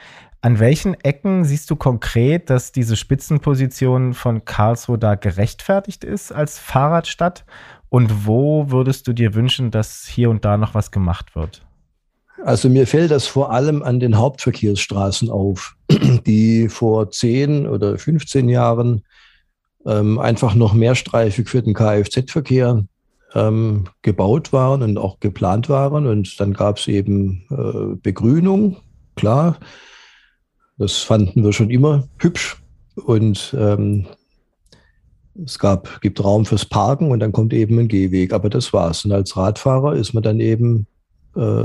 An 0.41 0.59
welchen 0.59 0.93
Ecken 0.93 1.45
siehst 1.45 1.69
du 1.69 1.75
konkret, 1.75 2.49
dass 2.49 2.71
diese 2.71 2.95
Spitzenposition 2.95 4.13
von 4.13 4.45
Karlsruhe 4.45 4.99
da 4.99 5.15
gerechtfertigt 5.15 6.03
ist 6.03 6.31
als 6.31 6.59
Fahrradstadt? 6.59 7.43
Und 7.89 8.27
wo 8.27 8.69
würdest 8.69 9.07
du 9.07 9.13
dir 9.13 9.33
wünschen, 9.33 9.71
dass 9.71 10.05
hier 10.05 10.29
und 10.29 10.45
da 10.45 10.57
noch 10.57 10.73
was 10.73 10.91
gemacht 10.91 11.35
wird? 11.35 11.65
Also 12.43 12.69
mir 12.69 12.85
fällt 12.85 13.11
das 13.11 13.25
vor 13.25 13.51
allem 13.51 13.81
an 13.81 13.99
den 13.99 14.17
Hauptverkehrsstraßen 14.17 15.29
auf, 15.29 15.75
die 16.25 16.69
vor 16.69 17.09
10 17.09 17.67
oder 17.67 17.97
15 17.97 18.47
Jahren 18.47 19.03
ähm, 19.85 20.19
einfach 20.19 20.53
noch 20.53 20.73
mehrstreifig 20.73 21.49
für 21.49 21.63
den 21.63 21.73
Kfz-Verkehr 21.73 22.85
ähm, 23.33 23.85
gebaut 24.03 24.53
waren 24.53 24.83
und 24.83 24.97
auch 24.97 25.19
geplant 25.19 25.69
waren. 25.69 26.05
Und 26.05 26.39
dann 26.39 26.53
gab 26.53 26.77
es 26.77 26.87
eben 26.87 27.45
äh, 27.49 27.95
Begrünung, 27.95 28.77
klar. 29.15 29.57
Das 30.77 30.97
fanden 30.97 31.43
wir 31.43 31.53
schon 31.53 31.69
immer 31.69 32.07
hübsch. 32.19 32.57
Und 33.05 33.55
ähm, 33.57 34.05
es 35.43 35.59
gab, 35.59 36.01
gibt 36.01 36.23
Raum 36.23 36.45
fürs 36.45 36.65
Parken 36.65 37.11
und 37.11 37.19
dann 37.19 37.31
kommt 37.31 37.53
eben 37.53 37.79
ein 37.79 37.87
Gehweg. 37.87 38.33
Aber 38.33 38.49
das 38.49 38.73
war's. 38.73 39.05
Und 39.05 39.11
als 39.11 39.35
Radfahrer 39.37 39.95
ist 39.95 40.13
man 40.13 40.23
dann 40.23 40.39
eben, 40.39 40.87
äh, 41.35 41.63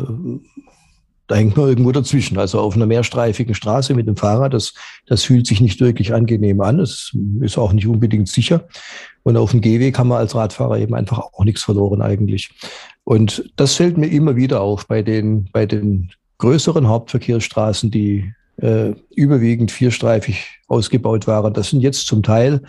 da 1.26 1.34
hängt 1.34 1.56
man 1.56 1.68
irgendwo 1.68 1.92
dazwischen. 1.92 2.38
Also 2.38 2.60
auf 2.60 2.74
einer 2.74 2.86
mehrstreifigen 2.86 3.54
Straße 3.54 3.94
mit 3.94 4.06
dem 4.06 4.16
Fahrrad, 4.16 4.52
das, 4.54 4.74
das 5.06 5.24
fühlt 5.24 5.46
sich 5.46 5.60
nicht 5.60 5.80
wirklich 5.80 6.12
angenehm 6.12 6.60
an. 6.60 6.80
Es 6.80 7.16
ist 7.40 7.58
auch 7.58 7.72
nicht 7.72 7.86
unbedingt 7.86 8.28
sicher. 8.28 8.66
Und 9.22 9.36
auf 9.36 9.52
dem 9.52 9.60
Gehweg 9.60 9.98
haben 9.98 10.08
wir 10.08 10.18
als 10.18 10.34
Radfahrer 10.34 10.78
eben 10.78 10.94
einfach 10.94 11.18
auch 11.18 11.44
nichts 11.44 11.62
verloren 11.62 12.02
eigentlich. 12.02 12.50
Und 13.04 13.50
das 13.56 13.74
fällt 13.74 13.98
mir 13.98 14.08
immer 14.08 14.36
wieder 14.36 14.60
auf 14.60 14.86
bei 14.86 15.02
den, 15.02 15.48
bei 15.52 15.64
den 15.64 16.10
größeren 16.38 16.88
Hauptverkehrsstraßen, 16.88 17.90
die 17.90 18.32
äh, 18.56 18.92
überwiegend 19.14 19.70
vierstreifig 19.70 20.60
ausgebaut 20.68 21.26
waren. 21.26 21.54
Das 21.54 21.70
sind 21.70 21.80
jetzt 21.80 22.06
zum 22.06 22.22
Teil 22.22 22.62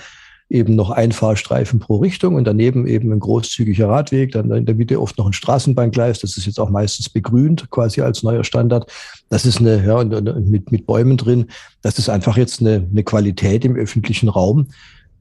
eben 0.50 0.76
noch 0.76 0.92
ein 0.92 1.12
Fahrstreifen 1.12 1.80
pro 1.80 1.98
Richtung 1.98 2.36
und 2.36 2.46
daneben 2.46 2.86
eben 2.86 3.12
ein 3.12 3.20
großzügiger 3.20 3.90
Radweg, 3.90 4.34
dann 4.34 4.52
in 4.52 4.66
der 4.66 4.76
Mitte 4.76 5.02
oft 5.02 5.18
noch 5.18 5.26
ein 5.26 5.34
Straßenbahngleis, 5.34 6.20
das 6.20 6.38
ist 6.38 6.46
jetzt 6.46 6.60
auch 6.60 6.70
meistens 6.70 7.10
begrünt, 7.10 7.70
quasi 7.72 8.02
als 8.02 8.22
neuer 8.22 8.44
Standard. 8.44 8.92
Das 9.30 9.46
ist 9.46 9.60
eine, 9.60 9.84
ja, 9.84 10.04
mit, 10.04 10.72
mit 10.72 10.86
Bäumen 10.86 11.18
drin, 11.18 11.48
das 11.82 11.98
ist 11.98 12.10
einfach 12.10 12.38
jetzt 12.38 12.62
eine, 12.62 12.88
eine 12.90 13.04
Qualität 13.04 13.66
im 13.66 13.76
öffentlichen 13.76 14.30
Raum. 14.30 14.68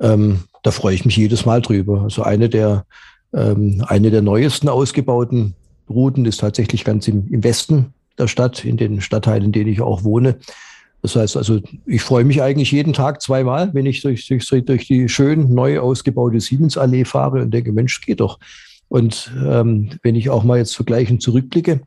Ähm, 0.01 0.41
da 0.63 0.71
freue 0.71 0.95
ich 0.95 1.05
mich 1.05 1.17
jedes 1.17 1.47
Mal 1.47 1.63
drüber. 1.63 2.03
Also 2.03 2.23
eine 2.23 2.49
der, 2.49 2.85
ähm, 3.33 3.83
eine 3.87 4.11
der 4.11 4.23
neuesten 4.23 4.69
ausgebauten 4.69 5.55
Routen 5.89 6.27
ist 6.27 6.41
tatsächlich 6.41 6.85
ganz 6.85 7.09
im, 7.09 7.27
im 7.29 7.43
Westen 7.43 7.95
der 8.19 8.29
Stadt, 8.29 8.65
in 8.65 8.77
den 8.77 9.01
Stadtteilen, 9.01 9.45
in 9.45 9.53
denen 9.53 9.71
ich 9.71 9.81
auch 9.81 10.05
wohne. 10.05 10.39
Das 11.03 11.17
heißt 11.17 11.37
also, 11.37 11.61
ich 11.85 12.03
freue 12.03 12.25
mich 12.25 12.43
eigentlich 12.43 12.71
jeden 12.71 12.93
Tag 12.93 13.21
zweimal, 13.21 13.75
wenn 13.75 13.87
ich 13.87 14.03
durch, 14.03 14.27
durch, 14.29 14.49
durch 14.65 14.87
die 14.87 15.09
schön 15.09 15.53
neu 15.53 15.81
ausgebaute 15.81 16.41
Siemensallee 16.41 17.05
fahre 17.05 17.43
und 17.43 17.53
denke, 17.53 17.73
Mensch, 17.73 18.01
geht 18.01 18.21
doch. 18.21 18.39
Und 18.89 19.33
ähm, 19.45 19.91
wenn 20.03 20.15
ich 20.15 20.31
auch 20.31 20.45
mal 20.45 20.59
jetzt 20.59 20.77
vergleichen 20.77 21.19
zurückblicke, 21.19 21.81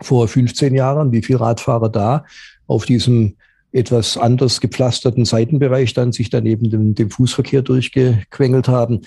vor 0.00 0.26
15 0.26 0.74
Jahren, 0.74 1.12
wie 1.12 1.22
viele 1.22 1.40
Radfahrer 1.40 1.88
da 1.88 2.24
auf 2.66 2.84
diesem 2.84 3.36
etwas 3.72 4.16
anders 4.18 4.60
gepflasterten 4.60 5.24
Seitenbereich 5.24 5.94
dann 5.94 6.12
sich 6.12 6.28
daneben 6.28 6.70
dem, 6.70 6.94
dem 6.94 7.10
Fußverkehr 7.10 7.62
durchgequengelt 7.62 8.68
haben. 8.68 9.02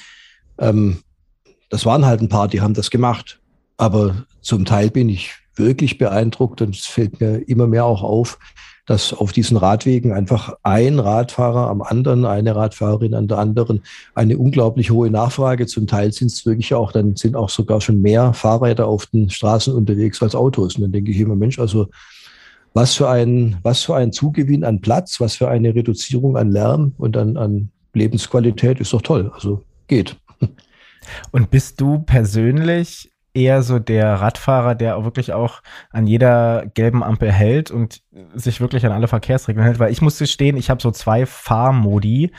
Ähm, 0.57 0.97
das 1.69 1.85
waren 1.85 2.05
halt 2.05 2.21
ein 2.21 2.29
paar, 2.29 2.47
die 2.47 2.61
haben 2.61 2.73
das 2.73 2.89
gemacht. 2.89 3.39
Aber 3.77 4.25
zum 4.41 4.65
Teil 4.65 4.89
bin 4.89 5.09
ich 5.09 5.33
wirklich 5.55 5.97
beeindruckt 5.97 6.61
und 6.61 6.75
es 6.75 6.85
fällt 6.85 7.19
mir 7.19 7.37
immer 7.47 7.67
mehr 7.67 7.85
auch 7.85 8.03
auf, 8.03 8.37
dass 8.85 9.13
auf 9.13 9.31
diesen 9.31 9.57
Radwegen 9.57 10.11
einfach 10.11 10.53
ein 10.63 10.99
Radfahrer 10.99 11.69
am 11.69 11.81
anderen, 11.81 12.25
eine 12.25 12.55
Radfahrerin 12.55 13.15
an 13.15 13.27
der 13.27 13.39
anderen, 13.39 13.81
eine 14.13 14.37
unglaublich 14.37 14.91
hohe 14.91 15.09
Nachfrage. 15.09 15.65
Zum 15.65 15.87
Teil 15.87 16.11
sind 16.11 16.31
es 16.31 16.45
wirklich 16.45 16.73
auch, 16.73 16.91
dann 16.91 17.15
sind 17.15 17.35
auch 17.35 17.49
sogar 17.49 17.81
schon 17.81 18.01
mehr 18.01 18.33
Fahrräder 18.33 18.87
auf 18.87 19.07
den 19.07 19.29
Straßen 19.29 19.73
unterwegs 19.73 20.21
als 20.21 20.35
Autos. 20.35 20.75
Und 20.75 20.83
dann 20.83 20.91
denke 20.91 21.11
ich 21.11 21.19
immer, 21.19 21.35
Mensch, 21.35 21.57
also 21.57 21.87
was 22.73 22.93
für 22.93 23.09
ein, 23.09 23.57
was 23.63 23.83
für 23.83 23.95
ein 23.95 24.11
Zugewinn 24.11 24.63
an 24.63 24.81
Platz, 24.81 25.19
was 25.19 25.35
für 25.35 25.47
eine 25.47 25.73
Reduzierung 25.73 26.37
an 26.37 26.51
Lärm 26.51 26.93
und 26.97 27.17
an, 27.17 27.37
an 27.37 27.69
Lebensqualität 27.93 28.79
ist 28.79 28.93
doch 28.93 29.01
toll. 29.01 29.31
Also 29.33 29.63
geht. 29.87 30.15
Und 31.31 31.49
bist 31.49 31.79
du 31.79 31.99
persönlich 31.99 33.11
eher 33.35 33.61
so 33.61 33.79
der 33.79 34.15
Radfahrer, 34.15 34.75
der 34.75 34.97
auch 34.97 35.03
wirklich 35.03 35.33
auch 35.33 35.61
an 35.91 36.07
jeder 36.07 36.65
gelben 36.73 37.03
Ampel 37.03 37.31
hält 37.31 37.69
und 37.69 38.01
sich 38.33 38.61
wirklich 38.61 38.85
an 38.85 38.91
alle 38.91 39.07
Verkehrsregeln 39.07 39.65
hält, 39.65 39.79
weil 39.79 39.91
ich 39.91 40.01
musste 40.01 40.25
stehen, 40.25 40.57
ich 40.57 40.69
habe 40.69 40.81
so 40.81 40.91
zwei 40.91 41.25
Fahrmodi. 41.25 42.31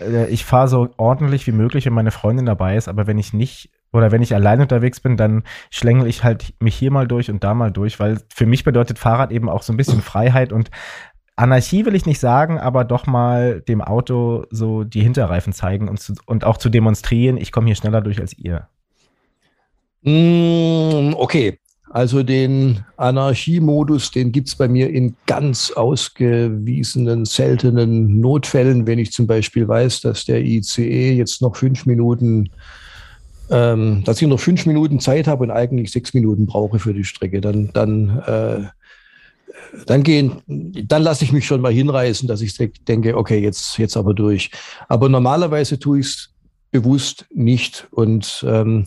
Äh, 0.00 0.26
ich 0.28 0.44
fahre 0.44 0.68
so 0.68 0.90
ordentlich 0.96 1.46
wie 1.46 1.52
möglich, 1.52 1.86
wenn 1.86 1.94
meine 1.94 2.10
Freundin 2.10 2.46
dabei 2.46 2.76
ist, 2.76 2.88
aber 2.88 3.06
wenn 3.06 3.18
ich 3.18 3.32
nicht 3.32 3.70
oder 3.92 4.10
wenn 4.10 4.22
ich 4.22 4.34
allein 4.34 4.60
unterwegs 4.60 5.00
bin, 5.00 5.16
dann 5.16 5.42
schlängel 5.70 6.06
ich 6.06 6.24
halt 6.24 6.54
mich 6.60 6.74
hier 6.74 6.90
mal 6.90 7.06
durch 7.06 7.30
und 7.30 7.44
da 7.44 7.52
mal 7.52 7.70
durch, 7.70 8.00
weil 8.00 8.20
für 8.34 8.46
mich 8.46 8.64
bedeutet 8.64 8.98
Fahrrad 8.98 9.32
eben 9.32 9.50
auch 9.50 9.62
so 9.62 9.72
ein 9.72 9.76
bisschen 9.76 10.00
Freiheit 10.00 10.52
und 10.52 10.70
Anarchie 11.36 11.86
will 11.86 11.94
ich 11.94 12.06
nicht 12.06 12.20
sagen, 12.20 12.58
aber 12.58 12.84
doch 12.84 13.06
mal 13.06 13.62
dem 13.62 13.80
Auto 13.80 14.44
so 14.50 14.84
die 14.84 15.02
Hinterreifen 15.02 15.52
zeigen 15.52 15.88
und, 15.88 15.98
zu, 15.98 16.14
und 16.26 16.44
auch 16.44 16.58
zu 16.58 16.68
demonstrieren, 16.68 17.38
ich 17.38 17.52
komme 17.52 17.66
hier 17.66 17.74
schneller 17.74 18.02
durch 18.02 18.20
als 18.20 18.36
ihr. 18.36 18.68
Mm, 20.02 21.14
okay, 21.16 21.58
also 21.90 22.22
den 22.22 22.84
Anarchiemodus, 22.96 24.10
den 24.10 24.32
gibt 24.32 24.48
es 24.48 24.56
bei 24.56 24.66
mir 24.66 24.88
in 24.88 25.14
ganz 25.26 25.70
ausgewiesenen, 25.70 27.26
seltenen 27.26 28.18
Notfällen, 28.18 28.86
wenn 28.86 28.98
ich 28.98 29.12
zum 29.12 29.26
Beispiel 29.26 29.68
weiß, 29.68 30.00
dass 30.00 30.24
der 30.24 30.42
ICE 30.42 31.12
jetzt 31.12 31.42
noch 31.42 31.54
fünf 31.54 31.84
Minuten, 31.84 32.48
ähm, 33.50 34.02
dass 34.04 34.22
ich 34.22 34.28
noch 34.28 34.40
fünf 34.40 34.64
Minuten 34.64 35.00
Zeit 35.00 35.26
habe 35.26 35.44
und 35.44 35.50
eigentlich 35.50 35.92
sechs 35.92 36.14
Minuten 36.14 36.46
brauche 36.46 36.78
für 36.78 36.94
die 36.94 37.04
Strecke, 37.04 37.42
dann, 37.42 37.70
dann, 37.74 38.18
äh, 38.26 39.84
dann 39.86 40.02
gehen, 40.02 40.38
dann 40.46 41.02
lasse 41.02 41.24
ich 41.24 41.32
mich 41.32 41.46
schon 41.46 41.60
mal 41.60 41.72
hinreißen, 41.72 42.26
dass 42.26 42.40
ich 42.40 42.56
denke, 42.88 43.18
okay, 43.18 43.38
jetzt, 43.38 43.76
jetzt 43.76 43.98
aber 43.98 44.14
durch. 44.14 44.50
Aber 44.88 45.10
normalerweise 45.10 45.78
tue 45.78 46.00
ich 46.00 46.06
es 46.06 46.32
bewusst 46.70 47.26
nicht. 47.34 47.86
Und 47.90 48.44
ähm, 48.48 48.86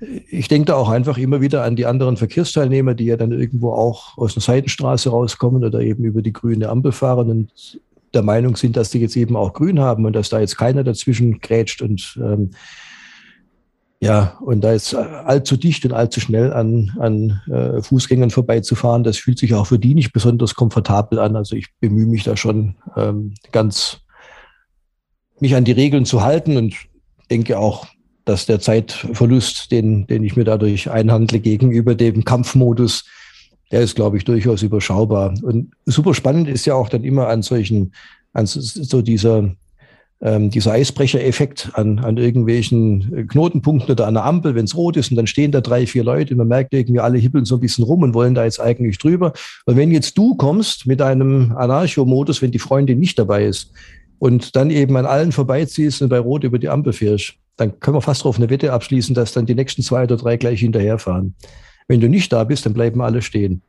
ich 0.00 0.48
denke 0.48 0.66
da 0.66 0.76
auch 0.76 0.88
einfach 0.88 1.18
immer 1.18 1.40
wieder 1.40 1.62
an 1.64 1.76
die 1.76 1.86
anderen 1.86 2.16
Verkehrsteilnehmer, 2.16 2.94
die 2.94 3.04
ja 3.04 3.16
dann 3.16 3.32
irgendwo 3.32 3.72
auch 3.72 4.16
aus 4.16 4.34
einer 4.34 4.42
Seitenstraße 4.42 5.10
rauskommen 5.10 5.62
oder 5.62 5.80
eben 5.80 6.04
über 6.04 6.22
die 6.22 6.32
grüne 6.32 6.68
Ampel 6.68 6.92
fahren 6.92 7.30
und 7.30 7.80
der 8.14 8.22
Meinung 8.22 8.56
sind, 8.56 8.76
dass 8.76 8.90
die 8.90 8.98
jetzt 8.98 9.16
eben 9.16 9.36
auch 9.36 9.52
grün 9.52 9.78
haben 9.78 10.04
und 10.06 10.14
dass 10.14 10.30
da 10.30 10.40
jetzt 10.40 10.56
keiner 10.56 10.84
dazwischen 10.84 11.40
grätscht 11.40 11.82
und 11.82 12.18
ähm, 12.22 12.50
ja, 14.02 14.38
und 14.40 14.62
da 14.62 14.72
jetzt 14.72 14.94
allzu 14.94 15.58
dicht 15.58 15.84
und 15.84 15.92
allzu 15.92 16.20
schnell 16.20 16.54
an, 16.54 16.96
an 16.98 17.42
äh, 17.52 17.82
Fußgängern 17.82 18.30
vorbeizufahren, 18.30 19.04
das 19.04 19.18
fühlt 19.18 19.38
sich 19.38 19.52
auch 19.52 19.66
für 19.66 19.78
die 19.78 19.94
nicht 19.94 20.14
besonders 20.14 20.54
komfortabel 20.54 21.18
an. 21.18 21.36
Also 21.36 21.54
ich 21.54 21.66
bemühe 21.80 22.06
mich 22.06 22.24
da 22.24 22.34
schon 22.34 22.76
ähm, 22.96 23.34
ganz, 23.52 23.98
mich 25.38 25.54
an 25.54 25.64
die 25.64 25.72
Regeln 25.72 26.06
zu 26.06 26.22
halten 26.22 26.56
und 26.56 26.74
denke 27.30 27.58
auch, 27.58 27.86
dass 28.30 28.46
der 28.46 28.60
Zeitverlust, 28.60 29.72
den, 29.72 30.06
den 30.06 30.22
ich 30.22 30.36
mir 30.36 30.44
dadurch 30.44 30.88
einhandle 30.88 31.40
gegenüber 31.40 31.96
dem 31.96 32.24
Kampfmodus, 32.24 33.04
der 33.72 33.80
ist, 33.80 33.96
glaube 33.96 34.18
ich, 34.18 34.24
durchaus 34.24 34.62
überschaubar. 34.62 35.34
Und 35.42 35.72
super 35.84 36.14
spannend 36.14 36.48
ist 36.48 36.64
ja 36.64 36.74
auch 36.74 36.88
dann 36.88 37.02
immer 37.02 37.26
an 37.26 37.42
solchen, 37.42 37.92
an 38.32 38.46
so 38.46 39.02
dieser, 39.02 39.50
ähm, 40.20 40.48
dieser 40.50 40.72
Eisbrecher-Effekt 40.72 41.70
an, 41.72 41.98
an 41.98 42.18
irgendwelchen 42.18 43.26
Knotenpunkten 43.26 43.90
oder 43.90 44.06
an 44.06 44.14
der 44.14 44.24
Ampel, 44.24 44.54
wenn 44.54 44.66
es 44.66 44.76
rot 44.76 44.96
ist 44.96 45.10
und 45.10 45.16
dann 45.16 45.26
stehen 45.26 45.50
da 45.50 45.60
drei, 45.60 45.84
vier 45.88 46.04
Leute 46.04 46.34
und 46.34 46.38
man 46.38 46.48
merkt 46.48 46.72
irgendwie, 46.72 47.00
alle 47.00 47.18
hippeln 47.18 47.44
so 47.44 47.56
ein 47.56 47.60
bisschen 47.60 47.82
rum 47.82 48.04
und 48.04 48.14
wollen 48.14 48.36
da 48.36 48.44
jetzt 48.44 48.60
eigentlich 48.60 48.98
drüber. 48.98 49.32
Und 49.66 49.76
wenn 49.76 49.90
jetzt 49.90 50.16
du 50.16 50.36
kommst 50.36 50.86
mit 50.86 51.02
einem 51.02 51.50
Anarcho-Modus, 51.56 52.42
wenn 52.42 52.52
die 52.52 52.60
Freundin 52.60 53.00
nicht 53.00 53.18
dabei 53.18 53.46
ist 53.46 53.72
und 54.20 54.54
dann 54.54 54.70
eben 54.70 54.96
an 54.96 55.06
allen 55.06 55.32
vorbeiziehst 55.32 56.00
und 56.00 56.10
bei 56.10 56.20
Rot 56.20 56.44
über 56.44 56.60
die 56.60 56.68
Ampel 56.68 56.92
fährst, 56.92 57.39
dann 57.60 57.78
können 57.80 57.96
wir 57.96 58.02
fast 58.02 58.22
darauf 58.22 58.36
eine 58.36 58.50
Wette 58.50 58.72
abschließen, 58.72 59.14
dass 59.14 59.32
dann 59.32 59.46
die 59.46 59.54
nächsten 59.54 59.82
zwei 59.82 60.04
oder 60.04 60.16
drei 60.16 60.36
gleich 60.36 60.60
hinterherfahren. 60.60 61.34
Wenn 61.88 62.00
du 62.00 62.08
nicht 62.08 62.32
da 62.32 62.44
bist, 62.44 62.64
dann 62.64 62.72
bleiben 62.72 63.02
alle 63.02 63.20
stehen. 63.20 63.62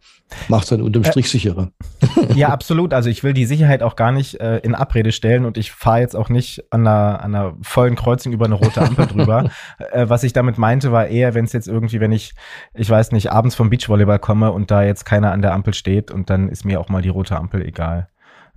Macht 0.48 0.64
es 0.64 0.70
dann 0.70 0.82
unterm 0.82 1.04
Strich 1.04 1.26
äh, 1.26 1.30
sicherer. 1.30 1.72
Ja, 2.36 2.50
absolut. 2.50 2.94
Also 2.94 3.10
ich 3.10 3.24
will 3.24 3.34
die 3.34 3.46
Sicherheit 3.46 3.82
auch 3.82 3.96
gar 3.96 4.12
nicht 4.12 4.40
äh, 4.40 4.60
in 4.60 4.76
Abrede 4.76 5.12
stellen 5.12 5.44
und 5.44 5.58
ich 5.58 5.72
fahre 5.72 6.02
jetzt 6.02 6.16
auch 6.16 6.30
nicht 6.30 6.64
an 6.70 6.88
einer, 6.88 7.24
an 7.24 7.36
einer 7.36 7.58
vollen 7.64 7.96
Kreuzung 7.96 8.32
über 8.32 8.46
eine 8.46 8.54
rote 8.54 8.82
Ampel 8.82 9.08
drüber. 9.12 9.50
äh, 9.92 10.08
was 10.08 10.24
ich 10.24 10.34
damit 10.34 10.58
meinte, 10.58 10.92
war 10.92 11.08
eher, 11.08 11.34
wenn 11.34 11.46
es 11.46 11.52
jetzt 11.52 11.68
irgendwie, 11.68 12.00
wenn 12.00 12.12
ich, 12.12 12.34
ich 12.76 12.90
weiß 12.90 13.12
nicht, 13.12 13.32
abends 13.32 13.56
vom 13.56 13.72
Beachvolleyball 13.72 14.20
komme 14.20 14.52
und 14.52 14.72
da 14.72 14.84
jetzt 14.84 15.04
keiner 15.04 15.32
an 15.32 15.42
der 15.42 15.54
Ampel 15.54 15.74
steht 15.74 16.12
und 16.12 16.30
dann 16.30 16.48
ist 16.48 16.64
mir 16.64 16.80
auch 16.80 16.90
mal 16.90 17.02
die 17.02 17.10
rote 17.10 17.36
Ampel 17.36 17.66
egal. 17.66 18.08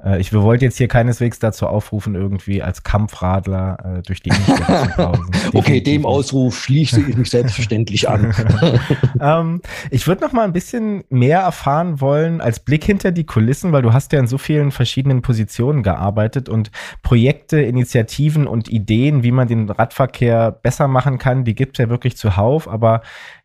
Äh, 0.04 0.20
ich 0.20 0.32
wollte 0.32 0.64
jetzt 0.64 0.78
hier 0.78 0.88
keineswegs 0.88 1.38
dazu 1.38 1.66
aufrufen, 1.66 2.14
irgendwie 2.14 2.62
als 2.62 2.82
Kampfradler 2.82 3.98
äh, 3.98 4.02
durch 4.02 4.22
die 4.22 4.30
Innenstadt 4.30 4.84
zu 4.84 4.90
pausen. 4.96 5.30
okay, 5.54 5.80
dem 5.80 6.06
Ausruf 6.06 6.58
schließe 6.58 7.00
ich 7.00 7.16
mich 7.16 7.30
selbstverständlich 7.30 8.08
an. 8.08 8.34
ähm, 9.20 9.62
ich 9.90 10.06
würde 10.06 10.22
noch 10.22 10.32
mal 10.32 10.44
ein 10.44 10.52
bisschen 10.52 11.04
mehr 11.08 11.40
erfahren 11.40 12.00
wollen 12.00 12.40
als 12.40 12.60
Blick 12.60 12.84
hinter 12.84 13.12
die 13.12 13.24
Kulissen, 13.24 13.72
weil 13.72 13.82
du 13.82 13.92
hast 13.92 14.12
ja 14.12 14.18
in 14.18 14.26
so 14.26 14.38
vielen 14.38 14.70
verschiedenen 14.70 15.22
Positionen 15.22 15.82
gearbeitet 15.82 16.48
und 16.48 16.70
Projekte, 17.02 17.60
Initiativen 17.60 18.46
und 18.46 18.68
Ideen, 18.68 19.22
wie 19.22 19.32
man 19.32 19.48
den 19.48 19.70
Radverkehr 19.70 20.50
besser 20.50 20.88
machen 20.88 21.18
kann, 21.18 21.44
die 21.44 21.54
gibt 21.54 21.78
es 21.78 21.82
ja 21.82 21.88
wirklich 21.88 22.16
zuhauf, 22.16 22.68
aber 22.68 23.02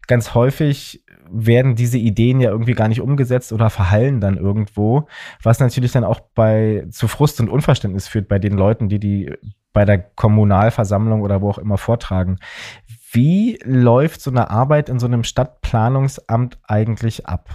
ganz 0.08 0.34
häufig 0.34 1.04
werden 1.32 1.76
diese 1.76 1.98
Ideen 1.98 2.40
ja 2.40 2.52
irgendwie 2.52 2.74
gar 2.74 2.88
nicht 2.88 3.02
umgesetzt 3.02 3.54
oder 3.54 3.70
verhallen 3.70 4.22
dann 4.22 4.38
irgendwo, 4.38 5.08
was 5.44 5.60
natürlich 5.60 5.92
dann 5.92 6.04
auch 6.04 6.20
bei 6.36 6.86
zu 6.90 7.08
Frust 7.08 7.40
und 7.40 7.50
Unverständnis 7.50 8.08
führt 8.08 8.28
bei 8.28 8.40
den 8.40 8.54
Leuten, 8.54 8.90
die 8.90 9.00
die 9.00 9.32
bei 9.74 9.86
der 9.86 10.00
Kommunalversammlung 10.00 11.22
oder 11.22 11.42
wo 11.42 11.50
auch 11.50 11.58
immer 11.58 11.78
vortragen. 11.78 12.40
Wie 13.12 13.60
läuft 13.64 14.22
so 14.22 14.32
eine 14.32 14.50
Arbeit 14.50 14.90
in 14.90 15.00
so 15.00 15.08
einem 15.08 15.24
Stadtplanungsamt 15.24 16.58
eigentlich 16.64 17.28
ab? 17.28 17.50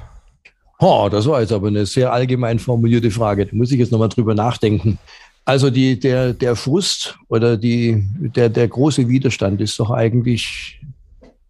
Oh, 0.78 1.08
das 1.10 1.26
war 1.26 1.40
jetzt 1.40 1.52
aber 1.52 1.68
eine 1.68 1.86
sehr 1.86 2.12
allgemein 2.12 2.58
formulierte 2.58 3.10
Frage. 3.10 3.46
Da 3.46 3.56
muss 3.56 3.70
ich 3.72 3.78
jetzt 3.78 3.92
nochmal 3.92 4.08
drüber 4.08 4.34
nachdenken. 4.34 4.98
Also 5.44 5.70
die, 5.70 6.00
der, 6.00 6.32
der 6.32 6.56
Frust 6.56 7.18
oder 7.28 7.56
die, 7.56 8.04
der, 8.34 8.48
der 8.48 8.66
große 8.66 9.08
Widerstand 9.08 9.60
ist 9.60 9.78
doch 9.78 9.90
eigentlich 9.90 10.80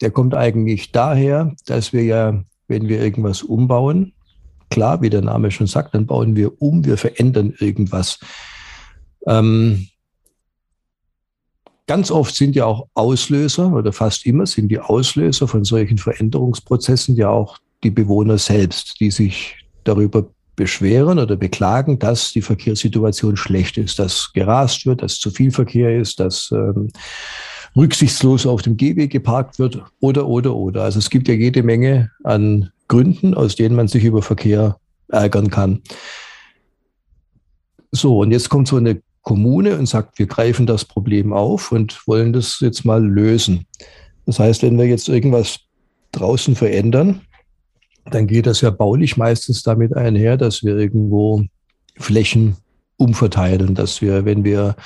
der 0.04 0.10
kommt 0.10 0.34
eigentlich 0.34 0.92
daher, 0.92 1.54
dass 1.64 1.94
wir 1.94 2.04
ja, 2.04 2.44
wenn 2.68 2.88
wir 2.88 3.00
irgendwas 3.00 3.42
umbauen, 3.42 4.12
klar, 4.68 5.00
wie 5.00 5.08
der 5.08 5.22
Name 5.22 5.50
schon 5.50 5.66
sagt, 5.66 5.94
dann 5.94 6.04
bauen 6.04 6.36
wir 6.36 6.60
um, 6.60 6.84
wir 6.84 6.98
verändern 6.98 7.54
irgendwas. 7.58 8.18
Ähm, 9.26 9.88
ganz 11.86 12.10
oft 12.10 12.34
sind 12.34 12.54
ja 12.54 12.66
auch 12.66 12.86
Auslöser 12.92 13.72
oder 13.72 13.94
fast 13.94 14.26
immer 14.26 14.44
sind 14.44 14.68
die 14.68 14.78
Auslöser 14.78 15.48
von 15.48 15.64
solchen 15.64 15.96
Veränderungsprozessen 15.96 17.16
ja 17.16 17.30
auch 17.30 17.56
die 17.82 17.90
Bewohner 17.90 18.36
selbst, 18.36 19.00
die 19.00 19.10
sich 19.10 19.56
darüber 19.84 20.28
beschweren 20.54 21.18
oder 21.18 21.36
beklagen, 21.36 21.98
dass 21.98 22.32
die 22.32 22.42
Verkehrssituation 22.42 23.38
schlecht 23.38 23.78
ist, 23.78 23.98
dass 23.98 24.34
gerast 24.34 24.84
wird, 24.84 25.00
dass 25.00 25.18
zu 25.18 25.30
viel 25.30 25.50
Verkehr 25.50 25.98
ist, 25.98 26.20
dass 26.20 26.52
ähm, 26.52 26.90
rücksichtslos 27.76 28.46
auf 28.46 28.62
dem 28.62 28.76
Gehweg 28.76 29.10
geparkt 29.10 29.58
wird 29.58 29.82
oder, 30.00 30.26
oder, 30.26 30.54
oder. 30.54 30.82
Also 30.84 30.98
es 30.98 31.10
gibt 31.10 31.28
ja 31.28 31.34
jede 31.34 31.62
Menge 31.62 32.10
an 32.22 32.70
Gründen, 32.88 33.34
aus 33.34 33.56
denen 33.56 33.74
man 33.74 33.88
sich 33.88 34.04
über 34.04 34.22
Verkehr 34.22 34.78
ärgern 35.08 35.50
kann. 35.50 35.82
So, 37.90 38.20
und 38.20 38.30
jetzt 38.30 38.48
kommt 38.48 38.68
so 38.68 38.76
eine 38.76 39.00
Kommune 39.22 39.78
und 39.78 39.86
sagt, 39.86 40.18
wir 40.18 40.26
greifen 40.26 40.66
das 40.66 40.84
Problem 40.84 41.32
auf 41.32 41.72
und 41.72 42.06
wollen 42.06 42.32
das 42.32 42.60
jetzt 42.60 42.84
mal 42.84 43.04
lösen. 43.04 43.66
Das 44.26 44.38
heißt, 44.38 44.62
wenn 44.62 44.78
wir 44.78 44.86
jetzt 44.86 45.08
irgendwas 45.08 45.60
draußen 46.12 46.54
verändern, 46.54 47.22
dann 48.10 48.26
geht 48.26 48.46
das 48.46 48.60
ja 48.60 48.70
baulich 48.70 49.16
meistens 49.16 49.62
damit 49.62 49.96
einher, 49.96 50.36
dass 50.36 50.62
wir 50.62 50.76
irgendwo 50.76 51.42
Flächen 51.96 52.56
umverteilen, 52.96 53.74
dass 53.74 54.02
wir, 54.02 54.24
wenn 54.24 54.44
wir 54.44 54.76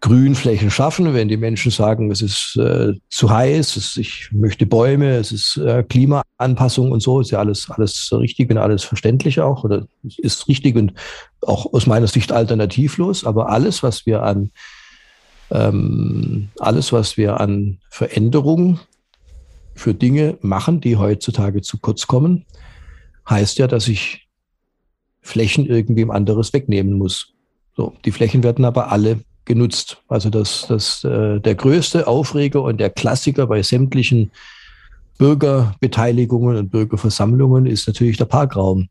Grünflächen 0.00 0.70
schaffen, 0.70 1.12
wenn 1.12 1.28
die 1.28 1.36
Menschen 1.36 1.70
sagen, 1.70 2.10
es 2.10 2.22
ist 2.22 2.56
äh, 2.56 2.94
zu 3.10 3.30
heiß, 3.30 3.76
es, 3.76 3.98
ich 3.98 4.30
möchte 4.32 4.64
Bäume, 4.64 5.16
es 5.16 5.30
ist 5.30 5.58
äh, 5.58 5.82
Klimaanpassung 5.82 6.90
und 6.90 7.00
so, 7.00 7.20
ist 7.20 7.30
ja 7.30 7.38
alles, 7.38 7.68
alles 7.68 8.08
richtig 8.12 8.50
und 8.50 8.56
alles 8.56 8.82
verständlich 8.82 9.40
auch 9.40 9.62
oder 9.62 9.86
ist 10.02 10.48
richtig 10.48 10.76
und 10.76 10.94
auch 11.42 11.72
aus 11.74 11.86
meiner 11.86 12.06
Sicht 12.06 12.32
alternativlos. 12.32 13.24
Aber 13.24 13.50
alles, 13.50 13.82
was 13.82 14.06
wir 14.06 14.22
an 14.22 14.50
ähm, 15.50 16.48
alles, 16.58 16.92
was 16.92 17.16
wir 17.16 17.40
an 17.40 17.78
Veränderungen 17.90 18.80
für 19.74 19.94
Dinge 19.94 20.38
machen, 20.40 20.80
die 20.80 20.96
heutzutage 20.96 21.60
zu 21.62 21.78
kurz 21.78 22.06
kommen, 22.06 22.46
heißt 23.28 23.58
ja, 23.58 23.66
dass 23.66 23.88
ich 23.88 24.28
Flächen 25.22 25.66
irgendwem 25.66 26.10
anderes 26.10 26.52
wegnehmen 26.52 26.94
muss. 26.94 27.34
So, 27.76 27.94
die 28.04 28.12
Flächen 28.12 28.42
werden 28.42 28.64
aber 28.64 28.90
alle 28.90 29.20
genutzt. 29.50 30.00
Also 30.06 30.30
das, 30.30 30.66
das, 30.68 31.02
äh, 31.02 31.40
der 31.40 31.56
größte 31.56 32.06
Aufreger 32.06 32.62
und 32.62 32.78
der 32.78 32.88
Klassiker 32.88 33.48
bei 33.48 33.62
sämtlichen 33.62 34.30
Bürgerbeteiligungen 35.18 36.56
und 36.56 36.70
Bürgerversammlungen 36.70 37.66
ist 37.66 37.88
natürlich 37.88 38.16
der 38.16 38.26
Parkraum. 38.26 38.88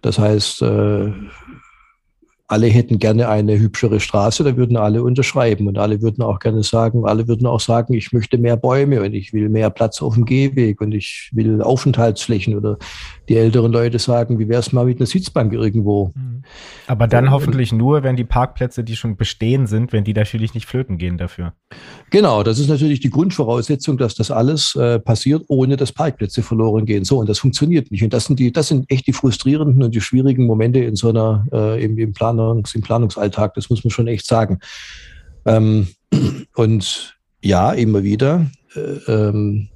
Das 0.00 0.16
heißt, 0.20 0.62
äh, 0.62 1.12
alle 2.48 2.66
hätten 2.66 2.98
gerne 2.98 3.28
eine 3.28 3.58
hübschere 3.58 4.00
Straße, 4.00 4.42
da 4.42 4.56
würden 4.56 4.78
alle 4.78 5.02
unterschreiben 5.02 5.68
und 5.68 5.76
alle 5.76 6.00
würden 6.00 6.22
auch 6.22 6.38
gerne 6.38 6.62
sagen, 6.62 7.04
alle 7.04 7.28
würden 7.28 7.46
auch 7.46 7.60
sagen, 7.60 7.92
ich 7.92 8.10
möchte 8.12 8.38
mehr 8.38 8.56
Bäume 8.56 9.02
und 9.02 9.12
ich 9.12 9.34
will 9.34 9.50
mehr 9.50 9.68
Platz 9.68 10.00
auf 10.00 10.14
dem 10.14 10.24
Gehweg 10.24 10.80
und 10.80 10.92
ich 10.92 11.30
will 11.34 11.60
Aufenthaltsflächen 11.60 12.56
oder 12.56 12.78
die 13.28 13.36
älteren 13.36 13.70
Leute 13.70 13.98
sagen, 13.98 14.38
wie 14.38 14.48
wäre 14.48 14.60
es 14.60 14.72
mal 14.72 14.86
mit 14.86 14.98
einer 14.98 15.06
Sitzbank 15.06 15.52
irgendwo. 15.52 16.12
Mhm. 16.14 16.42
Aber 16.86 17.06
dann 17.06 17.26
und, 17.26 17.30
hoffentlich 17.32 17.70
nur, 17.70 18.02
wenn 18.02 18.16
die 18.16 18.24
Parkplätze, 18.24 18.82
die 18.82 18.96
schon 18.96 19.18
bestehen 19.18 19.66
sind, 19.66 19.92
wenn 19.92 20.04
die 20.04 20.14
natürlich 20.14 20.54
nicht 20.54 20.66
flöten 20.66 20.96
gehen 20.96 21.18
dafür. 21.18 21.52
Genau, 22.08 22.42
das 22.42 22.58
ist 22.58 22.68
natürlich 22.68 23.00
die 23.00 23.10
Grundvoraussetzung, 23.10 23.98
dass 23.98 24.14
das 24.14 24.30
alles 24.30 24.74
äh, 24.74 24.98
passiert, 24.98 25.44
ohne 25.48 25.76
dass 25.76 25.92
Parkplätze 25.92 26.42
verloren 26.42 26.86
gehen. 26.86 27.04
So, 27.04 27.18
und 27.18 27.28
das 27.28 27.40
funktioniert 27.40 27.90
nicht. 27.90 28.02
Und 28.02 28.14
das 28.14 28.24
sind 28.24 28.38
die, 28.38 28.50
das 28.52 28.68
sind 28.68 28.90
echt 28.90 29.06
die 29.06 29.12
frustrierenden 29.12 29.82
und 29.82 29.94
die 29.94 30.00
schwierigen 30.00 30.46
Momente 30.46 30.78
in 30.78 30.96
so 30.96 31.10
einer, 31.10 31.46
äh, 31.52 31.84
im, 31.84 31.98
im 31.98 32.14
Plan 32.14 32.37
Planungs, 32.38 32.74
im 32.74 32.82
Planungsalltag. 32.82 33.54
Das 33.54 33.70
muss 33.70 33.84
man 33.84 33.90
schon 33.90 34.06
echt 34.06 34.26
sagen. 34.26 34.60
Ähm, 35.44 35.88
und 36.54 37.18
ja, 37.42 37.72
immer 37.72 38.02
wieder, 38.02 38.50
äh, 38.74 39.12
ähm, 39.12 39.68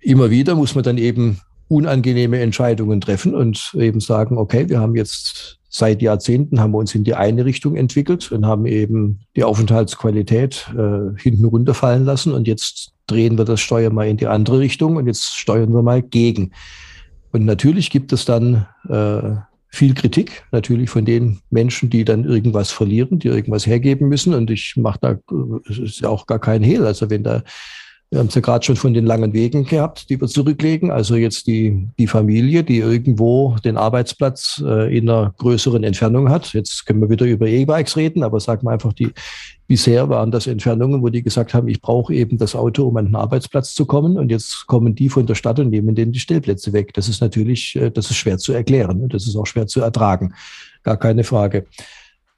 immer 0.00 0.30
wieder 0.30 0.54
muss 0.54 0.74
man 0.74 0.84
dann 0.84 0.98
eben 0.98 1.40
unangenehme 1.68 2.40
Entscheidungen 2.40 3.00
treffen 3.00 3.34
und 3.34 3.74
eben 3.78 4.00
sagen, 4.00 4.36
okay, 4.36 4.68
wir 4.68 4.80
haben 4.80 4.94
jetzt 4.94 5.58
seit 5.70 6.02
Jahrzehnten 6.02 6.60
haben 6.60 6.72
wir 6.72 6.78
uns 6.78 6.94
in 6.94 7.02
die 7.02 7.14
eine 7.14 7.46
Richtung 7.46 7.76
entwickelt 7.76 8.30
und 8.30 8.44
haben 8.44 8.66
eben 8.66 9.20
die 9.36 9.44
Aufenthaltsqualität 9.44 10.70
äh, 10.76 11.18
hinten 11.18 11.46
runterfallen 11.46 12.04
lassen 12.04 12.34
und 12.34 12.46
jetzt 12.46 12.92
drehen 13.06 13.38
wir 13.38 13.46
das 13.46 13.60
Steuer 13.60 13.90
mal 13.90 14.06
in 14.06 14.18
die 14.18 14.26
andere 14.26 14.58
Richtung 14.58 14.96
und 14.96 15.06
jetzt 15.06 15.34
steuern 15.34 15.72
wir 15.72 15.82
mal 15.82 16.02
gegen. 16.02 16.52
Und 17.32 17.46
natürlich 17.46 17.88
gibt 17.88 18.12
es 18.12 18.26
dann 18.26 18.66
äh, 18.90 19.36
viel 19.72 19.94
Kritik, 19.94 20.44
natürlich 20.52 20.90
von 20.90 21.04
den 21.04 21.40
Menschen, 21.50 21.88
die 21.88 22.04
dann 22.04 22.24
irgendwas 22.24 22.70
verlieren, 22.70 23.18
die 23.18 23.28
irgendwas 23.28 23.66
hergeben 23.66 24.08
müssen. 24.08 24.34
Und 24.34 24.50
ich 24.50 24.74
mache 24.76 24.98
da, 25.00 25.18
es 25.68 25.78
ist 25.78 26.00
ja 26.00 26.08
auch 26.10 26.26
gar 26.26 26.38
kein 26.38 26.62
Hehl. 26.62 26.84
Also 26.84 27.08
wenn 27.08 27.24
da 27.24 27.42
wir 28.12 28.18
haben 28.18 28.26
es 28.26 28.34
ja 28.34 28.42
gerade 28.42 28.62
schon 28.62 28.76
von 28.76 28.92
den 28.92 29.06
langen 29.06 29.32
Wegen 29.32 29.64
gehabt, 29.64 30.10
die 30.10 30.20
wir 30.20 30.28
zurücklegen. 30.28 30.90
Also 30.90 31.16
jetzt 31.16 31.46
die, 31.46 31.88
die 31.98 32.06
Familie, 32.06 32.62
die 32.62 32.76
irgendwo 32.76 33.56
den 33.64 33.78
Arbeitsplatz 33.78 34.62
äh, 34.62 34.94
in 34.94 35.08
einer 35.08 35.32
größeren 35.38 35.82
Entfernung 35.82 36.28
hat. 36.28 36.52
Jetzt 36.52 36.84
können 36.84 37.00
wir 37.00 37.08
wieder 37.08 37.24
über 37.24 37.46
E-Bikes 37.46 37.96
reden, 37.96 38.22
aber 38.22 38.38
sagen 38.38 38.66
wir 38.66 38.72
einfach, 38.72 38.92
die 38.92 39.08
bisher 39.72 40.10
waren 40.10 40.30
das 40.30 40.46
Entfernungen, 40.46 41.00
wo 41.00 41.08
die 41.08 41.22
gesagt 41.22 41.54
haben, 41.54 41.66
ich 41.66 41.80
brauche 41.80 42.12
eben 42.12 42.36
das 42.36 42.54
Auto, 42.54 42.86
um 42.86 42.94
an 42.98 43.06
den 43.06 43.16
Arbeitsplatz 43.16 43.72
zu 43.72 43.86
kommen. 43.86 44.18
Und 44.18 44.30
jetzt 44.30 44.66
kommen 44.66 44.94
die 44.94 45.08
von 45.08 45.24
der 45.24 45.34
Stadt 45.34 45.58
und 45.60 45.70
nehmen 45.70 45.94
denen 45.94 46.12
die 46.12 46.20
Stellplätze 46.20 46.74
weg. 46.74 46.92
Das 46.92 47.08
ist 47.08 47.22
natürlich, 47.22 47.74
äh, 47.76 47.90
das 47.90 48.10
ist 48.10 48.16
schwer 48.16 48.36
zu 48.36 48.52
erklären. 48.52 49.00
Und 49.00 49.14
das 49.14 49.26
ist 49.26 49.34
auch 49.34 49.46
schwer 49.46 49.66
zu 49.66 49.80
ertragen. 49.80 50.34
Gar 50.82 50.98
keine 50.98 51.24
Frage. 51.24 51.64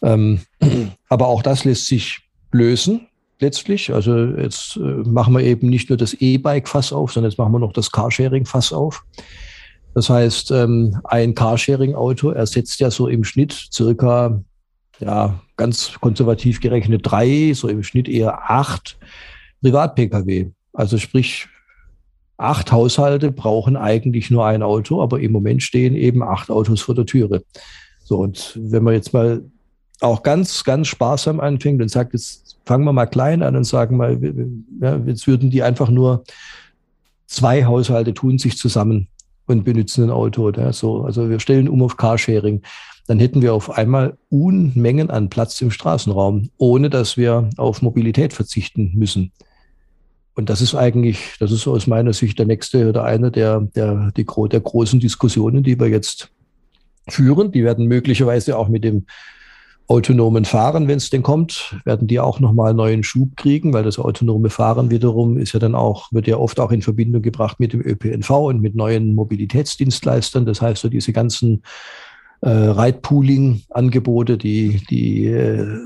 Ähm, 0.00 0.42
aber 1.08 1.26
auch 1.26 1.42
das 1.42 1.64
lässt 1.64 1.88
sich 1.88 2.20
lösen 2.52 3.08
letztlich. 3.40 3.92
Also 3.92 4.16
jetzt 4.16 4.76
äh, 4.76 4.80
machen 4.80 5.34
wir 5.34 5.42
eben 5.42 5.68
nicht 5.68 5.88
nur 5.88 5.96
das 5.96 6.14
E-Bike-Fass 6.14 6.92
auf, 6.92 7.14
sondern 7.14 7.32
jetzt 7.32 7.38
machen 7.38 7.50
wir 7.50 7.58
noch 7.58 7.72
das 7.72 7.90
Carsharing-Fass 7.90 8.72
auf. 8.72 9.02
Das 9.92 10.08
heißt, 10.08 10.52
ähm, 10.52 11.00
ein 11.02 11.34
Carsharing-Auto 11.34 12.30
ersetzt 12.30 12.78
ja 12.78 12.92
so 12.92 13.08
im 13.08 13.24
Schnitt 13.24 13.70
circa, 13.72 14.40
ja, 15.00 15.40
ganz 15.56 15.94
konservativ 16.00 16.60
gerechnet 16.60 17.02
drei, 17.04 17.52
so 17.54 17.68
im 17.68 17.82
Schnitt 17.82 18.08
eher 18.08 18.50
acht 18.50 18.98
Privat-Pkw. 19.62 20.50
Also 20.72 20.98
sprich, 20.98 21.48
acht 22.36 22.72
Haushalte 22.72 23.32
brauchen 23.32 23.76
eigentlich 23.76 24.30
nur 24.30 24.46
ein 24.46 24.62
Auto, 24.62 25.02
aber 25.02 25.20
im 25.20 25.32
Moment 25.32 25.62
stehen 25.62 25.94
eben 25.94 26.22
acht 26.22 26.50
Autos 26.50 26.82
vor 26.82 26.94
der 26.94 27.06
Türe. 27.06 27.42
So, 28.02 28.18
und 28.18 28.58
wenn 28.60 28.82
man 28.82 28.94
jetzt 28.94 29.12
mal 29.12 29.44
auch 30.00 30.22
ganz, 30.22 30.64
ganz 30.64 30.88
sparsam 30.88 31.40
anfängt 31.40 31.80
und 31.80 31.88
sagt, 31.88 32.12
jetzt 32.12 32.58
fangen 32.64 32.84
wir 32.84 32.92
mal 32.92 33.06
klein 33.06 33.42
an 33.42 33.56
und 33.56 33.64
sagen 33.64 33.96
mal, 33.96 34.18
ja, 34.80 34.96
jetzt 35.06 35.26
würden 35.26 35.50
die 35.50 35.62
einfach 35.62 35.88
nur 35.88 36.24
zwei 37.26 37.64
Haushalte 37.64 38.12
tun 38.12 38.38
sich 38.38 38.58
zusammen 38.58 39.08
und 39.46 39.64
benutzen 39.64 40.04
ein 40.04 40.10
Auto. 40.10 40.42
Oder 40.42 40.72
so. 40.72 41.02
Also 41.02 41.30
wir 41.30 41.40
stellen 41.40 41.68
um 41.68 41.82
auf 41.82 41.96
Carsharing. 41.96 42.62
Dann 43.06 43.18
hätten 43.18 43.42
wir 43.42 43.52
auf 43.52 43.70
einmal 43.70 44.16
Unmengen 44.30 45.10
an 45.10 45.28
Platz 45.28 45.60
im 45.60 45.70
Straßenraum, 45.70 46.50
ohne 46.56 46.88
dass 46.88 47.16
wir 47.16 47.50
auf 47.56 47.82
Mobilität 47.82 48.32
verzichten 48.32 48.92
müssen. 48.94 49.32
Und 50.34 50.50
das 50.50 50.60
ist 50.60 50.74
eigentlich, 50.74 51.36
das 51.38 51.52
ist 51.52 51.66
aus 51.66 51.86
meiner 51.86 52.12
Sicht 52.12 52.38
der 52.38 52.46
nächste 52.46 52.88
oder 52.88 53.04
einer 53.04 53.30
der, 53.30 53.60
der, 53.60 54.10
die, 54.16 54.24
der 54.24 54.60
großen 54.60 54.98
Diskussionen, 55.00 55.62
die 55.62 55.78
wir 55.78 55.88
jetzt 55.88 56.30
führen. 57.08 57.52
Die 57.52 57.62
werden 57.62 57.86
möglicherweise 57.86 58.58
auch 58.58 58.68
mit 58.68 58.84
dem 58.84 59.06
autonomen 59.86 60.44
Fahren, 60.44 60.88
wenn 60.88 60.96
es 60.96 61.10
denn 61.10 61.22
kommt, 61.22 61.76
werden 61.84 62.08
die 62.08 62.18
auch 62.18 62.40
nochmal 62.40 62.72
neuen 62.72 63.02
Schub 63.02 63.36
kriegen, 63.36 63.72
weil 63.72 63.84
das 63.84 63.98
autonome 63.98 64.48
Fahren 64.48 64.90
wiederum 64.90 65.36
ist 65.36 65.52
ja 65.52 65.60
dann 65.60 65.74
auch, 65.74 66.10
wird 66.10 66.26
ja 66.26 66.38
oft 66.38 66.58
auch 66.58 66.72
in 66.72 66.80
Verbindung 66.80 67.20
gebracht 67.20 67.60
mit 67.60 67.72
dem 67.74 67.80
ÖPNV 67.80 68.30
und 68.30 68.62
mit 68.62 68.74
neuen 68.74 69.14
Mobilitätsdienstleistern. 69.14 70.46
Das 70.46 70.62
heißt, 70.62 70.80
so 70.80 70.88
diese 70.88 71.12
ganzen 71.12 71.62
äh, 72.40 72.48
Ride-Pooling-Angebote, 72.48 74.38
die, 74.38 74.82
die 74.88 75.26
äh, 75.26 75.78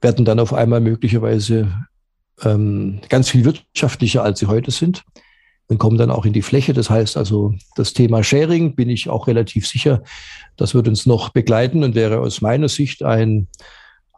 werden 0.00 0.24
dann 0.24 0.40
auf 0.40 0.54
einmal 0.54 0.80
möglicherweise 0.80 1.68
ähm, 2.42 3.00
ganz 3.10 3.28
viel 3.28 3.44
wirtschaftlicher, 3.44 4.22
als 4.22 4.38
sie 4.38 4.46
heute 4.46 4.70
sind 4.70 5.04
und 5.70 5.78
kommen 5.78 5.96
dann 5.96 6.10
auch 6.10 6.26
in 6.26 6.32
die 6.32 6.42
Fläche. 6.42 6.72
Das 6.74 6.90
heißt 6.90 7.16
also, 7.16 7.54
das 7.76 7.92
Thema 7.92 8.24
Sharing 8.24 8.74
bin 8.74 8.90
ich 8.90 9.08
auch 9.08 9.28
relativ 9.28 9.66
sicher, 9.66 10.02
das 10.56 10.74
wird 10.74 10.88
uns 10.88 11.06
noch 11.06 11.30
begleiten 11.30 11.84
und 11.84 11.94
wäre 11.94 12.18
aus 12.18 12.40
meiner 12.40 12.68
Sicht 12.68 13.04
ein, 13.04 13.46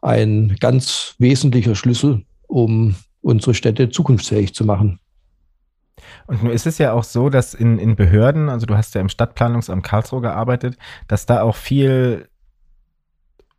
ein 0.00 0.56
ganz 0.60 1.14
wesentlicher 1.18 1.74
Schlüssel, 1.74 2.24
um 2.48 2.96
unsere 3.20 3.54
Städte 3.54 3.90
zukunftsfähig 3.90 4.54
zu 4.54 4.64
machen. 4.64 4.98
Und 6.26 6.42
nun 6.42 6.52
ist 6.52 6.66
es 6.66 6.78
ja 6.78 6.94
auch 6.94 7.04
so, 7.04 7.28
dass 7.28 7.52
in, 7.52 7.78
in 7.78 7.96
Behörden, 7.96 8.48
also 8.48 8.64
du 8.64 8.74
hast 8.74 8.94
ja 8.94 9.02
im 9.02 9.10
Stadtplanungsamt 9.10 9.84
Karlsruhe 9.84 10.22
gearbeitet, 10.22 10.78
dass 11.06 11.26
da 11.26 11.42
auch 11.42 11.54
viel 11.54 12.28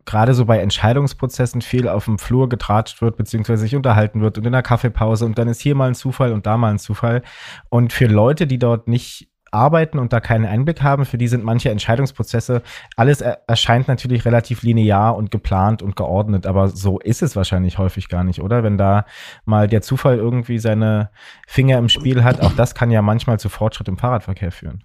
gerade 0.06 0.34
so 0.34 0.44
bei 0.44 0.58
Entscheidungsprozessen 0.58 1.62
viel 1.62 1.88
auf 1.88 2.04
dem 2.04 2.18
Flur 2.18 2.48
getratscht 2.48 3.00
wird, 3.00 3.16
beziehungsweise 3.16 3.62
sich 3.62 3.76
unterhalten 3.76 4.20
wird 4.20 4.38
und 4.38 4.46
in 4.46 4.52
der 4.52 4.62
Kaffeepause 4.62 5.24
und 5.24 5.38
dann 5.38 5.48
ist 5.48 5.60
hier 5.60 5.74
mal 5.74 5.88
ein 5.88 5.94
Zufall 5.94 6.32
und 6.32 6.46
da 6.46 6.56
mal 6.56 6.70
ein 6.70 6.78
Zufall. 6.78 7.22
Und 7.70 7.92
für 7.92 8.06
Leute, 8.06 8.46
die 8.46 8.58
dort 8.58 8.88
nicht 8.88 9.28
arbeiten 9.54 9.98
und 9.98 10.12
da 10.12 10.20
keinen 10.20 10.44
Einblick 10.44 10.82
haben, 10.82 11.04
für 11.04 11.16
die 11.16 11.28
sind 11.28 11.44
manche 11.44 11.70
Entscheidungsprozesse, 11.70 12.62
alles 12.96 13.20
er 13.20 13.42
erscheint 13.46 13.88
natürlich 13.88 14.24
relativ 14.24 14.62
linear 14.62 15.16
und 15.16 15.30
geplant 15.30 15.80
und 15.80 15.96
geordnet, 15.96 16.46
aber 16.46 16.68
so 16.68 16.98
ist 16.98 17.22
es 17.22 17.36
wahrscheinlich 17.36 17.78
häufig 17.78 18.08
gar 18.08 18.24
nicht, 18.24 18.42
oder? 18.42 18.64
Wenn 18.64 18.76
da 18.76 19.06
mal 19.44 19.68
der 19.68 19.80
Zufall 19.80 20.18
irgendwie 20.18 20.58
seine 20.58 21.10
Finger 21.46 21.78
im 21.78 21.88
Spiel 21.88 22.24
hat, 22.24 22.40
auch 22.40 22.52
das 22.52 22.74
kann 22.74 22.90
ja 22.90 23.00
manchmal 23.00 23.38
zu 23.38 23.48
Fortschritt 23.48 23.88
im 23.88 23.96
Fahrradverkehr 23.96 24.50
führen. 24.50 24.82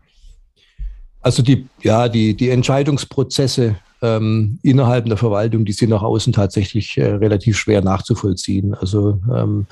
Also 1.22 1.42
die, 1.44 1.68
ja, 1.82 2.08
die, 2.08 2.38
die 2.38 2.50
Entscheidungsprozesse 2.50 3.76
ähm, 4.02 4.60
innerhalb 4.64 5.06
der 5.06 5.18
Verwaltung, 5.18 5.66
die 5.66 5.72
sind 5.72 5.90
nach 5.90 6.04
außen 6.04 6.34
tatsächlich 6.34 6.98
äh, 6.98 7.06
relativ 7.06 7.58
schwer 7.58 7.82
nachzuvollziehen. 7.82 8.74
Also 8.74 9.20
ähm, 9.34 9.66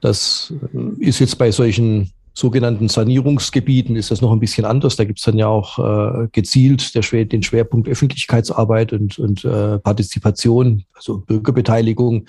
das 0.00 0.52
ist 0.98 1.18
jetzt 1.18 1.36
bei 1.36 1.50
solchen 1.50 2.10
sogenannten 2.32 2.88
Sanierungsgebieten 2.88 3.96
ist 3.96 4.10
das 4.10 4.20
noch 4.20 4.32
ein 4.32 4.40
bisschen 4.40 4.64
anders. 4.64 4.96
Da 4.96 5.04
gibt 5.04 5.18
es 5.18 5.24
dann 5.24 5.36
ja 5.36 5.48
auch 5.48 5.78
äh, 5.78 6.28
gezielt 6.32 6.94
der, 6.94 7.24
den 7.24 7.42
Schwerpunkt 7.42 7.88
Öffentlichkeitsarbeit 7.88 8.92
und, 8.92 9.18
und 9.18 9.44
äh, 9.44 9.78
Partizipation, 9.78 10.84
also 10.94 11.18
Bürgerbeteiligung. 11.18 12.26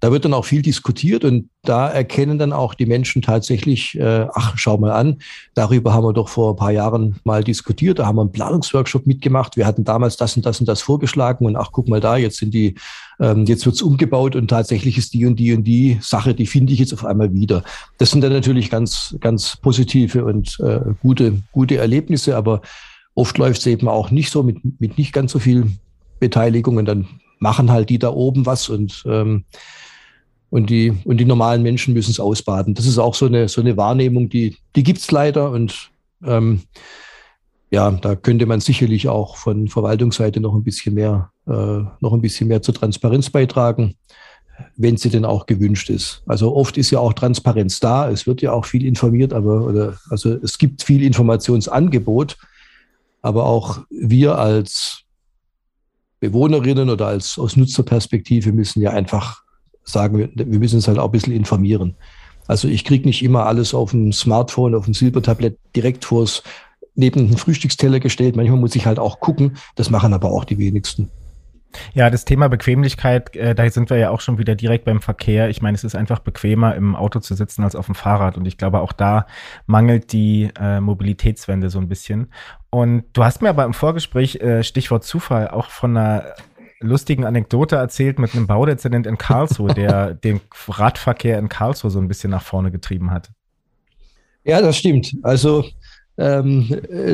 Da 0.00 0.10
wird 0.10 0.24
dann 0.24 0.34
auch 0.34 0.46
viel 0.46 0.62
diskutiert 0.62 1.24
und 1.24 1.50
da 1.62 1.88
erkennen 1.88 2.38
dann 2.38 2.54
auch 2.54 2.72
die 2.74 2.86
Menschen 2.86 3.20
tatsächlich, 3.20 3.98
äh, 3.98 4.26
ach, 4.34 4.54
schau 4.56 4.78
mal 4.78 4.92
an, 4.92 5.18
darüber 5.54 5.92
haben 5.92 6.04
wir 6.04 6.14
doch 6.14 6.30
vor 6.30 6.54
ein 6.54 6.56
paar 6.56 6.72
Jahren 6.72 7.20
mal 7.24 7.44
diskutiert, 7.44 7.98
da 7.98 8.06
haben 8.06 8.16
wir 8.16 8.22
einen 8.22 8.32
Planungsworkshop 8.32 9.06
mitgemacht, 9.06 9.58
wir 9.58 9.66
hatten 9.66 9.84
damals 9.84 10.16
das 10.16 10.36
und 10.36 10.46
das 10.46 10.58
und 10.58 10.66
das 10.66 10.80
vorgeschlagen 10.80 11.44
und 11.44 11.56
ach, 11.56 11.70
guck 11.72 11.88
mal 11.88 12.00
da, 12.00 12.16
jetzt 12.16 12.38
sind 12.38 12.54
die, 12.54 12.76
ähm, 13.20 13.44
jetzt 13.44 13.66
wird's 13.66 13.82
umgebaut 13.82 14.36
und 14.36 14.48
tatsächlich 14.48 14.96
ist 14.96 15.12
die 15.12 15.26
und 15.26 15.36
die 15.36 15.52
und 15.52 15.64
die 15.64 15.98
Sache, 16.00 16.34
die 16.34 16.46
finde 16.46 16.72
ich 16.72 16.78
jetzt 16.78 16.94
auf 16.94 17.04
einmal 17.04 17.34
wieder. 17.34 17.62
Das 17.98 18.10
sind 18.10 18.22
dann 18.22 18.32
natürlich 18.32 18.70
ganz, 18.70 19.16
ganz 19.20 19.58
positive 19.58 20.24
und 20.24 20.58
äh, 20.60 20.80
gute, 21.02 21.42
gute 21.52 21.76
Erlebnisse, 21.76 22.36
aber 22.36 22.62
oft 23.14 23.36
läuft 23.36 23.60
es 23.60 23.66
eben 23.66 23.86
auch 23.86 24.10
nicht 24.10 24.30
so 24.30 24.42
mit, 24.42 24.80
mit 24.80 24.96
nicht 24.96 25.12
ganz 25.12 25.32
so 25.32 25.38
viel 25.38 25.66
Beteiligung 26.20 26.78
und 26.78 26.86
dann 26.86 27.06
machen 27.38 27.70
halt 27.70 27.90
die 27.90 27.98
da 27.98 28.10
oben 28.10 28.46
was 28.46 28.68
und 28.68 29.02
ähm, 29.06 29.44
und 30.50 30.68
die, 30.68 30.92
und 31.04 31.18
die 31.18 31.24
normalen 31.24 31.62
Menschen 31.62 31.94
müssen 31.94 32.10
es 32.10 32.20
ausbaden. 32.20 32.74
Das 32.74 32.86
ist 32.86 32.98
auch 32.98 33.14
so 33.14 33.26
eine, 33.26 33.48
so 33.48 33.60
eine 33.60 33.76
Wahrnehmung, 33.76 34.28
die, 34.28 34.56
die 34.74 34.82
gibt's 34.82 35.10
leider. 35.10 35.50
Und 35.52 35.90
ähm, 36.24 36.62
ja, 37.70 37.90
da 37.92 38.16
könnte 38.16 38.46
man 38.46 38.60
sicherlich 38.60 39.08
auch 39.08 39.36
von 39.36 39.68
Verwaltungsseite 39.68 40.40
noch 40.40 40.54
ein 40.54 40.64
bisschen 40.64 40.94
mehr, 40.94 41.30
äh, 41.46 41.52
noch 42.00 42.12
ein 42.12 42.20
bisschen 42.20 42.48
mehr 42.48 42.62
zur 42.62 42.74
Transparenz 42.74 43.30
beitragen, 43.30 43.94
wenn 44.76 44.96
sie 44.96 45.08
denn 45.08 45.24
auch 45.24 45.46
gewünscht 45.46 45.88
ist. 45.88 46.22
Also 46.26 46.54
oft 46.54 46.76
ist 46.76 46.90
ja 46.90 46.98
auch 46.98 47.12
Transparenz 47.12 47.78
da. 47.78 48.10
Es 48.10 48.26
wird 48.26 48.42
ja 48.42 48.52
auch 48.52 48.64
viel 48.64 48.84
informiert, 48.84 49.32
aber 49.32 49.64
oder, 49.64 49.98
also 50.10 50.34
es 50.42 50.58
gibt 50.58 50.82
viel 50.82 51.04
Informationsangebot, 51.04 52.36
aber 53.22 53.46
auch 53.46 53.82
wir 53.88 54.36
als 54.36 55.02
Bewohnerinnen 56.18 56.90
oder 56.90 57.06
als 57.06 57.38
aus 57.38 57.56
Nutzerperspektive 57.56 58.52
müssen 58.52 58.82
ja 58.82 58.90
einfach 58.90 59.42
sagen, 59.92 60.18
wir, 60.18 60.30
wir 60.34 60.58
müssen 60.58 60.76
uns 60.76 60.88
halt 60.88 60.98
auch 60.98 61.06
ein 61.06 61.12
bisschen 61.12 61.32
informieren. 61.32 61.94
Also 62.46 62.66
ich 62.66 62.84
kriege 62.84 63.06
nicht 63.06 63.22
immer 63.22 63.46
alles 63.46 63.74
auf 63.74 63.92
dem 63.92 64.12
Smartphone, 64.12 64.74
auf 64.74 64.84
dem 64.84 64.94
Silbertablett 64.94 65.56
direkt 65.76 66.04
vors 66.04 66.42
neben 66.94 67.28
den 67.28 67.36
Frühstücksteller 67.36 68.00
gestellt. 68.00 68.36
Manchmal 68.36 68.58
muss 68.58 68.74
ich 68.74 68.86
halt 68.86 68.98
auch 68.98 69.20
gucken. 69.20 69.56
Das 69.76 69.90
machen 69.90 70.12
aber 70.12 70.30
auch 70.32 70.44
die 70.44 70.58
wenigsten. 70.58 71.10
Ja, 71.94 72.10
das 72.10 72.24
Thema 72.24 72.48
Bequemlichkeit, 72.48 73.36
äh, 73.36 73.54
da 73.54 73.68
sind 73.70 73.90
wir 73.90 73.96
ja 73.96 74.10
auch 74.10 74.20
schon 74.20 74.38
wieder 74.38 74.54
direkt 74.54 74.84
beim 74.84 75.00
Verkehr. 75.00 75.48
Ich 75.50 75.62
meine, 75.62 75.76
es 75.76 75.84
ist 75.84 75.94
einfach 75.94 76.18
bequemer, 76.18 76.74
im 76.74 76.96
Auto 76.96 77.20
zu 77.20 77.34
sitzen 77.34 77.62
als 77.62 77.76
auf 77.76 77.86
dem 77.86 77.94
Fahrrad. 77.94 78.36
Und 78.36 78.46
ich 78.46 78.58
glaube, 78.58 78.80
auch 78.80 78.92
da 78.92 79.26
mangelt 79.66 80.12
die 80.12 80.50
äh, 80.58 80.80
Mobilitätswende 80.80 81.70
so 81.70 81.78
ein 81.78 81.88
bisschen. 81.88 82.32
Und 82.70 83.04
du 83.12 83.24
hast 83.24 83.42
mir 83.42 83.50
aber 83.50 83.64
im 83.64 83.74
Vorgespräch, 83.74 84.36
äh, 84.36 84.62
Stichwort 84.62 85.04
Zufall, 85.04 85.48
auch 85.48 85.70
von 85.70 85.96
einer 85.96 86.34
lustigen 86.80 87.24
Anekdote 87.24 87.76
erzählt 87.76 88.18
mit 88.18 88.34
einem 88.34 88.46
Baudezernent 88.46 89.06
in 89.06 89.18
Karlsruhe, 89.18 89.74
der 89.74 90.14
den 90.24 90.40
Radverkehr 90.68 91.38
in 91.38 91.48
Karlsruhe 91.48 91.90
so 91.90 91.98
ein 91.98 92.08
bisschen 92.08 92.30
nach 92.30 92.42
vorne 92.42 92.70
getrieben 92.70 93.10
hat. 93.10 93.30
Ja, 94.44 94.60
das 94.60 94.78
stimmt. 94.78 95.16
Also 95.22 95.64
ähm, 96.20 96.68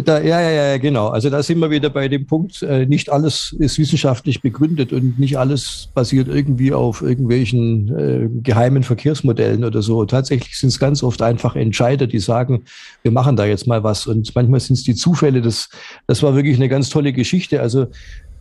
da, 0.04 0.20
ja, 0.20 0.40
ja, 0.40 0.50
ja, 0.50 0.78
genau. 0.78 1.08
Also 1.08 1.30
da 1.30 1.40
sind 1.40 1.60
wir 1.60 1.70
wieder 1.70 1.90
bei 1.90 2.08
dem 2.08 2.26
Punkt, 2.26 2.62
äh, 2.62 2.86
nicht 2.86 3.08
alles 3.08 3.54
ist 3.56 3.78
wissenschaftlich 3.78 4.42
begründet 4.42 4.92
und 4.92 5.16
nicht 5.20 5.38
alles 5.38 5.90
basiert 5.94 6.26
irgendwie 6.26 6.72
auf 6.72 7.02
irgendwelchen 7.02 7.96
äh, 7.96 8.28
geheimen 8.42 8.82
Verkehrsmodellen 8.82 9.64
oder 9.64 9.80
so. 9.80 10.04
Tatsächlich 10.06 10.58
sind 10.58 10.70
es 10.70 10.80
ganz 10.80 11.04
oft 11.04 11.22
einfach 11.22 11.54
Entscheider, 11.54 12.08
die 12.08 12.18
sagen, 12.18 12.64
wir 13.02 13.12
machen 13.12 13.36
da 13.36 13.44
jetzt 13.44 13.68
mal 13.68 13.84
was. 13.84 14.08
Und 14.08 14.34
manchmal 14.34 14.58
sind 14.58 14.74
es 14.74 14.82
die 14.82 14.96
Zufälle. 14.96 15.40
Das, 15.40 15.68
das 16.08 16.24
war 16.24 16.34
wirklich 16.34 16.56
eine 16.56 16.68
ganz 16.68 16.88
tolle 16.90 17.12
Geschichte. 17.12 17.60
Also 17.60 17.86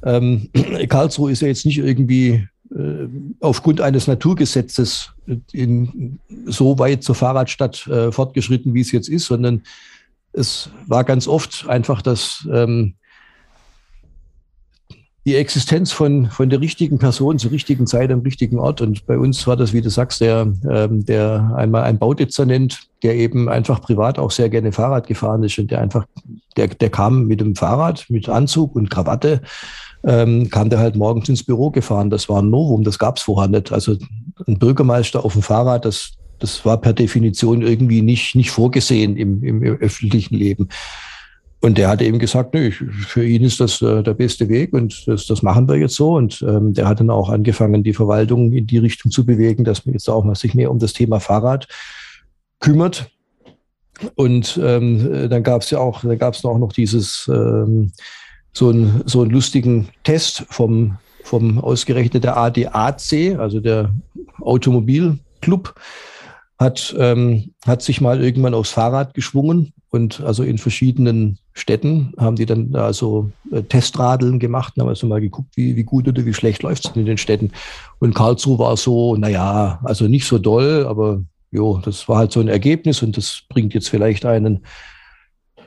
ähm, 0.06 0.50
Karlsruhe 0.90 1.32
ist 1.32 1.42
ja 1.42 1.48
jetzt 1.48 1.66
nicht 1.66 1.80
irgendwie 1.80 2.48
äh, 2.72 3.08
aufgrund 3.42 3.82
eines 3.82 4.08
Naturgesetzes 4.08 5.12
in, 5.52 6.20
so 6.46 6.80
weit 6.80 7.04
zur 7.04 7.16
Fahrradstadt 7.16 7.88
äh, 7.88 8.12
fortgeschritten, 8.12 8.74
wie 8.74 8.82
es 8.82 8.92
jetzt 8.92 9.10
ist, 9.10 9.26
sondern 9.26 9.64
es 10.34 10.70
war 10.88 11.04
ganz 11.04 11.28
oft 11.28 11.68
einfach 11.68 12.02
das, 12.02 12.48
ähm, 12.52 12.96
die 15.26 15.36
Existenz 15.36 15.92
von, 15.92 16.28
von 16.30 16.52
der 16.52 16.62
richtigen 16.62 17.00
Person 17.00 17.40
zur 17.40 17.52
richtigen 17.52 17.88
Zeit 17.88 18.12
am 18.12 18.20
richtigen 18.20 18.60
Ort. 18.60 18.80
Und 18.82 19.08
bei 19.08 19.18
uns 19.18 19.48
war 19.48 19.58
das, 19.58 19.74
wie 19.74 19.82
du 19.82 19.90
sagst, 19.90 20.22
der, 20.22 20.54
ähm, 20.70 21.04
der 21.04 21.52
einmal 21.56 21.84
ein 21.84 21.98
Baudezernent, 21.98 22.82
der 23.02 23.16
eben 23.16 23.50
einfach 23.50 23.82
privat 23.82 24.20
auch 24.20 24.30
sehr 24.30 24.50
gerne 24.50 24.72
Fahrrad 24.72 25.08
gefahren 25.08 25.44
ist 25.44 25.58
und 25.58 25.72
der 25.72 25.82
einfach, 25.82 26.06
der, 26.58 26.68
der 26.68 26.90
kam 26.92 27.26
mit 27.26 27.42
dem 27.42 27.56
Fahrrad, 27.56 28.06
mit 28.10 28.30
Anzug 28.30 28.76
und 28.76 28.92
Krawatte, 28.92 29.42
ähm, 30.04 30.52
kam 30.52 30.70
der 30.70 30.78
halt 30.78 30.96
morgens 30.96 31.28
ins 31.28 31.44
Büro 31.44 31.72
gefahren. 31.72 32.12
Das 32.12 32.30
war 32.30 32.44
ein 32.44 32.52
Novum, 32.52 32.84
das 32.84 33.00
gab 33.00 33.18
es 33.18 33.24
vorher 33.24 33.50
nicht. 33.50 33.72
Also 33.72 33.98
ein 34.48 34.60
Bürgermeister 34.60 35.26
auf 35.26 35.34
dem 35.34 35.42
Fahrrad, 35.42 35.86
das, 35.86 36.12
das 36.38 36.64
war 36.66 36.78
per 36.80 36.94
Definition 36.94 37.64
irgendwie 37.64 38.04
nicht, 38.04 38.36
nicht 38.36 38.52
vorgesehen 38.52 39.18
im, 39.18 39.44
im 39.44 39.64
öffentlichen 39.64 40.36
Leben. 40.36 40.70
Und 41.66 41.80
der 41.80 41.90
hat 41.90 42.04
eben 42.04 42.20
gesagt, 42.20 42.54
nö, 42.54 42.70
für 42.70 43.26
ihn 43.26 43.44
ist 43.44 43.60
das 43.60 43.82
äh, 43.82 44.04
der 44.04 44.14
beste 44.14 44.50
Weg 44.50 44.72
und 44.72 45.08
das, 45.08 45.26
das 45.26 45.42
machen 45.42 45.68
wir 45.68 45.78
jetzt 45.78 45.96
so. 45.96 46.14
Und 46.14 46.46
ähm, 46.48 46.76
der 46.76 46.88
hat 46.88 47.00
dann 47.00 47.10
auch 47.10 47.30
angefangen, 47.30 47.82
die 47.82 47.96
Verwaltung 47.96 48.54
in 48.54 48.68
die 48.68 48.78
Richtung 48.78 49.10
zu 49.10 49.26
bewegen, 49.26 49.64
dass 49.64 49.84
man 49.84 49.94
jetzt 49.94 50.08
auch 50.08 50.24
mal 50.24 50.36
sich 50.36 50.54
mehr 50.54 50.70
um 50.70 50.78
das 50.78 50.94
Thema 50.94 51.20
Fahrrad 51.20 51.68
kümmert. 52.60 53.10
Und 54.14 54.60
ähm, 54.64 55.28
dann 55.28 55.42
gab 55.42 55.64
es 55.64 55.72
ja 55.72 55.80
auch, 55.80 56.02
dann 56.02 56.20
gab 56.20 56.36
es 56.36 56.46
auch 56.46 56.60
noch 56.60 56.72
dieses 56.72 57.28
ähm, 57.34 57.92
so, 58.54 58.70
ein, 58.70 59.02
so 59.08 59.24
einen 59.24 59.32
lustigen 59.32 59.90
Test 60.04 60.46
vom, 60.52 61.00
vom 61.24 61.58
ausgerechnet 61.58 62.26
der 62.26 62.38
ADAC, 62.38 63.40
also 63.40 63.60
der 63.60 63.90
Automobilclub 64.40 65.74
hat, 66.60 66.96
ähm, 67.00 67.56
hat 67.66 67.82
sich 67.82 68.02
mal 68.02 68.24
irgendwann 68.24 68.54
aufs 68.54 68.70
Fahrrad 68.70 69.16
geschwungen 69.16 69.74
und 69.96 70.20
also 70.22 70.44
in 70.44 70.58
verschiedenen 70.58 71.40
Städten 71.54 72.14
haben 72.18 72.36
die 72.36 72.46
dann 72.46 72.72
da 72.72 72.90
äh, 72.90 73.64
Testradeln 73.64 74.40
gemacht 74.40 74.74
und 74.76 74.82
haben 74.82 74.90
also 74.90 75.08
mal 75.08 75.22
geguckt, 75.22 75.56
wie, 75.56 75.78
wie 75.78 75.86
gut 75.86 76.08
oder 76.08 76.26
wie 76.26 76.34
schlecht 76.34 76.64
läuft 76.64 76.86
es 76.86 76.96
in 76.96 77.06
den 77.06 77.18
Städten. 77.18 77.52
Und 78.00 78.14
Karlsruhe 78.14 78.60
war 78.60 78.76
so, 78.76 79.16
naja, 79.16 79.80
also 79.84 80.08
nicht 80.08 80.28
so 80.28 80.38
doll, 80.38 80.86
aber 80.86 81.24
jo, 81.52 81.80
das 81.84 82.10
war 82.10 82.18
halt 82.18 82.34
so 82.34 82.42
ein 82.42 82.50
Ergebnis 82.50 83.02
und 83.02 83.16
das 83.16 83.44
bringt 83.48 83.74
jetzt 83.74 83.90
vielleicht 83.90 84.26
einen 84.26 84.66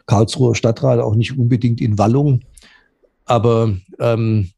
Karlsruher 0.06 0.54
Stadtrat 0.54 1.00
auch 1.00 1.14
nicht 1.14 1.38
unbedingt 1.38 1.80
in 1.80 1.96
Wallung. 1.96 2.42
Aber 3.24 3.74
ähm, 3.98 4.50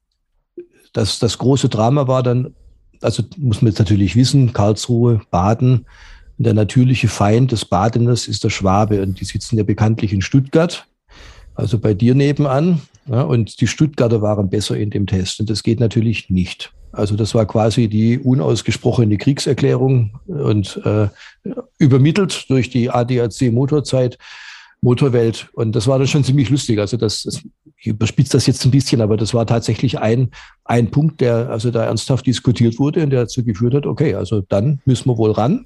das, 0.92 1.20
das 1.20 1.38
große 1.38 1.68
Drama 1.68 2.08
war 2.08 2.24
dann, 2.24 2.54
also 3.02 3.22
muss 3.36 3.62
man 3.62 3.70
jetzt 3.70 3.78
natürlich 3.78 4.16
wissen, 4.16 4.52
Karlsruhe, 4.52 5.20
Baden, 5.30 5.86
der 6.44 6.54
natürliche 6.54 7.08
Feind 7.08 7.52
des 7.52 7.64
Badeners 7.64 8.26
ist 8.26 8.44
der 8.44 8.50
Schwabe 8.50 9.02
und 9.02 9.20
die 9.20 9.24
sitzen 9.24 9.58
ja 9.58 9.64
bekanntlich 9.64 10.12
in 10.12 10.22
Stuttgart, 10.22 10.86
also 11.54 11.78
bei 11.78 11.94
dir 11.94 12.14
nebenan. 12.14 12.80
Ja, 13.06 13.22
und 13.22 13.60
die 13.60 13.66
Stuttgarter 13.66 14.22
waren 14.22 14.50
besser 14.50 14.76
in 14.76 14.90
dem 14.90 15.06
Test 15.06 15.40
und 15.40 15.50
das 15.50 15.62
geht 15.62 15.80
natürlich 15.80 16.30
nicht. 16.30 16.72
Also 16.92 17.16
das 17.16 17.34
war 17.34 17.46
quasi 17.46 17.88
die 17.88 18.18
unausgesprochene 18.18 19.16
Kriegserklärung 19.16 20.18
und 20.26 20.80
äh, 20.84 21.08
übermittelt 21.78 22.48
durch 22.48 22.70
die 22.70 22.90
ADAC 22.90 23.52
Motorzeit. 23.52 24.18
Motorwelt. 24.82 25.48
Und 25.52 25.76
das 25.76 25.86
war 25.86 25.98
dann 25.98 26.08
schon 26.08 26.24
ziemlich 26.24 26.48
lustig. 26.48 26.78
Also 26.78 26.96
das, 26.96 27.24
das 27.24 27.42
ich 27.76 27.86
überspitze 27.86 28.32
das 28.32 28.46
jetzt 28.46 28.64
ein 28.64 28.70
bisschen, 28.70 29.00
aber 29.00 29.16
das 29.16 29.32
war 29.32 29.46
tatsächlich 29.46 29.98
ein, 29.98 30.30
ein 30.64 30.90
Punkt, 30.90 31.20
der 31.20 31.50
also 31.50 31.70
da 31.70 31.84
ernsthaft 31.84 32.26
diskutiert 32.26 32.78
wurde 32.78 33.02
und 33.02 33.10
der 33.10 33.20
dazu 33.20 33.42
geführt 33.42 33.74
hat, 33.74 33.86
okay, 33.86 34.14
also 34.14 34.42
dann 34.42 34.80
müssen 34.84 35.08
wir 35.08 35.16
wohl 35.16 35.30
ran. 35.30 35.64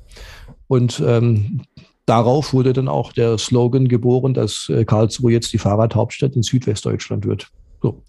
Und 0.66 1.02
ähm, 1.04 1.62
darauf 2.06 2.52
wurde 2.52 2.72
dann 2.72 2.88
auch 2.88 3.12
der 3.12 3.38
Slogan 3.38 3.88
geboren, 3.88 4.34
dass 4.34 4.68
äh, 4.68 4.84
Karlsruhe 4.84 5.32
jetzt 5.32 5.52
die 5.52 5.58
Fahrradhauptstadt 5.58 6.36
in 6.36 6.42
Südwestdeutschland 6.42 7.26
wird. 7.26 7.48
So, 7.82 8.02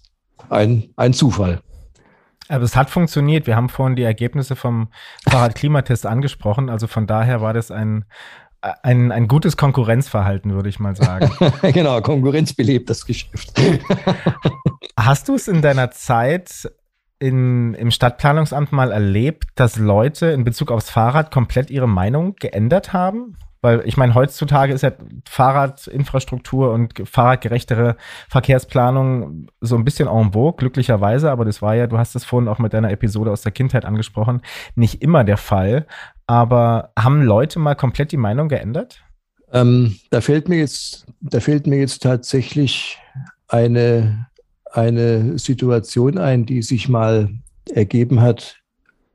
ein, 0.48 0.90
ein 0.96 1.12
Zufall. 1.12 1.60
Aber 2.48 2.64
es 2.64 2.76
hat 2.76 2.90
funktioniert. 2.90 3.46
Wir 3.46 3.56
haben 3.56 3.68
vorhin 3.68 3.96
die 3.96 4.04
Ergebnisse 4.04 4.54
vom 4.54 4.88
Fahrradklimatest 5.28 6.06
angesprochen. 6.06 6.70
Also 6.70 6.86
von 6.86 7.06
daher 7.06 7.40
war 7.40 7.52
das 7.52 7.70
ein, 7.70 8.04
ein, 8.60 9.10
ein 9.10 9.26
gutes 9.26 9.56
Konkurrenzverhalten, 9.56 10.54
würde 10.54 10.68
ich 10.68 10.78
mal 10.78 10.94
sagen. 10.94 11.30
genau, 11.72 12.00
Konkurrenz 12.02 12.54
belebt 12.54 12.88
das 12.88 13.04
Geschäft. 13.04 13.52
Hast 14.98 15.28
du 15.28 15.34
es 15.34 15.48
in 15.48 15.60
deiner 15.60 15.90
Zeit 15.90 16.70
in, 17.18 17.74
im 17.74 17.90
Stadtplanungsamt 17.90 18.72
mal 18.72 18.92
erlebt, 18.92 19.50
dass 19.54 19.78
Leute 19.78 20.26
in 20.26 20.44
Bezug 20.44 20.70
aufs 20.70 20.90
Fahrrad 20.90 21.30
komplett 21.30 21.70
ihre 21.70 21.88
Meinung 21.88 22.36
geändert 22.36 22.92
haben? 22.92 23.36
Weil 23.62 23.82
ich 23.84 23.96
meine, 23.96 24.14
heutzutage 24.14 24.72
ist 24.72 24.82
ja 24.82 24.92
Fahrradinfrastruktur 25.28 26.72
und 26.72 26.92
fahrradgerechtere 27.08 27.96
Verkehrsplanung 28.28 29.48
so 29.60 29.76
ein 29.76 29.84
bisschen 29.84 30.08
en 30.08 30.32
vogue, 30.32 30.56
glücklicherweise. 30.56 31.30
Aber 31.30 31.44
das 31.44 31.62
war 31.62 31.74
ja, 31.74 31.86
du 31.86 31.98
hast 31.98 32.14
es 32.14 32.24
vorhin 32.24 32.48
auch 32.48 32.58
mit 32.58 32.74
deiner 32.74 32.90
Episode 32.92 33.30
aus 33.32 33.42
der 33.42 33.52
Kindheit 33.52 33.84
angesprochen, 33.84 34.42
nicht 34.74 35.02
immer 35.02 35.24
der 35.24 35.36
Fall. 35.36 35.86
Aber 36.26 36.92
haben 36.98 37.22
Leute 37.22 37.58
mal 37.58 37.74
komplett 37.74 38.12
die 38.12 38.18
Meinung 38.18 38.48
geändert? 38.48 39.02
Ähm, 39.52 39.96
da 40.10 40.20
fällt 40.20 40.48
mir 40.48 40.58
jetzt, 40.58 41.06
da 41.20 41.40
fällt 41.40 41.66
mir 41.66 41.78
jetzt 41.78 42.02
tatsächlich 42.02 42.98
eine, 43.48 44.26
eine 44.76 45.38
Situation 45.38 46.18
ein, 46.18 46.46
die 46.46 46.62
sich 46.62 46.88
mal 46.88 47.30
ergeben 47.70 48.20
hat, 48.20 48.56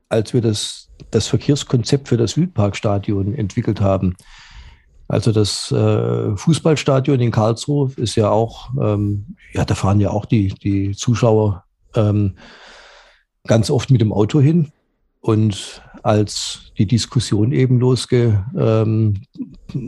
als 0.08 0.34
wir 0.34 0.40
das, 0.40 0.88
das 1.10 1.26
Verkehrskonzept 1.26 2.08
für 2.08 2.16
das 2.16 2.36
Wildparkstadion 2.36 3.34
entwickelt 3.34 3.80
haben. 3.80 4.16
Also 5.08 5.32
das 5.32 5.70
äh, 5.70 6.36
Fußballstadion 6.36 7.20
in 7.20 7.30
Karlsruhe 7.30 7.92
ist 7.96 8.16
ja 8.16 8.30
auch, 8.30 8.70
ähm, 8.80 9.36
ja, 9.52 9.64
da 9.64 9.74
fahren 9.74 10.00
ja 10.00 10.10
auch 10.10 10.24
die, 10.24 10.48
die 10.48 10.92
Zuschauer 10.92 11.64
ähm, 11.94 12.34
ganz 13.46 13.70
oft 13.70 13.90
mit 13.90 14.00
dem 14.00 14.12
Auto 14.12 14.40
hin. 14.40 14.72
Und 15.20 15.82
als 16.02 16.72
die 16.78 16.86
Diskussion 16.86 17.52
eben 17.52 17.78
losge, 17.78 18.44
ähm, 18.58 19.22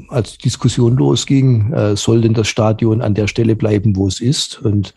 als 0.08 0.38
Diskussion 0.38 0.96
losging, 0.96 1.72
äh, 1.72 1.96
soll 1.96 2.20
denn 2.20 2.34
das 2.34 2.46
Stadion 2.46 3.02
an 3.02 3.14
der 3.14 3.26
Stelle 3.26 3.56
bleiben, 3.56 3.96
wo 3.96 4.06
es 4.06 4.20
ist? 4.20 4.62
Und 4.62 4.94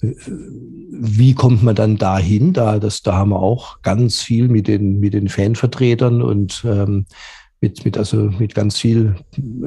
wie 0.00 1.34
kommt 1.34 1.62
man 1.62 1.74
dann 1.74 1.96
dahin? 1.96 2.52
Da, 2.52 2.78
das, 2.78 3.02
da 3.02 3.14
haben 3.14 3.30
wir 3.30 3.40
auch 3.40 3.82
ganz 3.82 4.22
viel 4.22 4.48
mit 4.48 4.68
den, 4.68 5.00
mit 5.00 5.14
den 5.14 5.28
Fanvertretern 5.28 6.22
und 6.22 6.64
ähm, 6.66 7.06
mit, 7.60 7.84
mit, 7.84 7.96
also 7.96 8.16
mit 8.38 8.54
ganz 8.54 8.78
viel 8.78 9.16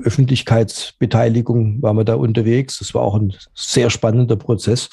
Öffentlichkeitsbeteiligung 0.03 1.82
waren 1.82 1.97
wir 1.97 2.03
da 2.03 2.15
unterwegs. 2.15 2.80
Das 2.80 2.93
war 2.93 3.01
auch 3.01 3.15
ein 3.15 3.34
sehr 3.53 3.89
spannender 3.89 4.36
Prozess. 4.36 4.89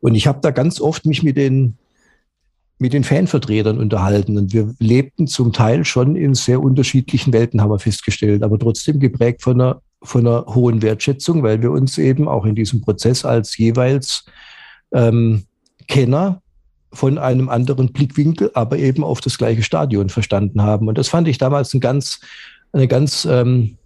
Und 0.00 0.14
ich 0.14 0.26
habe 0.26 0.40
da 0.40 0.50
ganz 0.50 0.80
oft 0.80 1.06
mich 1.06 1.22
mit 1.22 1.36
den 1.36 1.76
mit 2.78 2.92
den 2.92 3.04
Fanvertretern 3.04 3.78
unterhalten. 3.78 4.36
Und 4.36 4.52
wir 4.52 4.74
lebten 4.78 5.26
zum 5.26 5.52
Teil 5.52 5.84
schon 5.84 6.16
in 6.16 6.34
sehr 6.34 6.60
unterschiedlichen 6.60 7.32
Welten, 7.32 7.60
haben 7.60 7.70
wir 7.70 7.78
festgestellt, 7.78 8.42
aber 8.42 8.58
trotzdem 8.58 8.98
geprägt 8.98 9.42
von 9.42 9.60
einer, 9.60 9.80
von 10.04 10.26
einer 10.26 10.46
hohen 10.46 10.82
Wertschätzung, 10.82 11.42
weil 11.42 11.62
wir 11.62 11.70
uns 11.70 11.98
eben 11.98 12.28
auch 12.28 12.44
in 12.44 12.54
diesem 12.54 12.80
Prozess 12.80 13.24
als 13.24 13.56
jeweils 13.56 14.24
ähm, 14.92 15.44
Kenner 15.88 16.42
von 16.92 17.18
einem 17.18 17.48
anderen 17.48 17.92
Blickwinkel, 17.92 18.50
aber 18.54 18.78
eben 18.78 19.02
auf 19.02 19.20
das 19.20 19.38
gleiche 19.38 19.62
Stadion 19.62 20.08
verstanden 20.08 20.62
haben. 20.62 20.88
Und 20.88 20.96
das 20.96 21.08
fand 21.08 21.26
ich 21.28 21.38
damals 21.38 21.74
ein 21.74 21.80
ganz, 21.80 22.20
eine 22.72 22.86
ganz 22.86 23.24
ähm, 23.24 23.78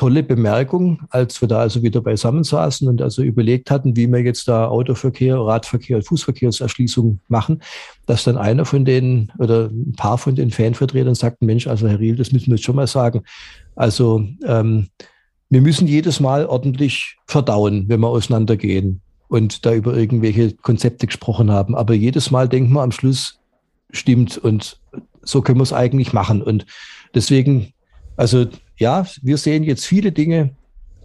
tolle 0.00 0.22
Bemerkung, 0.22 1.02
als 1.10 1.42
wir 1.42 1.48
da 1.48 1.58
also 1.58 1.82
wieder 1.82 2.00
beisammen 2.00 2.42
saßen 2.42 2.88
und 2.88 3.02
also 3.02 3.22
überlegt 3.22 3.70
hatten, 3.70 3.96
wie 3.96 4.06
wir 4.06 4.20
jetzt 4.20 4.48
da 4.48 4.66
Autoverkehr, 4.66 5.36
Radverkehr 5.36 5.98
und 5.98 6.06
Fußverkehrserschließung 6.06 7.20
machen, 7.28 7.60
dass 8.06 8.24
dann 8.24 8.38
einer 8.38 8.64
von 8.64 8.86
den 8.86 9.30
oder 9.38 9.66
ein 9.66 9.92
paar 9.98 10.16
von 10.16 10.34
den 10.34 10.50
Fanvertretern 10.50 11.14
sagten, 11.14 11.44
Mensch, 11.44 11.66
also 11.66 11.86
Herr 11.86 12.00
Riel, 12.00 12.16
das 12.16 12.32
müssen 12.32 12.46
wir 12.46 12.54
jetzt 12.54 12.64
schon 12.64 12.76
mal 12.76 12.86
sagen. 12.86 13.24
Also 13.76 14.24
ähm, 14.46 14.88
wir 15.48 15.60
müssen 15.60 15.86
jedes 15.86 16.20
Mal 16.20 16.46
ordentlich 16.46 17.16
verdauen, 17.26 17.88
wenn 17.88 18.00
wir 18.00 18.08
auseinandergehen 18.08 19.00
und 19.28 19.64
da 19.64 19.74
über 19.74 19.96
irgendwelche 19.96 20.52
Konzepte 20.54 21.06
gesprochen 21.06 21.50
haben. 21.50 21.74
Aber 21.74 21.94
jedes 21.94 22.30
Mal 22.30 22.48
denken 22.48 22.72
wir 22.72 22.82
am 22.82 22.92
Schluss, 22.92 23.38
stimmt 23.90 24.38
und 24.38 24.80
so 25.22 25.42
können 25.42 25.58
wir 25.58 25.64
es 25.64 25.72
eigentlich 25.72 26.12
machen. 26.12 26.42
Und 26.42 26.66
deswegen, 27.14 27.72
also 28.16 28.46
ja, 28.76 29.06
wir 29.22 29.36
sehen 29.36 29.62
jetzt 29.62 29.86
viele 29.86 30.12
Dinge 30.12 30.50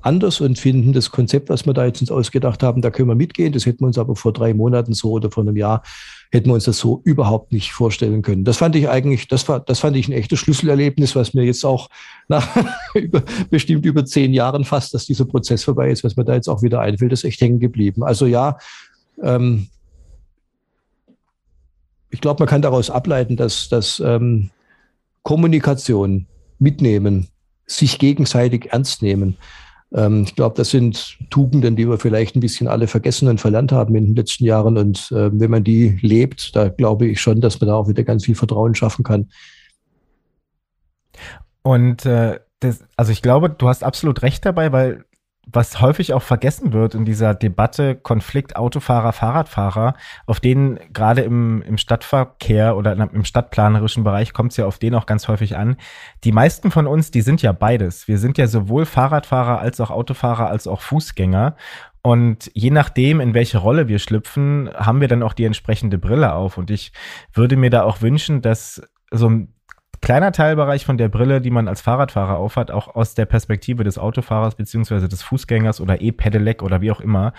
anders 0.06 0.42
und 0.42 0.60
finden 0.60 0.94
das 0.94 1.12
Konzept, 1.12 1.50
was 1.50 1.66
wir 1.66 1.74
da 1.74 1.86
jetzt 1.86 2.02
uns 2.02 2.12
ausgedacht 2.12 2.64
haben, 2.64 2.82
da 2.82 2.92
können 2.92 3.10
wir 3.10 3.16
mitgehen. 3.16 3.54
Das 3.54 3.66
hätten 3.66 3.82
wir 3.82 3.88
uns 3.88 3.98
aber 3.98 4.16
vor 4.16 4.34
drei 4.34 4.54
Monaten 4.54 4.94
so 4.94 5.12
oder 5.12 5.32
vor 5.32 5.44
einem 5.44 5.56
Jahr 5.56 5.84
hätten 6.32 6.50
wir 6.50 6.54
uns 6.54 6.66
das 6.66 6.78
so 6.80 7.02
überhaupt 7.04 7.52
nicht 7.52 7.72
vorstellen 7.72 8.22
können. 8.22 8.44
Das 8.44 8.58
fand 8.58 8.76
ich 8.76 8.90
eigentlich, 8.90 9.28
das 9.28 9.48
war, 9.48 9.60
das 9.60 9.80
fand 9.80 9.96
ich 9.96 10.08
ein 10.08 10.14
echtes 10.14 10.40
Schlüsselerlebnis, 10.40 11.16
was 11.16 11.34
mir 11.34 11.44
jetzt 11.44 11.66
auch 11.66 11.90
nach 12.28 12.48
über, 12.94 13.24
bestimmt 13.50 13.86
über 13.86 14.06
zehn 14.06 14.34
Jahren 14.34 14.66
fast, 14.66 14.94
dass 14.94 15.06
dieser 15.06 15.26
Prozess 15.26 15.64
vorbei 15.64 15.90
ist, 15.90 16.04
was 16.04 16.16
mir 16.16 16.26
da 16.26 16.36
jetzt 16.36 16.50
auch 16.50 16.62
wieder 16.62 16.82
einfällt, 16.82 17.14
ist 17.14 17.24
echt 17.24 17.42
hängen 17.42 17.60
geblieben. 17.60 18.04
Also 18.04 18.26
ja, 18.26 18.58
ähm, 19.22 19.68
ich 22.10 22.22
glaube, 22.22 22.42
man 22.42 22.48
kann 22.48 22.62
daraus 22.62 22.90
ableiten, 22.90 23.36
dass, 23.38 23.70
dass 23.70 24.00
ähm, 24.00 24.50
Kommunikation 25.24 26.28
mitnehmen 26.60 27.28
sich 27.66 27.98
gegenseitig 27.98 28.72
ernst 28.72 29.02
nehmen. 29.02 29.38
Ähm, 29.96 30.24
ich 30.24 30.36
glaube, 30.36 30.56
das 30.58 30.70
sind 30.70 31.18
Tugenden, 31.30 31.76
die 31.76 31.88
wir 31.88 31.98
vielleicht 31.98 32.36
ein 32.36 32.42
bisschen 32.42 32.68
alle 32.68 32.88
vergessen 32.88 33.28
und 33.30 33.40
verlernt 33.40 33.72
haben 33.72 33.96
in 33.96 34.08
den 34.08 34.16
letzten 34.16 34.44
Jahren. 34.44 34.78
Und 34.78 35.12
äh, 35.12 35.30
wenn 35.34 35.52
man 35.52 35.64
die 35.64 35.98
lebt, 36.02 36.56
da 36.56 36.70
glaube 36.70 37.08
ich 37.08 37.22
schon, 37.22 37.42
dass 37.42 37.60
man 37.62 37.70
da 37.70 37.76
auch 37.76 37.88
wieder 37.88 38.04
ganz 38.04 38.26
viel 38.26 38.36
Vertrauen 38.36 38.76
schaffen 38.76 39.04
kann. 39.04 39.30
Und 41.62 42.06
äh, 42.06 42.40
das, 42.60 42.84
also 42.98 43.12
ich 43.12 43.22
glaube, 43.22 43.50
du 43.50 43.68
hast 43.68 43.84
absolut 43.84 44.22
recht 44.22 44.46
dabei, 44.46 44.72
weil 44.72 45.05
was 45.48 45.82
häufig 45.82 46.14
auch 46.14 46.22
vergessen 46.22 46.74
wird 46.74 46.96
in 46.96 47.06
dieser 47.06 47.34
Debatte 47.34 47.96
Konflikt 47.96 48.56
Autofahrer, 48.56 49.14
Fahrradfahrer, 49.14 49.94
auf 50.26 50.40
denen 50.40 50.80
gerade 50.92 51.22
im, 51.22 51.62
im 51.62 51.78
Stadtverkehr 51.78 52.76
oder 52.76 52.94
im 52.94 53.26
stadtplanerischen 53.26 54.04
Bereich 54.04 54.34
kommt 54.34 54.52
es 54.52 54.58
ja 54.58 54.66
auf 54.66 54.80
den 54.80 54.96
auch 54.96 55.06
ganz 55.06 55.28
häufig 55.28 55.56
an. 55.56 55.78
Die 56.24 56.32
meisten 56.32 56.72
von 56.72 56.88
uns, 56.88 57.12
die 57.12 57.22
sind 57.22 57.42
ja 57.42 57.52
beides. 57.52 58.08
Wir 58.08 58.18
sind 58.18 58.38
ja 58.38 58.48
sowohl 58.48 58.86
Fahrradfahrer 58.86 59.60
als 59.60 59.80
auch 59.80 59.92
Autofahrer 59.92 60.50
als 60.50 60.68
auch 60.68 60.82
Fußgänger. 60.82 61.56
Und 62.02 62.52
je 62.54 62.70
nachdem, 62.70 63.20
in 63.20 63.34
welche 63.34 63.58
Rolle 63.58 63.88
wir 63.88 63.98
schlüpfen, 63.98 64.70
haben 64.76 65.02
wir 65.02 65.08
dann 65.08 65.24
auch 65.24 65.34
die 65.34 65.46
entsprechende 65.46 65.98
Brille 65.98 66.34
auf. 66.34 66.58
Und 66.58 66.70
ich 66.70 66.92
würde 67.34 67.58
mir 67.58 67.72
da 67.72 67.82
auch 67.82 68.02
wünschen, 68.02 68.44
dass 68.44 68.82
so 69.12 69.28
ein 69.28 69.55
kleiner 70.06 70.32
Teilbereich 70.32 70.86
von 70.86 71.00
der 71.00 71.10
Brille, 71.10 71.42
die 71.42 71.50
man 71.50 71.68
als 71.68 71.82
Fahrradfahrer 71.82 72.38
aufhat, 72.38 72.70
auch 72.70 72.94
aus 72.94 73.16
der 73.16 73.26
Perspektive 73.26 73.84
des 73.84 73.98
Autofahrers 73.98 74.54
beziehungsweise 74.54 75.10
des 75.10 75.24
Fußgängers 75.24 75.82
oder 75.82 76.00
E-Pedelec 76.00 76.62
oder 76.62 76.80
wie 76.82 76.92
auch 76.92 77.02
immer. 77.02 77.34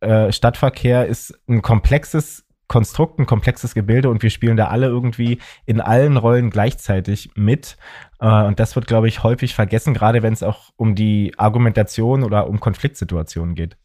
Äh, 0.00 0.30
Stadtverkehr 0.30 1.06
ist 1.06 1.34
ein 1.48 1.62
komplexes 1.62 2.44
Konstrukt, 2.68 3.18
ein 3.18 3.24
komplexes 3.24 3.74
Gebilde 3.74 4.10
und 4.10 4.22
wir 4.22 4.28
spielen 4.28 4.58
da 4.58 4.68
alle 4.68 4.86
irgendwie 4.86 5.38
in 5.64 5.80
allen 5.80 6.18
Rollen 6.18 6.50
gleichzeitig 6.50 7.30
mit. 7.36 7.78
Äh, 8.20 8.44
und 8.44 8.60
das 8.60 8.76
wird, 8.76 8.86
glaube 8.86 9.08
ich, 9.08 9.22
häufig 9.22 9.54
vergessen, 9.54 9.94
gerade 9.94 10.22
wenn 10.22 10.34
es 10.34 10.42
auch 10.42 10.70
um 10.76 10.94
die 10.94 11.32
Argumentation 11.38 12.22
oder 12.22 12.48
um 12.48 12.60
Konfliktsituationen 12.60 13.54
geht. 13.54 13.78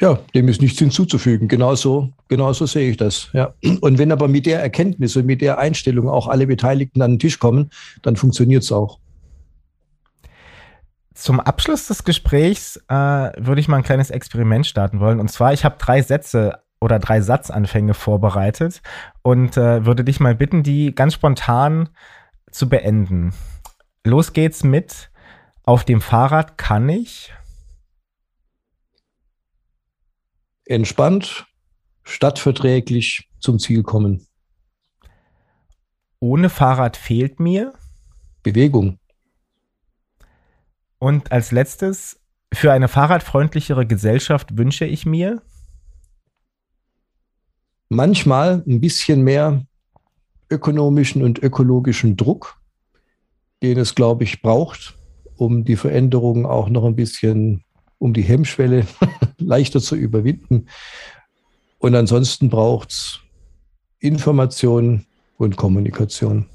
Ja, 0.00 0.18
dem 0.34 0.48
ist 0.48 0.62
nichts 0.62 0.78
hinzuzufügen. 0.78 1.46
Genauso, 1.46 2.10
genauso 2.28 2.64
sehe 2.64 2.90
ich 2.90 2.96
das. 2.96 3.28
Ja. 3.34 3.52
Und 3.80 3.98
wenn 3.98 4.12
aber 4.12 4.28
mit 4.28 4.46
der 4.46 4.62
Erkenntnis 4.62 5.14
und 5.16 5.26
mit 5.26 5.42
der 5.42 5.58
Einstellung 5.58 6.08
auch 6.08 6.26
alle 6.26 6.46
Beteiligten 6.46 7.02
an 7.02 7.12
den 7.12 7.18
Tisch 7.18 7.38
kommen, 7.38 7.70
dann 8.02 8.16
funktioniert 8.16 8.62
es 8.62 8.72
auch. 8.72 8.98
Zum 11.12 11.38
Abschluss 11.38 11.86
des 11.86 12.04
Gesprächs 12.04 12.76
äh, 12.88 12.94
würde 12.94 13.60
ich 13.60 13.68
mal 13.68 13.76
ein 13.76 13.82
kleines 13.82 14.08
Experiment 14.08 14.66
starten 14.66 15.00
wollen. 15.00 15.20
Und 15.20 15.30
zwar, 15.30 15.52
ich 15.52 15.66
habe 15.66 15.76
drei 15.78 16.00
Sätze 16.00 16.60
oder 16.80 16.98
drei 16.98 17.20
Satzanfänge 17.20 17.92
vorbereitet 17.92 18.80
und 19.20 19.58
äh, 19.58 19.84
würde 19.84 20.02
dich 20.02 20.18
mal 20.18 20.34
bitten, 20.34 20.62
die 20.62 20.94
ganz 20.94 21.12
spontan 21.12 21.90
zu 22.50 22.70
beenden. 22.70 23.34
Los 24.02 24.32
geht's 24.32 24.64
mit 24.64 25.10
Auf 25.64 25.84
dem 25.84 26.00
Fahrrad 26.00 26.56
kann 26.56 26.88
ich 26.88 27.34
entspannt, 30.70 31.46
stadtverträglich 32.04 33.28
zum 33.40 33.58
Ziel 33.58 33.82
kommen. 33.82 34.26
Ohne 36.20 36.48
Fahrrad 36.48 36.96
fehlt 36.96 37.40
mir 37.40 37.72
Bewegung. 38.42 38.98
Und 40.98 41.32
als 41.32 41.50
letztes, 41.50 42.20
für 42.52 42.72
eine 42.72 42.88
fahrradfreundlichere 42.88 43.86
Gesellschaft 43.86 44.56
wünsche 44.56 44.84
ich 44.84 45.06
mir 45.06 45.42
manchmal 47.88 48.62
ein 48.66 48.80
bisschen 48.80 49.22
mehr 49.22 49.64
ökonomischen 50.50 51.22
und 51.22 51.38
ökologischen 51.42 52.16
Druck, 52.16 52.60
den 53.62 53.78
es, 53.78 53.94
glaube 53.94 54.24
ich, 54.24 54.42
braucht, 54.42 54.96
um 55.36 55.64
die 55.64 55.76
Veränderungen 55.76 56.44
auch 56.44 56.68
noch 56.68 56.84
ein 56.84 56.96
bisschen 56.96 57.64
um 58.00 58.14
die 58.14 58.22
Hemmschwelle 58.22 58.86
leichter 59.38 59.80
zu 59.80 59.94
überwinden. 59.94 60.66
Und 61.78 61.94
ansonsten 61.94 62.48
braucht 62.48 62.90
es 62.90 63.20
Information 64.00 65.06
und 65.36 65.56
Kommunikation. 65.56 66.46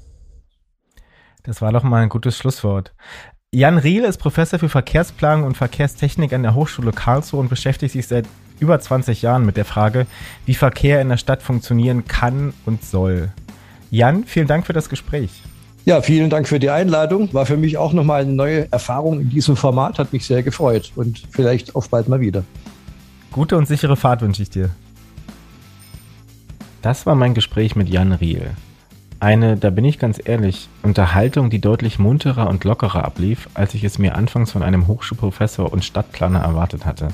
Das 1.44 1.62
war 1.62 1.72
doch 1.72 1.84
mal 1.84 2.02
ein 2.02 2.08
gutes 2.08 2.36
Schlusswort. 2.36 2.92
Jan 3.52 3.78
Riel 3.78 4.04
ist 4.04 4.18
Professor 4.18 4.58
für 4.58 4.68
Verkehrsplanung 4.68 5.46
und 5.46 5.56
Verkehrstechnik 5.56 6.32
an 6.32 6.42
der 6.42 6.54
Hochschule 6.54 6.92
Karlsruhe 6.92 7.40
und 7.40 7.48
beschäftigt 7.48 7.92
sich 7.92 8.06
seit 8.08 8.26
über 8.58 8.78
20 8.78 9.22
Jahren 9.22 9.46
mit 9.46 9.56
der 9.56 9.64
Frage, 9.64 10.06
wie 10.44 10.54
Verkehr 10.54 11.00
in 11.00 11.08
der 11.08 11.16
Stadt 11.16 11.42
funktionieren 11.42 12.06
kann 12.06 12.52
und 12.66 12.84
soll. 12.84 13.32
Jan, 13.90 14.24
vielen 14.24 14.48
Dank 14.48 14.66
für 14.66 14.72
das 14.72 14.88
Gespräch. 14.88 15.42
Ja, 15.86 16.02
vielen 16.02 16.30
Dank 16.30 16.48
für 16.48 16.58
die 16.58 16.68
Einladung. 16.68 17.32
War 17.32 17.46
für 17.46 17.56
mich 17.56 17.78
auch 17.78 17.92
nochmal 17.92 18.22
eine 18.22 18.32
neue 18.32 18.70
Erfahrung 18.72 19.20
in 19.20 19.30
diesem 19.30 19.54
Format. 19.54 20.00
Hat 20.00 20.12
mich 20.12 20.26
sehr 20.26 20.42
gefreut 20.42 20.90
und 20.96 21.22
vielleicht 21.30 21.76
auf 21.76 21.90
bald 21.90 22.08
mal 22.08 22.18
wieder. 22.18 22.42
Gute 23.30 23.56
und 23.56 23.68
sichere 23.68 23.96
Fahrt 23.96 24.20
wünsche 24.20 24.42
ich 24.42 24.50
dir. 24.50 24.70
Das 26.82 27.06
war 27.06 27.14
mein 27.14 27.34
Gespräch 27.34 27.76
mit 27.76 27.88
Jan 27.88 28.10
Riel. 28.10 28.50
Eine, 29.20 29.56
da 29.56 29.70
bin 29.70 29.84
ich 29.84 30.00
ganz 30.00 30.20
ehrlich, 30.22 30.68
Unterhaltung, 30.82 31.50
die 31.50 31.60
deutlich 31.60 32.00
munterer 32.00 32.50
und 32.50 32.64
lockerer 32.64 33.04
ablief, 33.04 33.48
als 33.54 33.72
ich 33.74 33.84
es 33.84 33.96
mir 33.96 34.16
anfangs 34.16 34.50
von 34.50 34.64
einem 34.64 34.88
Hochschulprofessor 34.88 35.72
und 35.72 35.84
Stadtplaner 35.84 36.40
erwartet 36.40 36.84
hatte. 36.84 37.08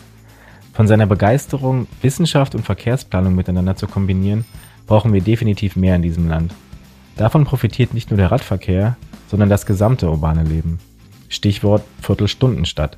Von 0.72 0.88
seiner 0.88 1.04
Begeisterung, 1.04 1.88
Wissenschaft 2.00 2.54
und 2.54 2.64
Verkehrsplanung 2.64 3.34
miteinander 3.34 3.76
zu 3.76 3.86
kombinieren, 3.86 4.46
brauchen 4.86 5.12
wir 5.12 5.20
definitiv 5.20 5.76
mehr 5.76 5.96
in 5.96 6.02
diesem 6.02 6.26
Land. 6.26 6.54
Davon 7.16 7.44
profitiert 7.44 7.94
nicht 7.94 8.10
nur 8.10 8.16
der 8.16 8.30
Radverkehr, 8.30 8.96
sondern 9.28 9.48
das 9.48 9.66
gesamte 9.66 10.10
urbane 10.10 10.44
Leben. 10.44 10.78
Stichwort 11.28 11.82
Viertelstundenstadt. 12.00 12.96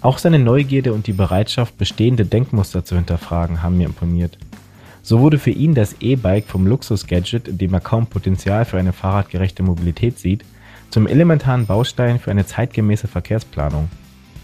Auch 0.00 0.18
seine 0.18 0.38
Neugierde 0.38 0.92
und 0.92 1.06
die 1.06 1.12
Bereitschaft, 1.12 1.78
bestehende 1.78 2.24
Denkmuster 2.24 2.84
zu 2.84 2.96
hinterfragen, 2.96 3.62
haben 3.62 3.78
mir 3.78 3.86
imponiert. 3.86 4.38
So 5.02 5.20
wurde 5.20 5.38
für 5.38 5.50
ihn 5.50 5.74
das 5.74 5.96
E-Bike 6.00 6.46
vom 6.46 6.66
Luxus-Gadget, 6.66 7.48
in 7.48 7.58
dem 7.58 7.74
er 7.74 7.80
kaum 7.80 8.06
Potenzial 8.06 8.64
für 8.64 8.78
eine 8.78 8.92
fahrradgerechte 8.92 9.62
Mobilität 9.62 10.18
sieht, 10.18 10.44
zum 10.90 11.06
elementaren 11.06 11.66
Baustein 11.66 12.18
für 12.18 12.30
eine 12.30 12.46
zeitgemäße 12.46 13.08
Verkehrsplanung. 13.08 13.88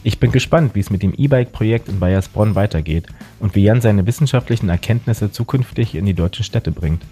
Ich 0.03 0.20
bin 0.20 0.32
gespannt, 0.32 0.74
wie 0.74 0.80
es 0.80 0.91
mit 0.91 1.03
dem 1.03 1.12
E-Bike-Projekt 1.12 1.89
in 1.89 2.01
Bayersbronn 2.01 2.55
weitergeht 2.55 3.07
und 3.41 3.55
wie 3.55 3.64
Jan 3.64 3.80
seine 3.80 4.07
wissenschaftlichen 4.07 4.68
Erkenntnisse 4.68 5.30
zukünftig 5.30 5.95
in 5.95 6.07
die 6.07 6.14
deutschen 6.14 6.45
Städte 6.45 6.70
bringt. 6.70 7.03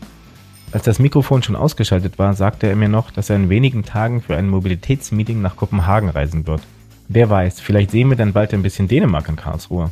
Als 0.72 0.84
das 0.84 0.98
Mikrofon 0.98 1.42
schon 1.42 1.56
ausgeschaltet 1.56 2.18
war, 2.18 2.34
sagte 2.34 2.66
er 2.66 2.76
mir 2.76 2.88
noch, 2.88 3.10
dass 3.10 3.30
er 3.30 3.36
in 3.36 3.48
wenigen 3.48 3.84
Tagen 3.84 4.20
für 4.20 4.36
ein 4.36 4.48
Mobilitätsmeeting 4.48 5.40
nach 5.40 5.56
Kopenhagen 5.56 6.08
reisen 6.08 6.46
wird. 6.46 6.60
Wer 7.08 7.30
weiß, 7.30 7.60
vielleicht 7.60 7.92
sehen 7.92 8.08
wir 8.08 8.16
dann 8.16 8.32
bald 8.32 8.52
ein 8.52 8.62
bisschen 8.62 8.88
Dänemark 8.88 9.28
in 9.28 9.36
Karlsruhe. 9.36 9.90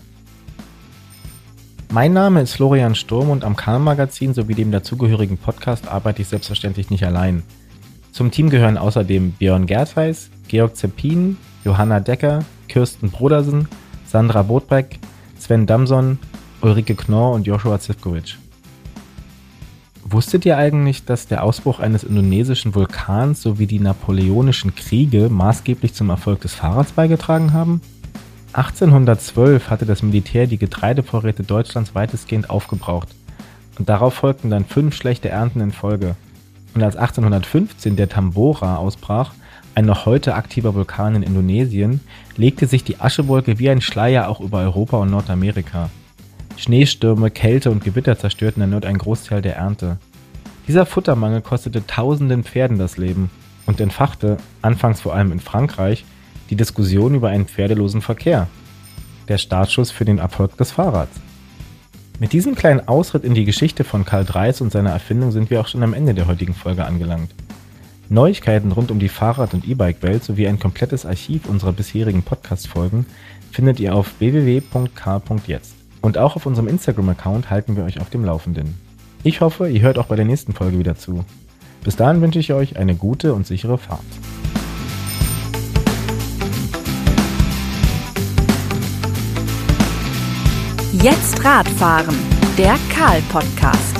Mein 1.92 2.12
Name 2.12 2.42
ist 2.42 2.54
Florian 2.54 2.96
Sturm 2.96 3.30
und 3.30 3.44
am 3.44 3.54
Karl-Magazin 3.54 4.34
sowie 4.34 4.54
dem 4.54 4.72
dazugehörigen 4.72 5.38
Podcast 5.38 5.86
arbeite 5.86 6.22
ich 6.22 6.28
selbstverständlich 6.28 6.90
nicht 6.90 7.04
allein. 7.04 7.44
Zum 8.10 8.32
Team 8.32 8.50
gehören 8.50 8.76
außerdem 8.76 9.32
Björn 9.32 9.66
Gertheis, 9.66 10.30
Georg 10.48 10.76
Zeppin, 10.76 11.36
Johanna 11.64 12.00
Decker, 12.00 12.40
Kirsten 12.66 13.10
Brodersen, 13.10 13.68
Sandra 14.06 14.42
Botbeck, 14.42 14.98
Sven 15.38 15.66
Damson, 15.66 16.18
Ulrike 16.62 16.96
Knorr 16.96 17.32
und 17.34 17.46
Joshua 17.46 17.78
Zivkovic. 17.78 18.38
Wusstet 20.06 20.44
ihr 20.44 20.58
eigentlich, 20.58 21.06
dass 21.06 21.28
der 21.28 21.42
Ausbruch 21.42 21.80
eines 21.80 22.04
indonesischen 22.04 22.74
Vulkans 22.74 23.40
sowie 23.40 23.66
die 23.66 23.80
napoleonischen 23.80 24.74
Kriege 24.74 25.30
maßgeblich 25.30 25.94
zum 25.94 26.10
Erfolg 26.10 26.42
des 26.42 26.52
Fahrrads 26.52 26.92
beigetragen 26.92 27.54
haben? 27.54 27.80
1812 28.52 29.70
hatte 29.70 29.86
das 29.86 30.02
Militär 30.02 30.46
die 30.46 30.58
Getreidevorräte 30.58 31.42
Deutschlands 31.42 31.94
weitestgehend 31.94 32.50
aufgebraucht 32.50 33.08
und 33.78 33.88
darauf 33.88 34.12
folgten 34.12 34.50
dann 34.50 34.66
fünf 34.66 34.94
schlechte 34.94 35.30
Ernten 35.30 35.60
in 35.60 35.72
Folge. 35.72 36.16
Und 36.74 36.82
als 36.82 36.96
1815 36.96 37.96
der 37.96 38.10
Tambora 38.10 38.76
ausbrach, 38.76 39.32
ein 39.74 39.86
noch 39.86 40.04
heute 40.04 40.34
aktiver 40.34 40.74
Vulkan 40.74 41.14
in 41.14 41.22
Indonesien, 41.22 42.00
legte 42.36 42.66
sich 42.66 42.84
die 42.84 43.00
Aschewolke 43.00 43.58
wie 43.58 43.70
ein 43.70 43.80
Schleier 43.80 44.28
auch 44.28 44.40
über 44.40 44.58
Europa 44.58 44.98
und 44.98 45.10
Nordamerika. 45.10 45.88
Schneestürme, 46.56 47.30
Kälte 47.30 47.70
und 47.70 47.84
Gewitter 47.84 48.18
zerstörten 48.18 48.62
erneut 48.62 48.86
einen 48.86 48.98
Großteil 48.98 49.42
der 49.42 49.56
Ernte. 49.56 49.98
Dieser 50.68 50.86
Futtermangel 50.86 51.42
kostete 51.42 51.86
tausenden 51.86 52.44
Pferden 52.44 52.78
das 52.78 52.96
Leben 52.96 53.30
und 53.66 53.80
entfachte, 53.80 54.38
anfangs 54.62 55.00
vor 55.00 55.14
allem 55.14 55.32
in 55.32 55.40
Frankreich, 55.40 56.04
die 56.50 56.56
Diskussion 56.56 57.14
über 57.14 57.28
einen 57.28 57.46
pferdelosen 57.46 58.02
Verkehr. 58.02 58.48
Der 59.28 59.38
Startschuss 59.38 59.90
für 59.90 60.04
den 60.04 60.18
Erfolg 60.18 60.56
des 60.56 60.70
Fahrrads. 60.70 61.20
Mit 62.20 62.32
diesem 62.32 62.54
kleinen 62.54 62.86
Ausritt 62.86 63.24
in 63.24 63.34
die 63.34 63.44
Geschichte 63.44 63.82
von 63.82 64.04
Karl 64.04 64.24
Dreis 64.24 64.60
und 64.60 64.70
seiner 64.70 64.90
Erfindung 64.90 65.32
sind 65.32 65.50
wir 65.50 65.60
auch 65.60 65.66
schon 65.66 65.82
am 65.82 65.94
Ende 65.94 66.14
der 66.14 66.26
heutigen 66.26 66.54
Folge 66.54 66.84
angelangt. 66.84 67.34
Neuigkeiten 68.08 68.70
rund 68.70 68.90
um 68.90 68.98
die 68.98 69.08
Fahrrad- 69.08 69.54
und 69.54 69.66
E-Bike-Welt 69.66 70.22
sowie 70.22 70.46
ein 70.46 70.58
komplettes 70.58 71.06
Archiv 71.06 71.46
unserer 71.46 71.72
bisherigen 71.72 72.22
Podcast-Folgen 72.22 73.06
findet 73.50 73.80
ihr 73.80 73.94
auf 73.94 74.12
www.k.jetzt. 74.20 75.83
Und 76.04 76.18
auch 76.18 76.36
auf 76.36 76.44
unserem 76.44 76.68
Instagram-Account 76.68 77.48
halten 77.48 77.76
wir 77.76 77.84
euch 77.84 77.98
auf 77.98 78.10
dem 78.10 78.26
Laufenden. 78.26 78.74
Ich 79.22 79.40
hoffe, 79.40 79.70
ihr 79.70 79.80
hört 79.80 79.98
auch 79.98 80.04
bei 80.04 80.16
der 80.16 80.26
nächsten 80.26 80.52
Folge 80.52 80.78
wieder 80.78 80.96
zu. 80.96 81.24
Bis 81.82 81.96
dahin 81.96 82.20
wünsche 82.20 82.38
ich 82.38 82.52
euch 82.52 82.76
eine 82.76 82.94
gute 82.94 83.32
und 83.32 83.46
sichere 83.46 83.78
Fahrt. 83.78 84.02
Jetzt 90.92 91.42
Radfahren, 91.42 92.16
der 92.58 92.76
Karl-Podcast. 92.94 93.96